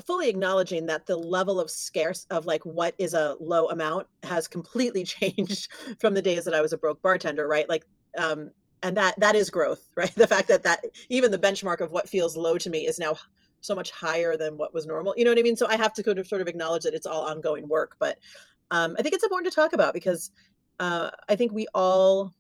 fully 0.07 0.28
acknowledging 0.28 0.87
that 0.87 1.07
the 1.07 1.16
level 1.16 1.61
of 1.61 1.70
scarce 1.70 2.26
of 2.30 2.46
like 2.46 2.64
what 2.64 2.94
is 2.98 3.14
a 3.14 3.37
low 3.40 3.68
amount 3.68 4.09
has 4.22 4.48
completely 4.48 5.04
changed 5.16 5.72
from 6.00 6.14
the 6.14 6.22
days 6.22 6.44
that 6.44 6.54
I 6.54 6.61
was 6.61 6.72
a 6.72 6.78
broke 6.78 7.00
bartender, 7.02 7.46
right? 7.46 7.68
Like, 7.68 7.85
um, 8.18 8.50
and 8.85 8.97
that 8.97 9.18
that 9.18 9.35
is 9.35 9.51
growth, 9.51 9.88
right? 9.97 10.14
The 10.14 10.29
fact 10.29 10.47
that 10.49 10.62
that 10.62 10.85
even 11.09 11.33
the 11.33 11.38
benchmark 11.38 11.81
of 11.81 11.90
what 11.90 12.09
feels 12.09 12.37
low 12.37 12.57
to 12.59 12.70
me 12.70 12.87
is 12.87 13.01
now 13.01 13.16
so 13.61 13.75
much 13.75 13.90
higher 13.90 14.37
than 14.37 14.57
what 14.57 14.75
was 14.75 14.87
normal. 14.87 15.14
You 15.16 15.25
know 15.25 15.31
what 15.31 15.38
I 15.38 15.42
mean? 15.42 15.57
So 15.57 15.66
I 15.66 15.77
have 15.77 15.94
to 15.94 16.03
kind 16.03 16.18
of 16.18 16.29
sort 16.29 16.42
of 16.42 16.49
acknowledge 16.49 16.85
that 16.85 16.94
it's 16.94 17.07
all 17.07 17.23
ongoing 17.23 17.66
work, 17.66 17.97
but 17.99 18.18
um, 18.70 18.94
I 18.99 19.03
think 19.03 19.14
it's 19.14 19.25
important 19.25 19.51
to 19.51 19.57
talk 19.57 19.73
about 19.73 19.94
because 19.94 20.31
uh, 20.81 21.11
I 21.29 21.35
think 21.35 21.53
we 21.53 21.66
all 21.75 22.35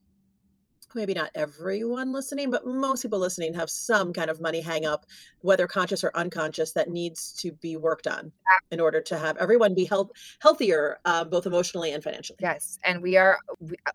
maybe 0.94 1.14
not 1.14 1.30
everyone 1.34 2.12
listening, 2.12 2.50
but 2.50 2.64
most 2.66 3.02
people 3.02 3.18
listening 3.18 3.52
have 3.52 3.68
some 3.68 4.12
kind 4.12 4.30
of 4.30 4.40
money 4.40 4.60
hang 4.60 4.86
up, 4.86 5.04
whether 5.40 5.66
conscious 5.66 6.04
or 6.04 6.12
unconscious, 6.14 6.72
that 6.72 6.88
needs 6.88 7.32
to 7.32 7.52
be 7.52 7.76
worked 7.76 8.06
on 8.06 8.30
in 8.70 8.80
order 8.80 9.00
to 9.00 9.18
have 9.18 9.36
everyone 9.38 9.74
be 9.74 9.84
health 9.84 10.10
healthier, 10.40 10.98
uh, 11.04 11.24
both 11.24 11.46
emotionally 11.46 11.92
and 11.92 12.02
financially. 12.04 12.38
Yes, 12.40 12.78
and 12.84 13.02
we 13.02 13.16
are 13.16 13.38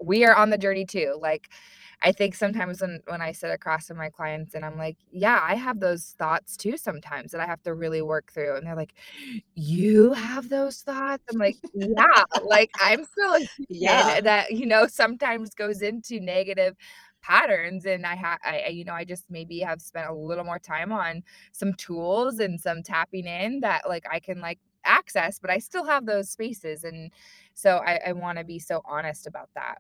we 0.02 0.26
are 0.26 0.36
on 0.36 0.50
the 0.50 0.58
journey 0.58 0.86
too, 0.86 1.18
like, 1.22 1.50
I 2.02 2.12
think 2.14 2.36
sometimes 2.36 2.82
when 2.82 3.02
when 3.08 3.22
I 3.22 3.34
sit 3.34 3.52
across 3.52 3.88
from 3.88 3.98
my 3.98 4.10
clients 4.10 4.54
and 4.56 4.66
I'm 4.66 4.78
like, 4.78 4.98
"Yeah, 5.12 5.40
I 5.44 5.56
have 5.56 5.80
those 5.82 6.16
thoughts 6.18 6.56
too 6.58 6.78
sometimes 6.78 7.32
that 7.32 7.42
I 7.42 7.46
have 7.46 7.62
to 7.64 7.74
really 7.76 8.02
work 8.02 8.32
through," 8.32 8.56
and 8.56 8.66
they're 8.66 8.76
like, 8.76 8.94
"You 9.56 10.14
have 10.14 10.50
those 10.50 10.82
thoughts?" 10.82 11.24
I'm 11.32 11.38
like, 11.40 11.58
"Yeah," 11.74 12.24
like, 12.42 12.72
I'm 12.80 13.04
still 13.06 13.36
a 13.38 13.48
Yeah. 13.70 14.20
that, 14.24 14.52
you 14.52 14.66
know, 14.66 14.88
sometimes 14.88 15.54
goes 15.56 15.82
into 15.82 16.20
negative 16.22 16.76
patterns, 17.22 17.86
and 17.86 18.06
I 18.06 18.16
have 18.16 18.40
I 18.46 18.68
you 18.70 18.86
know, 18.86 18.94
I 18.94 19.06
just 19.06 19.26
maybe 19.30 19.60
have 19.62 19.82
spent 19.82 20.10
a 20.10 20.14
little 20.14 20.46
more 20.46 20.60
time 20.60 20.92
on 20.94 21.24
some 21.54 21.74
tools 21.76 22.40
and 22.40 22.60
some 22.62 22.84
tapping 22.84 23.28
in 23.28 23.60
that, 23.62 23.88
like, 23.90 24.06
I 24.12 24.20
can, 24.22 24.40
like, 24.42 24.60
access, 24.86 25.40
but 25.40 25.50
I 25.52 25.60
still 25.60 25.86
have 25.86 26.06
those 26.06 26.30
spaces, 26.32 26.84
and 26.86 27.12
so 27.56 27.78
I 27.78 28.00
I 28.10 28.14
wanna 28.14 28.44
be 28.46 28.60
so 28.60 28.82
honest 28.86 29.28
about 29.28 29.50
that. 29.56 29.80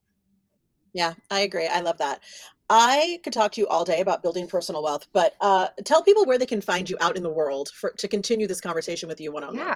Yeah, 0.93 1.13
I 1.30 1.41
agree. 1.41 1.67
I 1.67 1.82
love 1.82 1.97
that. 1.99 2.21
I 2.69 3.19
could 3.23 3.34
talk 3.34 3.52
to 3.54 3.62
you 3.62 3.67
all 3.67 3.84
day 3.84 3.99
about 3.99 4.21
building 4.21 4.47
personal 4.47 4.84
wealth, 4.84 5.08
but 5.12 5.34
uh, 5.41 5.69
tell 5.86 6.04
people 6.04 6.25
where 6.25 6.38
they 6.38 6.45
can 6.45 6.62
find 6.62 6.89
you 6.89 6.97
out 7.02 7.17
in 7.17 7.23
the 7.23 7.30
world 7.30 7.69
for 7.69 7.91
to 7.97 8.08
continue 8.08 8.47
this 8.47 8.62
conversation 8.62 9.10
with 9.10 9.19
you 9.19 9.32
one 9.32 9.43
on 9.43 9.58
one. 9.58 9.65
Yeah. 9.65 9.75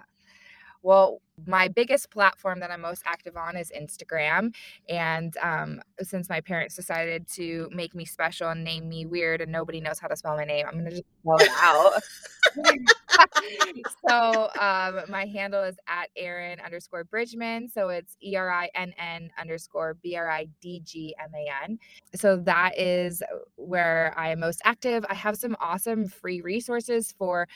Well, 0.84 1.22
my 1.48 1.68
biggest 1.68 2.12
platform 2.12 2.60
that 2.60 2.70
I'm 2.70 2.82
most 2.82 3.02
active 3.06 3.36
on 3.38 3.58
is 3.58 3.72
Instagram, 3.76 4.54
and, 4.88 5.36
um, 5.38 5.82
since 6.02 6.30
my 6.30 6.42
parents 6.42 6.76
decided 6.76 7.28
to 7.30 7.70
make 7.74 7.96
me 7.96 8.06
special 8.06 8.50
and 8.50 8.64
name 8.64 8.88
me 8.88 9.06
weird 9.06 9.42
and 9.42 9.52
nobody 9.52 9.82
knows 9.82 9.98
how 10.00 10.08
to 10.08 10.16
spell 10.16 10.36
my 10.36 10.44
name, 10.46 10.66
I'm 10.68 10.76
gonna 10.78 10.92
just 10.92 11.04
spell 11.22 11.38
it 11.38 11.50
out. 11.60 12.04
So, 14.08 14.50
um, 14.60 15.02
my 15.10 15.26
handle 15.26 15.64
is 15.64 15.76
at 15.88 16.10
Erin 16.16 16.60
underscore 16.60 17.04
Bridgman. 17.04 17.70
So 17.70 17.90
it's 17.90 18.16
E 18.24 18.36
R 18.36 18.52
I 18.52 18.70
N 18.76 18.94
N 18.98 19.30
underscore 19.40 19.96
B 19.96 20.16
R 20.16 20.30
I 20.30 20.48
D 20.62 20.82
G 20.84 21.16
M 21.20 21.30
A 21.36 21.64
N. 21.70 21.80
So 22.16 22.38
that 22.38 22.78
is 22.78 23.24
where 23.56 24.14
I 24.18 24.30
am 24.30 24.40
most 24.40 24.62
active. 24.66 25.06
I 25.10 25.14
have 25.16 25.38
some 25.38 25.56
awesome 25.60 26.08
free 26.08 26.42
resources 26.42 27.14
for 27.18 27.48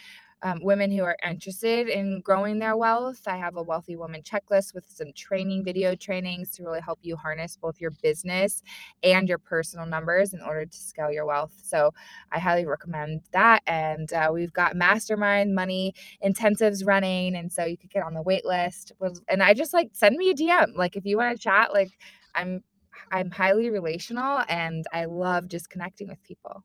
um, 0.43 0.59
women 0.61 0.91
who 0.91 1.03
are 1.03 1.17
interested 1.27 1.89
in 1.89 2.21
growing 2.21 2.59
their 2.59 2.77
wealth. 2.77 3.21
I 3.27 3.37
have 3.37 3.55
a 3.55 3.63
wealthy 3.63 3.95
woman 3.95 4.21
checklist 4.21 4.73
with 4.73 4.85
some 4.87 5.11
training 5.13 5.63
video 5.63 5.95
trainings 5.95 6.51
to 6.51 6.63
really 6.63 6.81
help 6.81 6.99
you 7.01 7.15
harness 7.15 7.57
both 7.57 7.81
your 7.81 7.91
business 8.03 8.61
and 9.03 9.27
your 9.27 9.39
personal 9.39 9.85
numbers 9.85 10.33
in 10.33 10.41
order 10.41 10.65
to 10.65 10.77
scale 10.77 11.11
your 11.11 11.25
wealth. 11.25 11.53
So 11.63 11.91
I 12.31 12.39
highly 12.39 12.65
recommend 12.65 13.21
that. 13.31 13.63
And 13.65 14.11
uh, 14.13 14.29
we've 14.31 14.53
got 14.53 14.75
mastermind 14.75 15.55
money 15.55 15.93
intensives 16.23 16.85
running. 16.85 17.35
And 17.35 17.51
so 17.51 17.65
you 17.65 17.77
could 17.77 17.89
get 17.89 18.03
on 18.03 18.13
the 18.13 18.21
wait 18.21 18.45
list. 18.45 18.91
And 19.27 19.41
I 19.41 19.53
just 19.53 19.73
like 19.73 19.89
send 19.93 20.17
me 20.17 20.29
a 20.29 20.35
DM. 20.35 20.75
Like 20.75 20.95
if 20.95 21.05
you 21.05 21.17
want 21.17 21.35
to 21.35 21.41
chat, 21.41 21.73
like 21.73 21.97
I'm 22.35 22.63
I'm 23.11 23.31
highly 23.31 23.69
relational 23.69 24.41
and 24.49 24.85
I 24.91 25.05
love 25.05 25.47
just 25.47 25.69
connecting 25.69 26.07
with 26.07 26.21
people. 26.23 26.63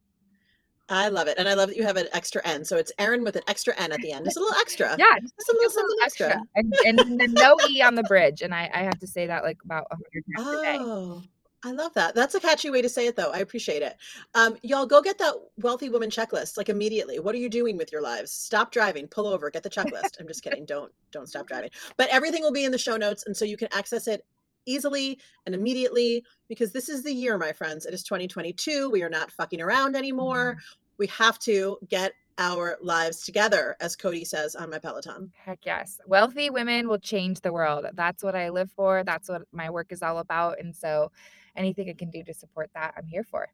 I 0.93 1.09
love 1.09 1.27
it. 1.27 1.39
And 1.39 1.49
I 1.49 1.55
love 1.55 1.71
that 1.71 1.77
you 1.77 1.85
have 1.85 1.97
an 1.97 2.07
extra 2.13 2.43
N. 2.45 2.65
So 2.65 2.77
it's 2.77 2.93
Erin 2.99 3.25
with 3.25 3.37
an 3.37 3.43
extra 3.49 3.75
N 3.79 3.93
at 3.93 4.01
the 4.01 4.13
end. 4.13 4.27
Just 4.27 4.37
a 4.37 4.41
little 4.41 4.59
extra. 4.61 4.95
Yeah, 4.99 5.19
just 5.21 5.49
a 5.49 5.55
little 5.55 5.71
something 5.71 5.97
extra. 6.03 6.27
extra. 6.29 6.43
And, 6.55 7.01
and 7.01 7.21
then 7.21 7.33
no 7.33 7.57
E 7.71 7.81
on 7.81 7.95
the 7.95 8.03
bridge. 8.03 8.43
And 8.43 8.55
I, 8.55 8.71
I 8.73 8.83
have 8.83 8.99
to 8.99 9.07
say 9.07 9.27
that 9.27 9.43
like 9.43 9.59
about 9.65 9.87
a 9.91 9.97
hundred 9.97 10.25
times 10.37 10.49
oh. 10.49 10.61
a 10.61 10.63
day. 10.63 10.79
Oh, 10.79 11.23
I 11.65 11.73
love 11.73 11.95
that. 11.95 12.15
That's 12.15 12.35
a 12.35 12.41
catchy 12.41 12.71
way 12.71 12.83
to 12.83 12.89
say 12.89 13.07
it, 13.07 13.17
though. 13.17 13.31
I 13.31 13.39
appreciate 13.39 13.83
it. 13.83 13.97
Um, 14.35 14.57
y'all 14.63 14.85
go 14.85 15.01
get 15.01 15.19
that 15.19 15.35
wealthy 15.59 15.89
woman 15.89 16.11
checklist 16.11 16.57
like 16.57 16.69
immediately. 16.69 17.21
What 17.21 17.35
are 17.35 17.39
you 17.39 17.49
doing 17.49 17.77
with 17.77 17.91
your 17.91 18.03
lives? 18.03 18.33
Stop 18.33 18.73
driving, 18.73 19.07
pull 19.07 19.27
over, 19.27 19.49
get 19.49 19.63
the 19.63 19.71
checklist. 19.71 20.21
I'm 20.21 20.27
just 20.27 20.43
kidding. 20.43 20.67
Don't 20.67 20.93
don't 21.11 21.29
stop 21.29 21.47
driving. 21.47 21.71
But 21.97 22.11
everything 22.11 22.43
will 22.43 22.53
be 22.53 22.65
in 22.65 22.73
the 22.73 22.79
show 22.79 22.97
notes, 22.97 23.25
and 23.27 23.37
so 23.37 23.45
you 23.45 23.57
can 23.57 23.69
access 23.73 24.09
it 24.09 24.27
easily 24.67 25.19
and 25.47 25.55
immediately 25.55 26.25
because 26.49 26.73
this 26.73 26.89
is 26.89 27.03
the 27.03 27.13
year, 27.13 27.39
my 27.39 27.53
friends. 27.53 27.87
It 27.87 27.95
is 27.95 28.03
2022. 28.03 28.91
We 28.91 29.03
are 29.03 29.09
not 29.09 29.31
fucking 29.31 29.61
around 29.61 29.97
anymore. 29.97 30.59
We 30.99 31.07
have 31.09 31.39
to 31.41 31.79
get 31.89 32.13
our 32.39 32.79
lives 32.81 33.25
together, 33.25 33.77
as 33.81 33.97
Cody 33.97 34.25
says 34.25 34.55
on 34.55 34.71
my 34.71 34.79
Peloton. 34.79 35.31
Heck 35.37 35.61
yes. 35.65 36.01
Wealthy 36.07 36.51
women 36.51 36.89
will 36.89 36.99
change 36.99 37.41
the 37.41 37.53
world. 37.53 37.87
That's 37.95 38.23
what 38.23 38.35
I 38.35 38.49
live 38.49 38.71
for. 38.71 39.05
That's 39.05 39.29
what 39.29 39.43
my 39.53 39.71
work 39.71 39.93
is 39.93 40.03
all 40.03 40.19
about. 40.19 40.59
And 40.59 40.75
so 40.75 41.11
anything 41.57 41.91
I 41.91 41.93
can 41.93 42.11
do 42.11 42.23
to 42.25 42.35
support 42.35 42.71
that, 42.75 42.95
I'm 42.97 43.07
here 43.07 43.25
for. 43.25 43.49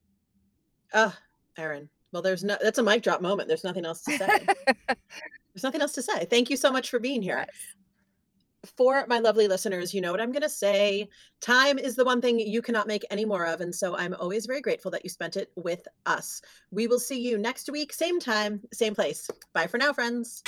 Oh, 0.95 1.15
Erin. 1.57 1.89
Well, 2.13 2.23
there's 2.23 2.43
no 2.43 2.57
that's 2.63 2.79
a 2.79 2.83
mic 2.83 3.03
drop 3.03 3.21
moment. 3.21 3.49
There's 3.49 3.65
nothing 3.65 3.85
else 3.85 4.03
to 4.05 4.17
say. 4.17 4.47
there's 4.87 5.63
nothing 5.63 5.83
else 5.83 5.93
to 5.93 6.03
say. 6.03 6.25
Thank 6.25 6.49
you 6.49 6.57
so 6.57 6.73
much 6.73 6.89
for 6.89 6.99
being 6.99 7.21
here. 7.21 7.37
Yes. 7.37 7.57
For 8.65 9.07
my 9.09 9.21
lovely 9.21 9.47
listeners, 9.47 9.95
you 9.95 10.01
know 10.01 10.11
what 10.11 10.21
I'm 10.21 10.33
going 10.33 10.43
to 10.43 10.49
say. 10.49 11.09
Time 11.41 11.79
is 11.79 11.95
the 11.95 12.05
one 12.05 12.21
thing 12.21 12.41
you 12.41 12.61
cannot 12.61 12.89
make 12.89 13.05
any 13.11 13.25
more 13.25 13.47
of. 13.47 13.61
And 13.61 13.75
so 13.75 13.97
I'm 13.97 14.15
always 14.15 14.47
very 14.47 14.61
grateful 14.61 14.91
that 14.91 15.05
you 15.05 15.11
spent 15.11 15.37
it 15.37 15.53
with 15.57 15.87
us. 16.07 16.43
We 16.71 16.89
will 16.89 16.99
see 16.99 17.21
you 17.21 17.39
next 17.39 17.71
week, 17.71 17.93
same 17.93 18.19
time, 18.19 18.61
same 18.73 18.95
place. 18.95 19.29
Bye 19.53 19.69
for 19.69 19.79
now, 19.79 19.93
friends. 19.93 20.43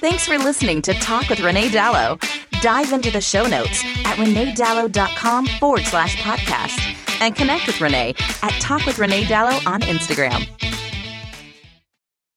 Thanks 0.00 0.26
for 0.26 0.38
listening 0.38 0.80
to 0.82 0.94
Talk 0.94 1.28
with 1.28 1.40
Renee 1.40 1.68
Dalo. 1.68 2.18
Dive 2.62 2.92
into 2.92 3.10
the 3.10 3.20
show 3.20 3.46
notes 3.46 3.84
at 4.04 4.16
reneedalo.com 4.16 5.46
forward 5.46 5.84
slash 5.84 6.16
podcast 6.16 6.78
and 7.20 7.36
connect 7.36 7.66
with 7.66 7.80
Renee 7.80 8.14
at 8.42 8.52
Talk 8.60 8.86
with 8.86 8.98
Renee 8.98 9.24
Dalo 9.24 9.66
on 9.66 9.82
Instagram. 9.82 10.69